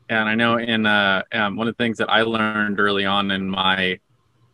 And 0.08 0.28
I 0.28 0.34
know 0.34 0.58
in 0.58 0.86
uh, 0.86 1.22
um, 1.32 1.56
one 1.56 1.66
of 1.66 1.76
the 1.76 1.82
things 1.82 1.98
that 1.98 2.10
I 2.10 2.22
learned 2.22 2.78
early 2.78 3.04
on 3.04 3.30
in 3.30 3.48
my 3.48 3.98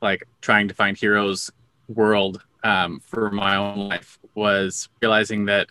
like 0.01 0.27
trying 0.41 0.69
to 0.69 0.75
find 0.75 0.97
heroes 0.97 1.51
world 1.89 2.43
um, 2.65 3.01
for 3.01 3.31
my 3.31 3.57
own 3.57 3.89
life 3.89 4.19
was 4.35 4.89
realizing 5.01 5.47
that 5.47 5.69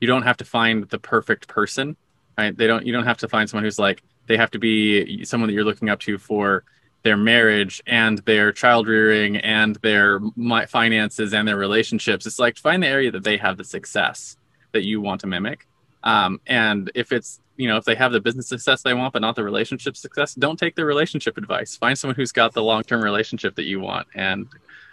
you 0.00 0.06
don't 0.06 0.22
have 0.22 0.36
to 0.38 0.44
find 0.44 0.84
the 0.88 0.98
perfect 0.98 1.48
person, 1.48 1.96
right? 2.36 2.56
They 2.56 2.66
don't. 2.66 2.86
You 2.86 2.92
don't 2.92 3.04
have 3.04 3.18
to 3.18 3.28
find 3.28 3.48
someone 3.48 3.64
who's 3.64 3.78
like 3.78 4.02
they 4.26 4.36
have 4.36 4.50
to 4.52 4.58
be 4.58 5.24
someone 5.24 5.48
that 5.48 5.54
you're 5.54 5.64
looking 5.64 5.88
up 5.88 6.00
to 6.00 6.18
for 6.18 6.64
their 7.02 7.16
marriage 7.16 7.82
and 7.86 8.18
their 8.20 8.50
child 8.50 8.88
rearing 8.88 9.36
and 9.36 9.76
their 9.76 10.20
finances 10.68 11.34
and 11.34 11.46
their 11.46 11.56
relationships. 11.56 12.26
It's 12.26 12.38
like 12.38 12.56
find 12.56 12.82
the 12.82 12.88
area 12.88 13.10
that 13.10 13.24
they 13.24 13.36
have 13.36 13.58
the 13.58 13.64
success 13.64 14.36
that 14.72 14.84
you 14.84 15.00
want 15.00 15.20
to 15.20 15.26
mimic. 15.26 15.66
Um, 16.02 16.40
and 16.46 16.90
if 16.94 17.12
it's 17.12 17.40
you 17.56 17.68
know 17.68 17.76
if 17.76 17.84
they 17.84 17.94
have 17.94 18.12
the 18.12 18.20
business 18.20 18.48
success 18.48 18.82
they 18.82 18.94
want 18.94 19.12
but 19.12 19.22
not 19.22 19.36
the 19.36 19.44
relationship 19.44 19.96
success, 19.96 20.34
don't 20.34 20.58
take 20.58 20.74
their 20.74 20.86
relationship 20.86 21.36
advice. 21.38 21.76
Find 21.76 21.98
someone 21.98 22.16
who's 22.16 22.32
got 22.32 22.52
the 22.52 22.62
long 22.62 22.82
term 22.82 23.02
relationship 23.02 23.54
that 23.56 23.64
you 23.64 23.80
want 23.80 24.08
and 24.14 24.48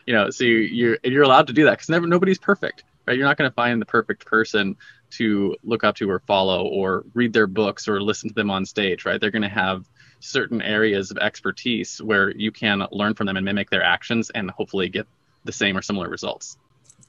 you 0.05 0.13
know, 0.13 0.29
so 0.29 0.43
you're 0.43 0.97
you're 1.03 1.23
allowed 1.23 1.47
to 1.47 1.53
do 1.53 1.65
that 1.65 1.71
because 1.71 1.89
never 1.89 2.07
nobody's 2.07 2.39
perfect, 2.39 2.83
right? 3.05 3.17
You're 3.17 3.27
not 3.27 3.37
going 3.37 3.49
to 3.49 3.55
find 3.55 3.81
the 3.81 3.85
perfect 3.85 4.25
person 4.25 4.75
to 5.11 5.55
look 5.63 5.83
up 5.83 5.95
to 5.97 6.09
or 6.09 6.19
follow 6.19 6.65
or 6.67 7.05
read 7.13 7.33
their 7.33 7.47
books 7.47 7.87
or 7.87 8.01
listen 8.01 8.29
to 8.29 8.35
them 8.35 8.49
on 8.49 8.65
stage, 8.65 9.05
right? 9.05 9.19
They're 9.19 9.31
going 9.31 9.41
to 9.41 9.49
have 9.49 9.85
certain 10.19 10.61
areas 10.61 11.11
of 11.11 11.17
expertise 11.17 12.01
where 12.01 12.31
you 12.31 12.51
can 12.51 12.85
learn 12.91 13.13
from 13.13 13.27
them 13.27 13.37
and 13.37 13.45
mimic 13.45 13.69
their 13.69 13.83
actions 13.83 14.29
and 14.29 14.49
hopefully 14.51 14.89
get 14.89 15.07
the 15.43 15.51
same 15.51 15.77
or 15.77 15.81
similar 15.81 16.09
results. 16.09 16.57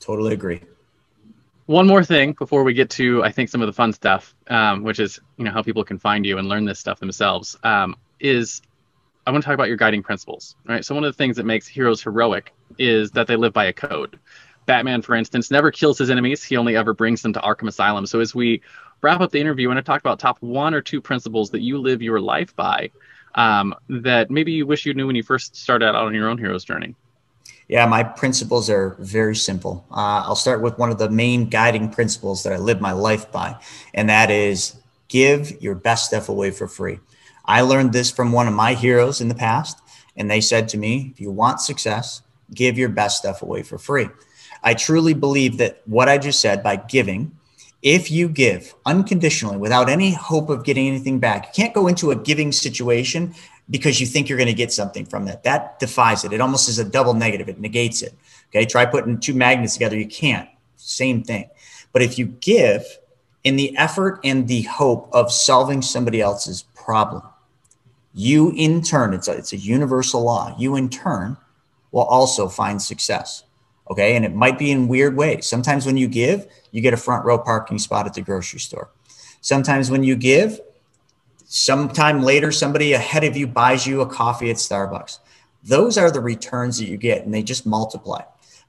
Totally 0.00 0.34
agree. 0.34 0.62
One 1.66 1.86
more 1.86 2.02
thing 2.02 2.32
before 2.32 2.64
we 2.64 2.74
get 2.74 2.90
to, 2.90 3.22
I 3.22 3.30
think, 3.30 3.48
some 3.48 3.62
of 3.62 3.66
the 3.66 3.72
fun 3.72 3.92
stuff, 3.92 4.34
um, 4.48 4.82
which 4.82 4.98
is 4.98 5.20
you 5.36 5.44
know 5.44 5.52
how 5.52 5.62
people 5.62 5.84
can 5.84 5.98
find 5.98 6.26
you 6.26 6.38
and 6.38 6.48
learn 6.48 6.64
this 6.64 6.80
stuff 6.80 6.98
themselves, 6.98 7.56
um, 7.62 7.94
is 8.18 8.62
I 9.26 9.30
want 9.30 9.44
to 9.44 9.46
talk 9.46 9.54
about 9.54 9.68
your 9.68 9.76
guiding 9.76 10.02
principles. 10.02 10.56
Right. 10.66 10.84
So 10.84 10.94
one 10.94 11.04
of 11.04 11.12
the 11.12 11.16
things 11.16 11.36
that 11.36 11.46
makes 11.46 11.68
heroes 11.68 12.02
heroic 12.02 12.52
is 12.78 13.12
that 13.12 13.28
they 13.28 13.36
live 13.36 13.52
by 13.52 13.66
a 13.66 13.72
code. 13.72 14.18
Batman, 14.66 15.02
for 15.02 15.14
instance, 15.14 15.50
never 15.50 15.70
kills 15.70 15.98
his 15.98 16.10
enemies. 16.10 16.42
He 16.42 16.56
only 16.56 16.76
ever 16.76 16.94
brings 16.94 17.22
them 17.22 17.32
to 17.32 17.40
Arkham 17.40 17.68
Asylum. 17.68 18.06
So 18.06 18.20
as 18.20 18.34
we 18.34 18.62
wrap 19.02 19.20
up 19.20 19.30
the 19.30 19.40
interview, 19.40 19.68
I 19.68 19.74
want 19.74 19.84
to 19.84 19.90
talk 19.90 20.00
about 20.00 20.18
top 20.18 20.36
one 20.40 20.74
or 20.74 20.80
two 20.80 21.00
principles 21.00 21.50
that 21.50 21.60
you 21.60 21.78
live 21.78 22.02
your 22.02 22.20
life 22.20 22.54
by 22.54 22.90
um, 23.34 23.74
that 23.88 24.30
maybe 24.30 24.52
you 24.52 24.66
wish 24.66 24.86
you 24.86 24.94
knew 24.94 25.06
when 25.06 25.16
you 25.16 25.22
first 25.22 25.56
started 25.56 25.86
out 25.86 25.94
on 25.96 26.14
your 26.14 26.28
own 26.28 26.38
hero's 26.38 26.64
journey. 26.64 26.94
Yeah, 27.68 27.86
my 27.86 28.02
principles 28.02 28.68
are 28.68 28.96
very 28.98 29.34
simple. 29.34 29.86
Uh, 29.90 30.22
I'll 30.26 30.36
start 30.36 30.62
with 30.62 30.78
one 30.78 30.90
of 30.90 30.98
the 30.98 31.08
main 31.08 31.48
guiding 31.48 31.88
principles 31.90 32.42
that 32.42 32.52
I 32.52 32.58
live 32.58 32.80
my 32.80 32.92
life 32.92 33.30
by, 33.32 33.56
and 33.94 34.08
that 34.08 34.30
is 34.30 34.76
give 35.08 35.62
your 35.62 35.74
best 35.74 36.06
stuff 36.06 36.28
away 36.28 36.50
for 36.50 36.68
free. 36.68 36.98
I 37.44 37.62
learned 37.62 37.92
this 37.92 38.10
from 38.10 38.32
one 38.32 38.46
of 38.46 38.54
my 38.54 38.74
heroes 38.74 39.20
in 39.20 39.28
the 39.28 39.34
past, 39.34 39.80
and 40.16 40.30
they 40.30 40.40
said 40.40 40.68
to 40.70 40.78
me, 40.78 41.10
if 41.12 41.20
you 41.20 41.30
want 41.30 41.60
success, 41.60 42.22
give 42.52 42.76
your 42.76 42.88
best 42.88 43.18
stuff 43.18 43.42
away 43.42 43.62
for 43.62 43.78
free. 43.78 44.08
I 44.62 44.74
truly 44.74 45.14
believe 45.14 45.58
that 45.58 45.82
what 45.86 46.08
I 46.08 46.18
just 46.18 46.40
said 46.40 46.62
by 46.62 46.76
giving, 46.76 47.36
if 47.82 48.10
you 48.10 48.28
give 48.28 48.74
unconditionally 48.86 49.56
without 49.56 49.88
any 49.88 50.12
hope 50.14 50.50
of 50.50 50.64
getting 50.64 50.86
anything 50.86 51.18
back, 51.18 51.46
you 51.46 51.64
can't 51.64 51.74
go 51.74 51.88
into 51.88 52.12
a 52.12 52.16
giving 52.16 52.52
situation 52.52 53.34
because 53.70 54.00
you 54.00 54.06
think 54.06 54.28
you're 54.28 54.38
going 54.38 54.46
to 54.46 54.54
get 54.54 54.72
something 54.72 55.04
from 55.04 55.24
that. 55.24 55.42
That 55.42 55.78
defies 55.78 56.24
it. 56.24 56.32
It 56.32 56.40
almost 56.40 56.68
is 56.68 56.78
a 56.78 56.84
double 56.84 57.14
negative, 57.14 57.48
it 57.48 57.58
negates 57.58 58.02
it. 58.02 58.14
Okay. 58.50 58.66
Try 58.66 58.84
putting 58.84 59.18
two 59.18 59.34
magnets 59.34 59.72
together. 59.72 59.96
You 59.96 60.06
can't. 60.06 60.48
Same 60.76 61.22
thing. 61.22 61.48
But 61.92 62.02
if 62.02 62.18
you 62.18 62.26
give 62.26 62.84
in 63.44 63.56
the 63.56 63.76
effort 63.76 64.20
and 64.24 64.46
the 64.46 64.62
hope 64.62 65.08
of 65.12 65.32
solving 65.32 65.82
somebody 65.82 66.20
else's 66.20 66.64
problem, 66.74 67.22
you 68.14 68.52
in 68.54 68.82
turn, 68.82 69.14
it's 69.14 69.26
a, 69.26 69.32
it's 69.32 69.52
a 69.52 69.56
universal 69.56 70.22
law, 70.22 70.54
you 70.58 70.76
in 70.76 70.88
turn 70.90 71.36
will 71.92 72.02
also 72.02 72.48
find 72.48 72.80
success. 72.80 73.44
Okay. 73.92 74.16
And 74.16 74.24
it 74.24 74.34
might 74.34 74.58
be 74.58 74.70
in 74.70 74.88
weird 74.88 75.18
ways. 75.18 75.46
Sometimes 75.46 75.84
when 75.84 75.98
you 75.98 76.08
give, 76.08 76.46
you 76.70 76.80
get 76.80 76.94
a 76.94 76.96
front 76.96 77.26
row 77.26 77.36
parking 77.36 77.78
spot 77.78 78.06
at 78.06 78.14
the 78.14 78.22
grocery 78.22 78.58
store. 78.58 78.88
Sometimes 79.42 79.90
when 79.90 80.02
you 80.02 80.16
give, 80.16 80.60
sometime 81.44 82.22
later, 82.22 82.50
somebody 82.50 82.94
ahead 82.94 83.22
of 83.22 83.36
you 83.36 83.46
buys 83.46 83.86
you 83.86 84.00
a 84.00 84.06
coffee 84.06 84.48
at 84.48 84.56
Starbucks. 84.56 85.18
those 85.62 85.98
are 85.98 86.10
the 86.10 86.22
returns 86.22 86.78
that 86.78 86.86
you 86.86 86.96
get 86.96 87.22
and 87.22 87.34
they 87.34 87.42
just 87.42 87.66
multiply. 87.66 88.22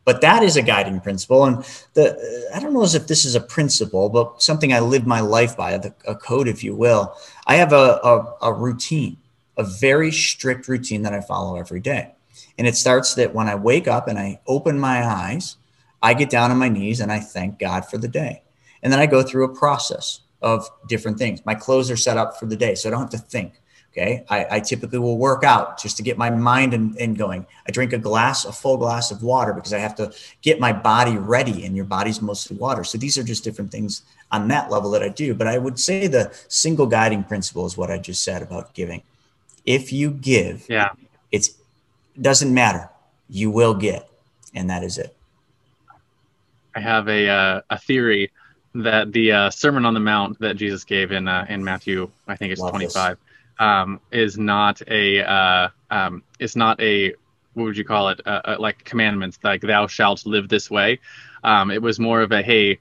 But 0.04 0.20
that 0.20 0.44
is 0.44 0.58
a 0.58 0.62
guiding 0.62 1.00
principle. 1.00 1.46
And 1.46 1.64
the 1.94 2.50
I 2.54 2.60
don't 2.60 2.74
know 2.74 2.84
as 2.84 2.94
if 2.94 3.08
this 3.08 3.24
is 3.24 3.36
a 3.36 3.40
principle, 3.40 4.10
but 4.10 4.44
something 4.44 4.74
I 4.74 4.82
live 4.82 5.08
my 5.08 5.22
life 5.22 5.56
by, 5.56 5.72
a 6.06 6.16
code, 6.16 6.50
if 6.50 6.66
you 6.66 6.76
will. 6.76 7.16
I 7.48 7.56
have 7.56 7.72
a, 7.72 8.02
a, 8.04 8.50
a 8.50 8.54
routine, 8.54 9.16
a 9.56 9.64
very 9.64 10.12
strict 10.12 10.68
routine 10.68 11.04
that 11.04 11.14
I 11.14 11.22
follow 11.22 11.56
every 11.56 11.80
day. 11.80 12.12
And 12.58 12.68
it 12.68 12.76
starts 12.76 13.16
that 13.16 13.34
when 13.34 13.48
I 13.48 13.56
wake 13.56 13.88
up 13.88 14.08
and 14.08 14.18
I 14.18 14.40
open 14.48 14.80
my 14.80 15.06
eyes, 15.06 15.58
I 16.02 16.14
get 16.14 16.30
down 16.30 16.52
on 16.52 16.58
my 16.58 16.70
knees 16.70 17.00
and 17.00 17.12
I 17.12 17.20
thank 17.20 17.60
God 17.60 17.86
for 17.86 17.98
the 17.98 18.08
day. 18.08 18.44
And 18.84 18.92
then 18.92 19.00
I 19.00 19.06
go 19.06 19.24
through 19.24 19.46
a 19.46 19.56
process 19.56 20.20
of 20.42 20.70
different 20.88 21.18
things. 21.18 21.46
My 21.46 21.56
clothes 21.56 21.90
are 21.90 21.98
set 21.98 22.18
up 22.18 22.38
for 22.38 22.46
the 22.46 22.58
day, 22.58 22.76
so 22.76 22.90
I 22.90 22.92
don't 22.92 23.00
have 23.00 23.10
to 23.12 23.18
think. 23.18 23.54
Okay. 23.94 24.26
I, 24.28 24.48
I 24.56 24.60
typically 24.60 24.98
will 24.98 25.20
work 25.20 25.44
out 25.44 25.80
just 25.80 25.98
to 25.98 26.04
get 26.04 26.18
my 26.18 26.32
mind 26.32 26.74
in, 26.74 26.98
in, 26.98 27.14
going. 27.14 27.46
I 27.68 27.72
drink 27.72 27.94
a 27.94 28.00
glass, 28.00 28.44
a 28.44 28.52
full 28.52 28.76
glass 28.76 29.12
of 29.12 29.22
water 29.22 29.54
because 29.54 29.72
I 29.72 29.78
have 29.78 29.94
to 29.96 30.12
get 30.42 30.60
my 30.60 30.74
body 30.74 31.16
ready, 31.16 31.64
and 31.64 31.76
your 31.76 31.86
body's 31.86 32.20
mostly 32.20 32.58
water. 32.58 32.84
So 32.84 32.98
these 32.98 33.20
are 33.20 33.24
just 33.24 33.44
different 33.44 33.72
things 33.72 34.02
on 34.32 34.48
that 34.48 34.72
level 34.72 34.90
that 34.92 35.04
I 35.04 35.10
do. 35.10 35.36
But 35.36 35.48
I 35.48 35.60
would 35.60 35.80
say 35.80 36.08
the 36.08 36.34
single 36.48 36.88
guiding 36.88 37.24
principle 37.24 37.68
is 37.68 37.78
what 37.78 37.92
I 37.92 38.00
just 38.00 38.24
said 38.24 38.42
about 38.42 38.74
giving. 38.74 39.04
If 39.64 39.94
you 39.94 40.10
give, 40.10 40.66
yeah, 40.68 40.90
it's 41.32 41.52
doesn't 42.22 42.54
matter. 42.54 42.90
You 43.30 43.50
will 43.50 43.74
get, 43.74 44.10
and 44.54 44.70
that 44.70 44.84
is 44.84 44.98
it. 44.98 45.16
I 46.76 46.80
have 46.80 47.08
a 47.08 47.30
uh, 47.30 47.62
a 47.70 47.78
theory 47.78 48.32
that 48.76 49.12
the 49.12 49.32
uh, 49.32 49.50
Sermon 49.50 49.86
on 49.86 49.94
the 49.94 50.00
Mount 50.00 50.40
that 50.40 50.56
Jesus 50.56 50.84
gave 50.84 51.12
in 51.12 51.28
uh, 51.28 51.46
in 51.50 51.64
Matthew, 51.64 52.10
I 52.28 52.36
think 52.36 52.52
it's 52.52 52.62
Love 52.62 52.72
25, 52.72 53.18
um, 53.60 54.00
is 54.12 54.38
not 54.38 54.82
a 54.88 55.24
uh, 55.24 55.70
um, 55.92 56.24
is 56.40 56.56
not 56.56 56.80
a 56.82 57.14
what 57.54 57.66
would 57.66 57.78
you 57.78 57.86
call 57.86 58.10
it 58.10 58.22
uh, 58.26 58.42
uh, 58.46 58.56
like 58.60 58.84
commandments 58.84 59.38
like 59.44 59.62
thou 59.62 59.88
shalt 59.88 60.26
live 60.26 60.50
this 60.50 60.70
way. 60.72 61.00
Um, 61.44 61.72
it 61.72 61.82
was 61.82 62.00
more 62.00 62.22
of 62.22 62.32
a 62.32 62.42
hey, 62.42 62.80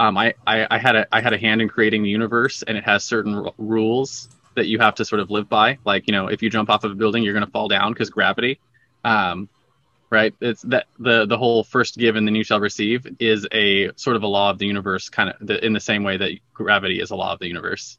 um, 0.00 0.16
I, 0.16 0.34
I, 0.46 0.66
I 0.70 0.78
had 0.78 0.96
a 0.96 1.06
I 1.12 1.20
had 1.20 1.32
a 1.32 1.38
hand 1.38 1.62
in 1.62 1.68
creating 1.68 2.02
the 2.02 2.10
universe, 2.10 2.62
and 2.62 2.76
it 2.76 2.84
has 2.84 3.04
certain 3.04 3.34
r- 3.34 3.52
rules 3.58 4.28
that 4.54 4.66
you 4.66 4.78
have 4.80 4.96
to 4.96 5.04
sort 5.04 5.20
of 5.20 5.30
live 5.30 5.48
by. 5.48 5.78
Like 5.84 6.06
you 6.06 6.12
know, 6.12 6.26
if 6.26 6.42
you 6.42 6.50
jump 6.50 6.70
off 6.70 6.84
of 6.84 6.90
a 6.90 6.94
building, 6.94 7.22
you're 7.22 7.34
going 7.34 7.46
to 7.46 7.50
fall 7.50 7.68
down 7.68 7.92
because 7.92 8.10
gravity. 8.10 8.58
Um, 9.08 9.48
right? 10.10 10.34
It's 10.40 10.62
that 10.62 10.86
the 10.98 11.26
the 11.26 11.38
whole 11.38 11.64
first 11.64 11.96
give 11.96 12.16
and 12.16 12.26
then 12.26 12.34
you 12.34 12.44
shall 12.44 12.60
receive 12.60 13.06
is 13.18 13.46
a 13.52 13.90
sort 13.96 14.16
of 14.16 14.22
a 14.22 14.26
law 14.26 14.50
of 14.50 14.58
the 14.58 14.66
universe 14.66 15.08
kind 15.08 15.30
of 15.30 15.46
the, 15.46 15.64
in 15.64 15.72
the 15.72 15.80
same 15.80 16.02
way 16.02 16.16
that 16.16 16.32
gravity 16.54 17.00
is 17.00 17.10
a 17.10 17.16
law 17.16 17.32
of 17.32 17.38
the 17.38 17.46
universe. 17.46 17.98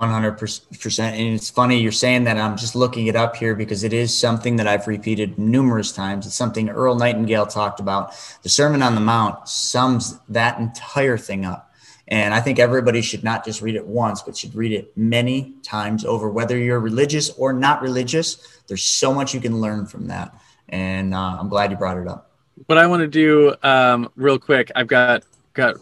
100% 0.00 0.98
and 0.98 1.34
it's 1.34 1.50
funny 1.50 1.78
you're 1.78 1.92
saying 1.92 2.24
that. 2.24 2.38
I'm 2.38 2.56
just 2.56 2.74
looking 2.74 3.06
it 3.08 3.16
up 3.16 3.36
here 3.36 3.54
because 3.54 3.84
it 3.84 3.92
is 3.92 4.16
something 4.16 4.56
that 4.56 4.66
i've 4.66 4.86
repeated 4.86 5.38
numerous 5.38 5.92
times. 5.92 6.26
It's 6.26 6.34
something 6.34 6.70
earl 6.70 6.94
nightingale 6.94 7.46
talked 7.46 7.80
about. 7.80 8.14
The 8.42 8.48
sermon 8.48 8.82
on 8.82 8.94
the 8.94 9.00
mount 9.00 9.48
sums 9.48 10.18
that 10.28 10.58
entire 10.58 11.18
thing 11.18 11.44
up 11.44 11.69
and 12.10 12.34
i 12.34 12.40
think 12.40 12.58
everybody 12.58 13.00
should 13.00 13.24
not 13.24 13.44
just 13.44 13.62
read 13.62 13.74
it 13.74 13.86
once 13.86 14.22
but 14.22 14.36
should 14.36 14.54
read 14.54 14.72
it 14.72 14.96
many 14.96 15.54
times 15.62 16.04
over 16.04 16.28
whether 16.28 16.58
you're 16.58 16.80
religious 16.80 17.30
or 17.30 17.52
not 17.52 17.80
religious 17.82 18.60
there's 18.66 18.82
so 18.82 19.14
much 19.14 19.34
you 19.34 19.40
can 19.40 19.60
learn 19.60 19.86
from 19.86 20.06
that 20.06 20.34
and 20.70 21.14
uh, 21.14 21.36
I'm 21.38 21.48
glad 21.48 21.70
you 21.70 21.76
brought 21.76 21.98
it 21.98 22.08
up. 22.08 22.30
What 22.66 22.78
I 22.78 22.86
want 22.86 23.00
to 23.00 23.08
do, 23.08 23.54
um, 23.62 24.10
real 24.16 24.38
quick, 24.38 24.70
I've 24.74 24.86
got 24.86 25.24
got 25.52 25.76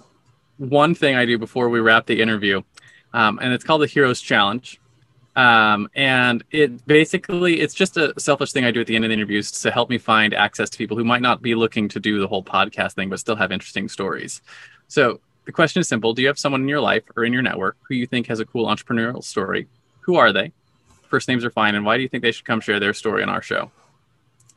one 0.57 0.95
thing 0.95 1.15
I 1.15 1.25
do 1.25 1.39
before 1.39 1.69
we 1.69 1.81
wrap 1.81 2.07
the 2.07 2.21
interview, 2.21 2.63
um, 3.13 3.39
and 3.41 3.53
it's 3.53 3.65
called 3.65 3.83
the 3.83 3.87
Heroes 3.87 4.21
Challenge. 4.21 4.81
Um, 5.37 5.89
and 5.95 6.43
it 6.51 6.85
basically 6.87 7.61
it's 7.61 7.75
just 7.75 7.97
a 7.97 8.13
selfish 8.19 8.51
thing 8.51 8.65
I 8.65 8.73
do 8.73 8.81
at 8.81 8.89
the 8.89 8.97
end 8.97 9.05
of 9.05 9.11
the 9.11 9.15
interviews 9.15 9.53
to 9.61 9.71
help 9.71 9.89
me 9.89 9.97
find 9.97 10.35
access 10.35 10.69
to 10.71 10.79
people 10.79 10.97
who 10.97 11.05
might 11.05 11.23
not 11.23 11.43
be 11.43 11.55
looking 11.55 11.89
to 11.91 12.01
do 12.01 12.19
the 12.19 12.27
whole 12.27 12.43
podcast 12.43 12.95
thing, 12.95 13.09
but 13.09 13.21
still 13.21 13.37
have 13.37 13.53
interesting 13.53 13.89
stories. 13.89 14.43
So 14.89 15.21
the 15.49 15.53
question 15.53 15.81
is 15.81 15.89
simple: 15.89 16.13
Do 16.13 16.21
you 16.21 16.29
have 16.29 16.39
someone 16.39 16.61
in 16.61 16.69
your 16.69 16.83
life 16.83 17.05
or 17.17 17.25
in 17.25 17.33
your 17.33 17.41
network 17.41 17.79
who 17.89 17.95
you 17.95 18.07
think 18.07 18.27
has 18.27 18.39
a 18.39 18.45
cool 18.45 18.67
entrepreneurial 18.67 19.25
story? 19.25 19.67
Who 20.01 20.17
are 20.17 20.31
they? 20.31 20.53
First 21.09 21.27
names 21.27 21.43
are 21.43 21.51
fine, 21.51 21.75
and 21.75 21.87
why 21.87 21.97
do 21.97 22.03
you 22.03 22.09
think 22.11 22.23
they 22.23 22.33
should 22.33 22.45
come 22.45 22.61
share 22.61 22.79
their 22.79 22.93
story 22.93 23.23
on 23.23 23.31
our 23.31 23.41
show? 23.41 23.71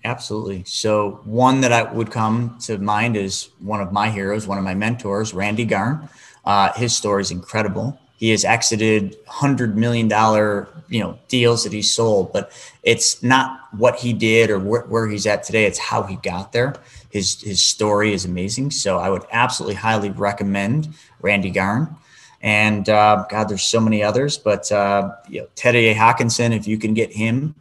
Absolutely. 0.04 0.66
So 0.66 1.22
one 1.24 1.62
that 1.62 1.72
I 1.72 1.84
would 1.84 2.12
come 2.12 2.58
to 2.64 2.78
mind 2.78 3.16
is 3.16 3.52
one 3.60 3.80
of 3.80 3.94
my 3.94 4.10
heroes, 4.10 4.48
one 4.48 4.58
of 4.58 4.66
my 4.66 4.76
mentors, 4.76 5.34
Randy 5.34 5.64
Garn. 5.64 6.10
Uh, 6.44 6.74
his 6.74 6.94
story 6.94 7.22
is 7.22 7.32
incredible. 7.32 7.98
He 8.18 8.32
has 8.32 8.44
exited 8.44 9.16
hundred 9.28 9.78
million 9.78 10.10
dollar, 10.10 10.68
you 10.90 11.00
know, 11.00 11.18
deals 11.30 11.64
that 11.64 11.72
he 11.72 11.82
sold, 11.82 12.34
but 12.34 12.52
it's 12.84 13.24
not 13.24 13.62
what 13.78 13.96
he 13.96 14.12
did 14.12 14.50
or 14.50 14.60
wh- 14.60 14.92
where 14.92 15.08
he's 15.08 15.26
at 15.26 15.44
today. 15.44 15.64
It's 15.64 15.80
how 15.80 16.04
he 16.04 16.18
got 16.18 16.52
there. 16.52 16.76
His 17.12 17.42
his 17.42 17.62
story 17.62 18.14
is 18.14 18.26
amazing. 18.26 18.72
So 18.72 18.98
I 18.98 19.10
would 19.10 19.24
absolutely 19.32 19.76
highly 19.76 20.10
recommend 20.10 20.90
Randy 21.22 21.52
Garn. 21.52 21.96
And 22.42 22.90
uh, 22.90 23.26
God, 23.30 23.50
there's 23.50 23.64
so 23.64 23.80
many 23.80 24.02
others, 24.02 24.38
but 24.38 24.72
uh, 24.72 25.12
you 25.30 25.42
know, 25.42 25.48
Terje 25.56 25.94
Haakonsen, 25.94 26.56
if 26.56 26.68
you 26.68 26.78
can 26.78 26.96
get 26.96 27.12
him 27.12 27.54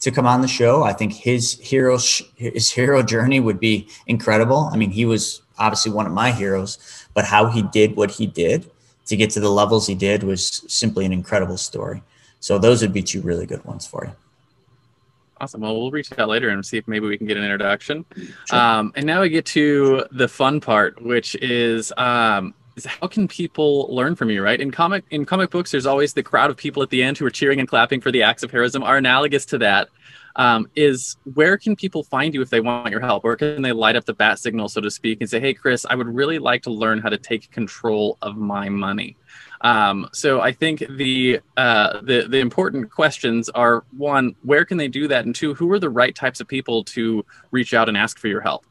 to 0.00 0.10
come 0.10 0.26
on 0.26 0.40
the 0.40 0.48
show. 0.48 0.82
I 0.82 0.92
think 0.92 1.12
his 1.12 1.58
hero 1.58 1.98
his 2.36 2.70
hero 2.70 3.02
journey 3.02 3.40
would 3.40 3.60
be 3.60 3.88
incredible. 4.06 4.70
I 4.72 4.76
mean, 4.76 4.90
he 4.90 5.04
was 5.04 5.42
obviously 5.58 5.92
one 5.92 6.06
of 6.06 6.12
my 6.12 6.30
heroes, 6.30 6.78
but 7.14 7.24
how 7.24 7.46
he 7.46 7.62
did 7.62 7.96
what 7.96 8.10
he 8.12 8.26
did 8.26 8.70
to 9.06 9.16
get 9.16 9.30
to 9.30 9.40
the 9.40 9.50
levels 9.50 9.86
he 9.86 9.94
did 9.94 10.22
was 10.22 10.62
simply 10.68 11.04
an 11.04 11.12
incredible 11.12 11.56
story. 11.56 12.02
So 12.40 12.58
those 12.58 12.82
would 12.82 12.92
be 12.92 13.02
two 13.02 13.22
really 13.22 13.46
good 13.46 13.64
ones 13.64 13.86
for 13.86 14.04
you. 14.04 14.12
Awesome. 15.40 15.60
Well, 15.60 15.78
we'll 15.78 15.90
reach 15.90 16.16
out 16.18 16.28
later 16.28 16.48
and 16.48 16.64
see 16.64 16.78
if 16.78 16.88
maybe 16.88 17.06
we 17.06 17.16
can 17.16 17.26
get 17.26 17.36
an 17.36 17.44
introduction. 17.44 18.04
Sure. 18.46 18.58
Um, 18.58 18.92
and 18.96 19.06
now 19.06 19.20
we 19.20 19.28
get 19.28 19.46
to 19.46 20.04
the 20.10 20.28
fun 20.28 20.60
part, 20.60 21.00
which 21.02 21.36
is 21.36 21.92
um, 21.96 22.54
is 22.76 22.84
how 22.86 23.06
can 23.06 23.28
people 23.28 23.94
learn 23.94 24.16
from 24.16 24.30
you, 24.30 24.42
right? 24.42 24.60
In 24.60 24.70
comic 24.70 25.04
in 25.10 25.24
comic 25.24 25.50
books, 25.50 25.70
there's 25.70 25.86
always 25.86 26.14
the 26.14 26.22
crowd 26.22 26.50
of 26.50 26.56
people 26.56 26.82
at 26.82 26.90
the 26.90 27.02
end 27.02 27.18
who 27.18 27.26
are 27.26 27.30
cheering 27.30 27.60
and 27.60 27.68
clapping 27.68 28.00
for 28.00 28.10
the 28.10 28.22
acts 28.22 28.42
of 28.42 28.50
heroism. 28.50 28.82
Are 28.82 28.96
analogous 28.96 29.44
to 29.46 29.58
that 29.58 29.88
um, 30.38 30.70
is 30.76 31.16
where 31.34 31.58
can 31.58 31.76
people 31.76 32.04
find 32.04 32.32
you 32.32 32.40
if 32.40 32.48
they 32.48 32.60
want 32.60 32.90
your 32.90 33.00
help? 33.00 33.24
Where 33.24 33.36
can 33.36 33.60
they 33.60 33.72
light 33.72 33.96
up 33.96 34.04
the 34.04 34.14
bat 34.14 34.38
signal, 34.38 34.68
so 34.68 34.80
to 34.80 34.90
speak, 34.90 35.20
and 35.20 35.28
say, 35.28 35.40
"Hey, 35.40 35.52
Chris, 35.52 35.84
I 35.84 35.96
would 35.96 36.06
really 36.06 36.38
like 36.38 36.62
to 36.62 36.70
learn 36.70 37.00
how 37.00 37.08
to 37.08 37.18
take 37.18 37.50
control 37.50 38.16
of 38.22 38.36
my 38.36 38.68
money." 38.68 39.16
Um, 39.60 40.08
so 40.12 40.40
I 40.40 40.52
think 40.52 40.84
the 40.88 41.40
uh, 41.56 42.00
the 42.00 42.26
the 42.28 42.38
important 42.38 42.90
questions 42.90 43.48
are 43.50 43.84
one, 43.96 44.34
where 44.42 44.64
can 44.64 44.76
they 44.76 44.88
do 44.88 45.08
that, 45.08 45.24
and 45.24 45.34
two, 45.34 45.54
who 45.54 45.70
are 45.72 45.78
the 45.78 45.90
right 45.90 46.14
types 46.14 46.40
of 46.40 46.48
people 46.48 46.84
to 46.84 47.24
reach 47.50 47.74
out 47.74 47.88
and 47.88 47.96
ask 47.96 48.18
for 48.18 48.28
your 48.28 48.40
help? 48.40 48.64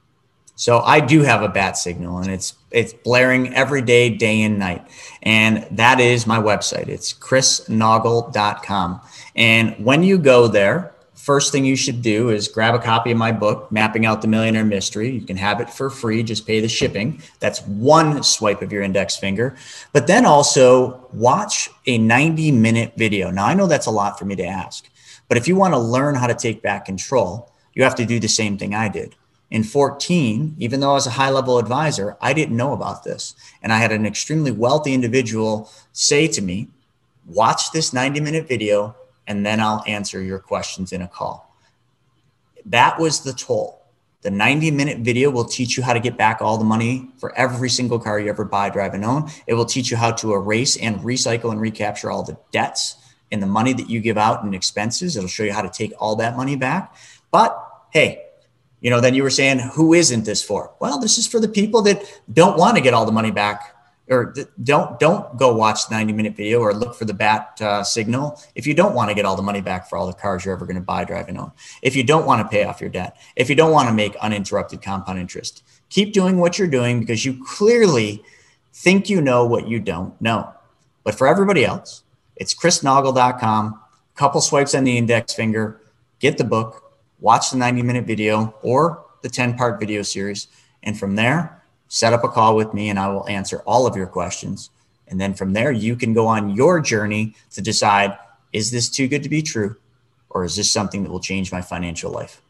So 0.58 0.80
I 0.80 1.00
do 1.00 1.22
have 1.22 1.44
a 1.44 1.50
bat 1.50 1.78
signal 1.78 2.18
and 2.18 2.32
it's 2.32 2.56
it's 2.72 2.92
blaring 2.92 3.54
every 3.54 3.84
day, 3.84 4.10
day 4.10 4.42
and 4.42 4.58
night. 4.58 4.88
And 5.22 5.68
that 5.70 6.00
is 6.00 6.26
my 6.26 6.40
website. 6.40 6.88
It's 6.88 7.14
chrisnaugle.com. 7.14 9.02
And 9.36 9.86
when 9.86 10.02
you 10.02 10.18
go 10.18 10.48
there, 10.48 10.96
first 11.28 11.52
thing 11.52 11.66
you 11.66 11.76
should 11.76 12.02
do 12.02 12.30
is 12.30 12.48
grab 12.48 12.74
a 12.74 12.80
copy 12.80 13.12
of 13.12 13.18
my 13.18 13.34
book, 13.34 13.70
Mapping 13.70 14.06
Out 14.06 14.22
the 14.22 14.30
Millionaire 14.30 14.64
Mystery. 14.64 15.10
You 15.10 15.20
can 15.20 15.36
have 15.36 15.60
it 15.60 15.70
for 15.70 15.90
free, 15.90 16.24
just 16.24 16.48
pay 16.48 16.62
the 16.62 16.70
shipping. 16.70 17.22
That's 17.42 17.60
one 17.64 18.24
swipe 18.24 18.62
of 18.62 18.72
your 18.72 18.82
index 18.82 19.18
finger. 19.18 19.58
But 19.92 20.08
then 20.08 20.26
also 20.26 21.06
watch 21.12 21.70
a 21.86 21.98
90 21.98 22.54
minute 22.54 22.94
video. 22.96 23.30
Now, 23.30 23.46
I 23.46 23.56
know 23.56 23.68
that's 23.68 23.88
a 23.88 23.92
lot 23.92 24.18
for 24.18 24.24
me 24.24 24.38
to 24.38 24.46
ask, 24.46 24.90
but 25.28 25.38
if 25.38 25.50
you 25.50 25.58
want 25.58 25.74
to 25.74 25.80
learn 25.80 26.16
how 26.16 26.28
to 26.28 26.34
take 26.34 26.62
back 26.62 26.86
control, 26.86 27.52
you 27.74 27.84
have 27.84 27.96
to 27.96 28.06
do 28.06 28.22
the 28.22 28.30
same 28.30 28.58
thing 28.58 28.74
I 28.74 28.88
did 28.88 29.14
in 29.50 29.64
14, 29.64 30.56
even 30.58 30.80
though 30.80 30.92
I 30.92 30.94
was 30.94 31.08
a 31.08 31.12
high 31.12 31.30
level 31.30 31.58
advisor, 31.58 32.18
I 32.22 32.32
didn't 32.32 32.56
know 32.56 32.72
about 32.72 33.04
this. 33.04 33.36
And 33.62 33.72
I 33.72 33.80
had 33.80 33.92
an 33.92 34.06
extremely 34.06 34.52
wealthy 34.52 34.94
individual 34.94 35.70
say 35.92 36.28
to 36.30 36.42
me, 36.42 36.70
Watch 37.26 37.72
this 37.74 37.92
90 37.92 38.22
minute 38.22 38.48
video, 38.48 38.96
and 39.28 39.46
then 39.46 39.60
I'll 39.60 39.84
answer 39.86 40.22
your 40.22 40.40
questions 40.40 40.92
in 40.92 41.02
a 41.02 41.08
call. 41.08 41.54
That 42.66 43.00
was 43.00 43.22
the 43.22 43.34
toll. 43.34 43.84
The 44.22 44.32
90 44.32 44.72
minute 44.72 45.00
video 45.00 45.30
will 45.30 45.46
teach 45.46 45.78
you 45.78 45.84
how 45.84 45.94
to 45.94 46.00
get 46.00 46.18
back 46.18 46.42
all 46.42 46.58
the 46.58 46.66
money 46.66 47.12
for 47.18 47.38
every 47.38 47.70
single 47.70 48.00
car 48.00 48.20
you 48.20 48.30
ever 48.30 48.44
buy, 48.44 48.70
drive, 48.70 48.94
and 48.94 49.06
own. 49.06 49.30
It 49.46 49.54
will 49.54 49.66
teach 49.66 49.92
you 49.92 49.98
how 49.98 50.12
to 50.14 50.34
erase 50.34 50.76
and 50.78 51.00
recycle 51.02 51.52
and 51.52 51.62
recapture 51.62 52.10
all 52.10 52.24
the 52.24 52.38
debts 52.52 52.96
and 53.32 53.42
the 53.42 53.48
money 53.48 53.74
that 53.74 53.90
you 53.90 54.00
give 54.00 54.18
out 54.18 54.44
in 54.44 54.54
expenses. 54.54 55.16
It'll 55.16 55.30
show 55.30 55.44
you 55.44 55.54
how 55.54 55.62
to 55.62 55.70
take 55.70 55.94
all 56.00 56.16
that 56.18 56.36
money 56.36 56.56
back. 56.56 56.96
But 57.32 57.58
hey, 57.92 58.24
you 58.82 58.90
know, 58.90 59.00
then 59.00 59.14
you 59.14 59.24
were 59.24 59.30
saying, 59.30 59.60
who 59.60 59.94
isn't 59.94 60.26
this 60.26 60.44
for? 60.44 60.74
Well, 60.80 61.00
this 61.00 61.18
is 61.18 61.28
for 61.28 61.40
the 61.40 61.48
people 61.48 61.82
that 61.84 62.04
don't 62.32 62.58
want 62.58 62.76
to 62.76 62.82
get 62.82 62.94
all 62.94 63.06
the 63.06 63.12
money 63.12 63.32
back 63.32 63.77
or 64.10 64.34
don't 64.64 65.00
don't 65.00 65.38
go 65.38 65.56
watch 65.56 65.88
the 65.88 65.96
90 65.96 66.14
minute 66.14 66.36
video 66.36 66.60
or 66.60 66.74
look 66.74 66.96
for 66.96 67.06
the 67.06 67.14
bat 67.14 67.60
uh, 67.62 67.84
signal 67.84 68.40
if 68.56 68.66
you 68.66 68.74
don't 68.74 68.96
want 68.96 69.10
to 69.10 69.16
get 69.16 69.26
all 69.26 69.36
the 69.36 69.42
money 69.42 69.62
back 69.62 69.90
for 69.90 69.98
all 69.98 70.08
the 70.08 70.14
cars 70.14 70.46
you're 70.46 70.54
ever 70.54 70.66
going 70.66 70.76
to 70.76 70.82
buy 70.82 71.04
drive 71.04 71.28
and 71.28 71.38
own 71.38 71.52
if 71.82 71.96
you 71.96 72.04
don't 72.04 72.26
want 72.26 72.42
to 72.42 72.48
pay 72.48 72.64
off 72.64 72.82
your 72.82 72.90
debt 72.90 73.18
if 73.36 73.50
you 73.50 73.56
don't 73.56 73.72
want 73.72 73.88
to 73.88 73.94
make 73.94 74.16
uninterrupted 74.18 74.82
compound 74.82 75.20
interest 75.20 75.64
keep 75.90 76.14
doing 76.14 76.38
what 76.38 76.58
you're 76.58 76.68
doing 76.68 77.00
because 77.00 77.26
you 77.26 77.44
clearly 77.46 78.24
think 78.74 79.10
you 79.10 79.22
know 79.22 79.46
what 79.46 79.68
you 79.68 79.80
don't 79.80 80.20
know 80.22 80.52
but 81.04 81.16
for 81.16 81.28
everybody 81.28 81.66
else 81.66 82.04
it's 82.36 82.54
chrisnaugle.com 82.54 83.80
couple 84.16 84.42
swipes 84.42 84.74
on 84.74 84.84
the 84.84 84.98
index 84.98 85.34
finger 85.34 85.82
get 86.20 86.38
the 86.38 86.44
book 86.44 86.88
watch 87.20 87.52
the 87.52 87.58
90 87.58 87.82
minute 87.82 88.06
video 88.06 88.54
or 88.62 89.06
the 89.22 89.30
10 89.30 89.58
part 89.58 89.80
video 89.80 90.02
series. 90.02 90.48
And 90.84 90.98
from 90.98 91.16
there, 91.16 91.57
set 91.88 92.14
up 92.14 92.24
a 92.24 92.30
call 92.30 92.56
with 92.56 92.74
me 92.74 92.90
and 92.90 93.00
I 93.00 93.08
will 93.10 93.28
answer 93.28 93.60
all 93.66 93.88
of 93.88 93.96
your 93.96 94.08
questions. 94.08 94.70
And 95.08 95.20
then 95.20 95.34
from 95.34 95.54
there, 95.54 95.72
you 95.72 95.96
can 95.96 96.14
go 96.14 96.28
on 96.28 96.50
your 96.56 96.80
journey 96.82 97.36
to 97.52 97.62
decide 97.62 98.18
is 98.54 98.72
this 98.72 98.90
too 98.90 99.08
good 99.08 99.24
to 99.24 99.30
be 99.30 99.42
true? 99.42 99.76
Or 100.30 100.44
is 100.44 100.56
this 100.56 100.70
something 100.70 101.04
that 101.04 101.12
will 101.12 101.20
change 101.20 101.52
my 101.52 101.62
financial 101.62 102.12
life? 102.12 102.42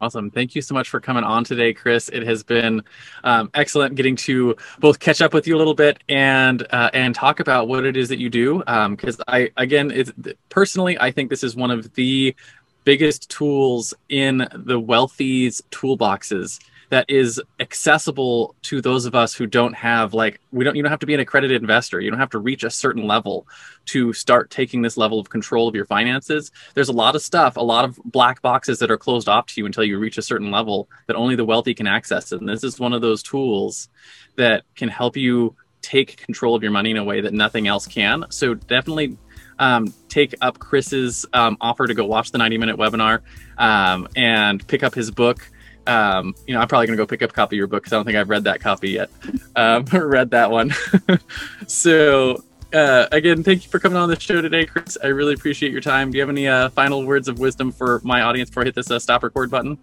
Awesome. 0.00 0.32
Thank 0.32 0.56
you 0.56 0.62
so 0.62 0.74
much 0.74 0.88
for 0.88 1.00
coming 1.00 1.22
on 1.22 1.44
today, 1.44 1.72
Chris. 1.72 2.08
It 2.08 2.24
has 2.24 2.42
been 2.42 2.82
um, 3.22 3.50
excellent 3.54 3.94
getting 3.94 4.16
to 4.16 4.56
both 4.80 4.98
catch 4.98 5.20
up 5.22 5.32
with 5.32 5.46
you 5.46 5.54
a 5.54 5.58
little 5.58 5.74
bit 5.74 6.02
and 6.08 6.66
uh, 6.70 6.90
and 6.92 7.14
talk 7.14 7.38
about 7.38 7.68
what 7.68 7.84
it 7.84 7.96
is 7.96 8.08
that 8.08 8.18
you 8.18 8.28
do. 8.28 8.58
Because 8.58 9.20
um, 9.20 9.24
I 9.28 9.52
again, 9.56 9.92
it's, 9.92 10.10
personally, 10.48 10.98
I 10.98 11.12
think 11.12 11.30
this 11.30 11.44
is 11.44 11.54
one 11.54 11.70
of 11.70 11.94
the 11.94 12.34
biggest 12.82 13.30
tools 13.30 13.94
in 14.08 14.48
the 14.52 14.80
wealthy's 14.80 15.62
toolboxes 15.70 16.58
that 16.92 17.06
is 17.08 17.40
accessible 17.58 18.54
to 18.60 18.82
those 18.82 19.06
of 19.06 19.14
us 19.14 19.32
who 19.32 19.46
don't 19.46 19.72
have 19.72 20.12
like 20.12 20.38
we 20.50 20.62
don't 20.62 20.76
you 20.76 20.82
don't 20.82 20.90
have 20.90 21.00
to 21.00 21.06
be 21.06 21.14
an 21.14 21.20
accredited 21.20 21.62
investor. 21.62 21.98
You 21.98 22.10
don't 22.10 22.20
have 22.20 22.28
to 22.30 22.38
reach 22.38 22.64
a 22.64 22.70
certain 22.70 23.06
level 23.06 23.46
to 23.86 24.12
start 24.12 24.50
taking 24.50 24.82
this 24.82 24.98
level 24.98 25.18
of 25.18 25.30
control 25.30 25.66
of 25.66 25.74
your 25.74 25.86
finances. 25.86 26.52
There's 26.74 26.90
a 26.90 26.92
lot 26.92 27.16
of 27.16 27.22
stuff 27.22 27.56
a 27.56 27.62
lot 27.62 27.86
of 27.86 27.98
black 28.04 28.42
boxes 28.42 28.78
that 28.80 28.90
are 28.90 28.98
closed 28.98 29.26
off 29.26 29.46
to 29.46 29.60
you 29.62 29.64
until 29.64 29.84
you 29.84 29.98
reach 29.98 30.18
a 30.18 30.22
certain 30.22 30.50
level 30.50 30.86
that 31.06 31.16
only 31.16 31.34
the 31.34 31.46
wealthy 31.46 31.72
can 31.72 31.86
access. 31.86 32.30
And 32.30 32.46
this 32.46 32.62
is 32.62 32.78
one 32.78 32.92
of 32.92 33.00
those 33.00 33.22
tools 33.22 33.88
that 34.36 34.64
can 34.76 34.90
help 34.90 35.16
you 35.16 35.56
take 35.80 36.18
control 36.18 36.54
of 36.54 36.62
your 36.62 36.72
money 36.72 36.90
in 36.90 36.98
a 36.98 37.04
way 37.04 37.22
that 37.22 37.32
nothing 37.32 37.68
else 37.68 37.86
can. 37.86 38.26
So 38.28 38.52
definitely 38.52 39.16
um, 39.58 39.94
take 40.10 40.34
up 40.42 40.58
Chris's 40.58 41.24
um, 41.32 41.56
offer 41.58 41.86
to 41.86 41.94
go 41.94 42.04
watch 42.04 42.32
the 42.32 42.38
90 42.38 42.58
minute 42.58 42.76
webinar 42.76 43.22
um, 43.56 44.08
and 44.14 44.66
pick 44.68 44.82
up 44.82 44.94
his 44.94 45.10
book 45.10 45.50
um, 45.86 46.34
you 46.46 46.54
know, 46.54 46.60
I'm 46.60 46.68
probably 46.68 46.86
gonna 46.86 46.96
go 46.96 47.06
pick 47.06 47.22
up 47.22 47.30
a 47.30 47.32
copy 47.32 47.56
of 47.56 47.58
your 47.58 47.66
book 47.66 47.82
because 47.82 47.92
I 47.92 47.96
don't 47.96 48.04
think 48.04 48.16
I've 48.16 48.30
read 48.30 48.44
that 48.44 48.60
copy 48.60 48.90
yet. 48.90 49.10
Um, 49.56 49.84
read 49.92 50.30
that 50.30 50.50
one. 50.50 50.72
so 51.66 52.42
uh, 52.72 53.06
again, 53.12 53.42
thank 53.42 53.64
you 53.64 53.70
for 53.70 53.78
coming 53.78 53.98
on 53.98 54.08
the 54.08 54.18
show 54.18 54.40
today, 54.40 54.64
Chris. 54.64 54.96
I 55.02 55.08
really 55.08 55.34
appreciate 55.34 55.72
your 55.72 55.80
time. 55.80 56.10
Do 56.10 56.16
you 56.16 56.22
have 56.22 56.30
any 56.30 56.48
uh, 56.48 56.70
final 56.70 57.04
words 57.04 57.28
of 57.28 57.38
wisdom 57.38 57.70
for 57.70 58.00
my 58.02 58.22
audience 58.22 58.48
before 58.48 58.62
I 58.62 58.66
hit 58.66 58.74
this 58.74 58.90
uh, 58.90 58.98
stop 58.98 59.22
record 59.22 59.50
button? 59.50 59.78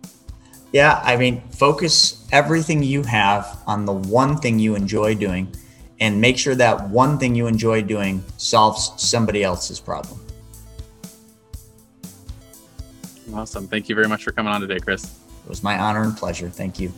Yeah, 0.71 1.01
I 1.03 1.17
mean, 1.17 1.41
focus 1.49 2.27
everything 2.31 2.83
you 2.83 3.03
have 3.03 3.61
on 3.65 3.85
the 3.85 3.93
one 3.93 4.37
thing 4.37 4.59
you 4.59 4.75
enjoy 4.75 5.15
doing, 5.15 5.51
and 5.99 6.19
make 6.21 6.37
sure 6.37 6.55
that 6.55 6.89
one 6.89 7.17
thing 7.17 7.35
you 7.35 7.47
enjoy 7.47 7.81
doing 7.81 8.23
solves 8.37 8.91
somebody 8.97 9.43
else's 9.43 9.79
problem. 9.79 10.19
Awesome. 13.33 13.67
Thank 13.67 13.89
you 13.89 13.95
very 13.95 14.07
much 14.07 14.23
for 14.23 14.31
coming 14.31 14.51
on 14.51 14.61
today, 14.61 14.79
Chris. 14.79 15.19
It 15.43 15.49
was 15.49 15.63
my 15.63 15.77
honor 15.77 16.03
and 16.03 16.15
pleasure. 16.15 16.49
Thank 16.49 16.79
you. 16.79 16.93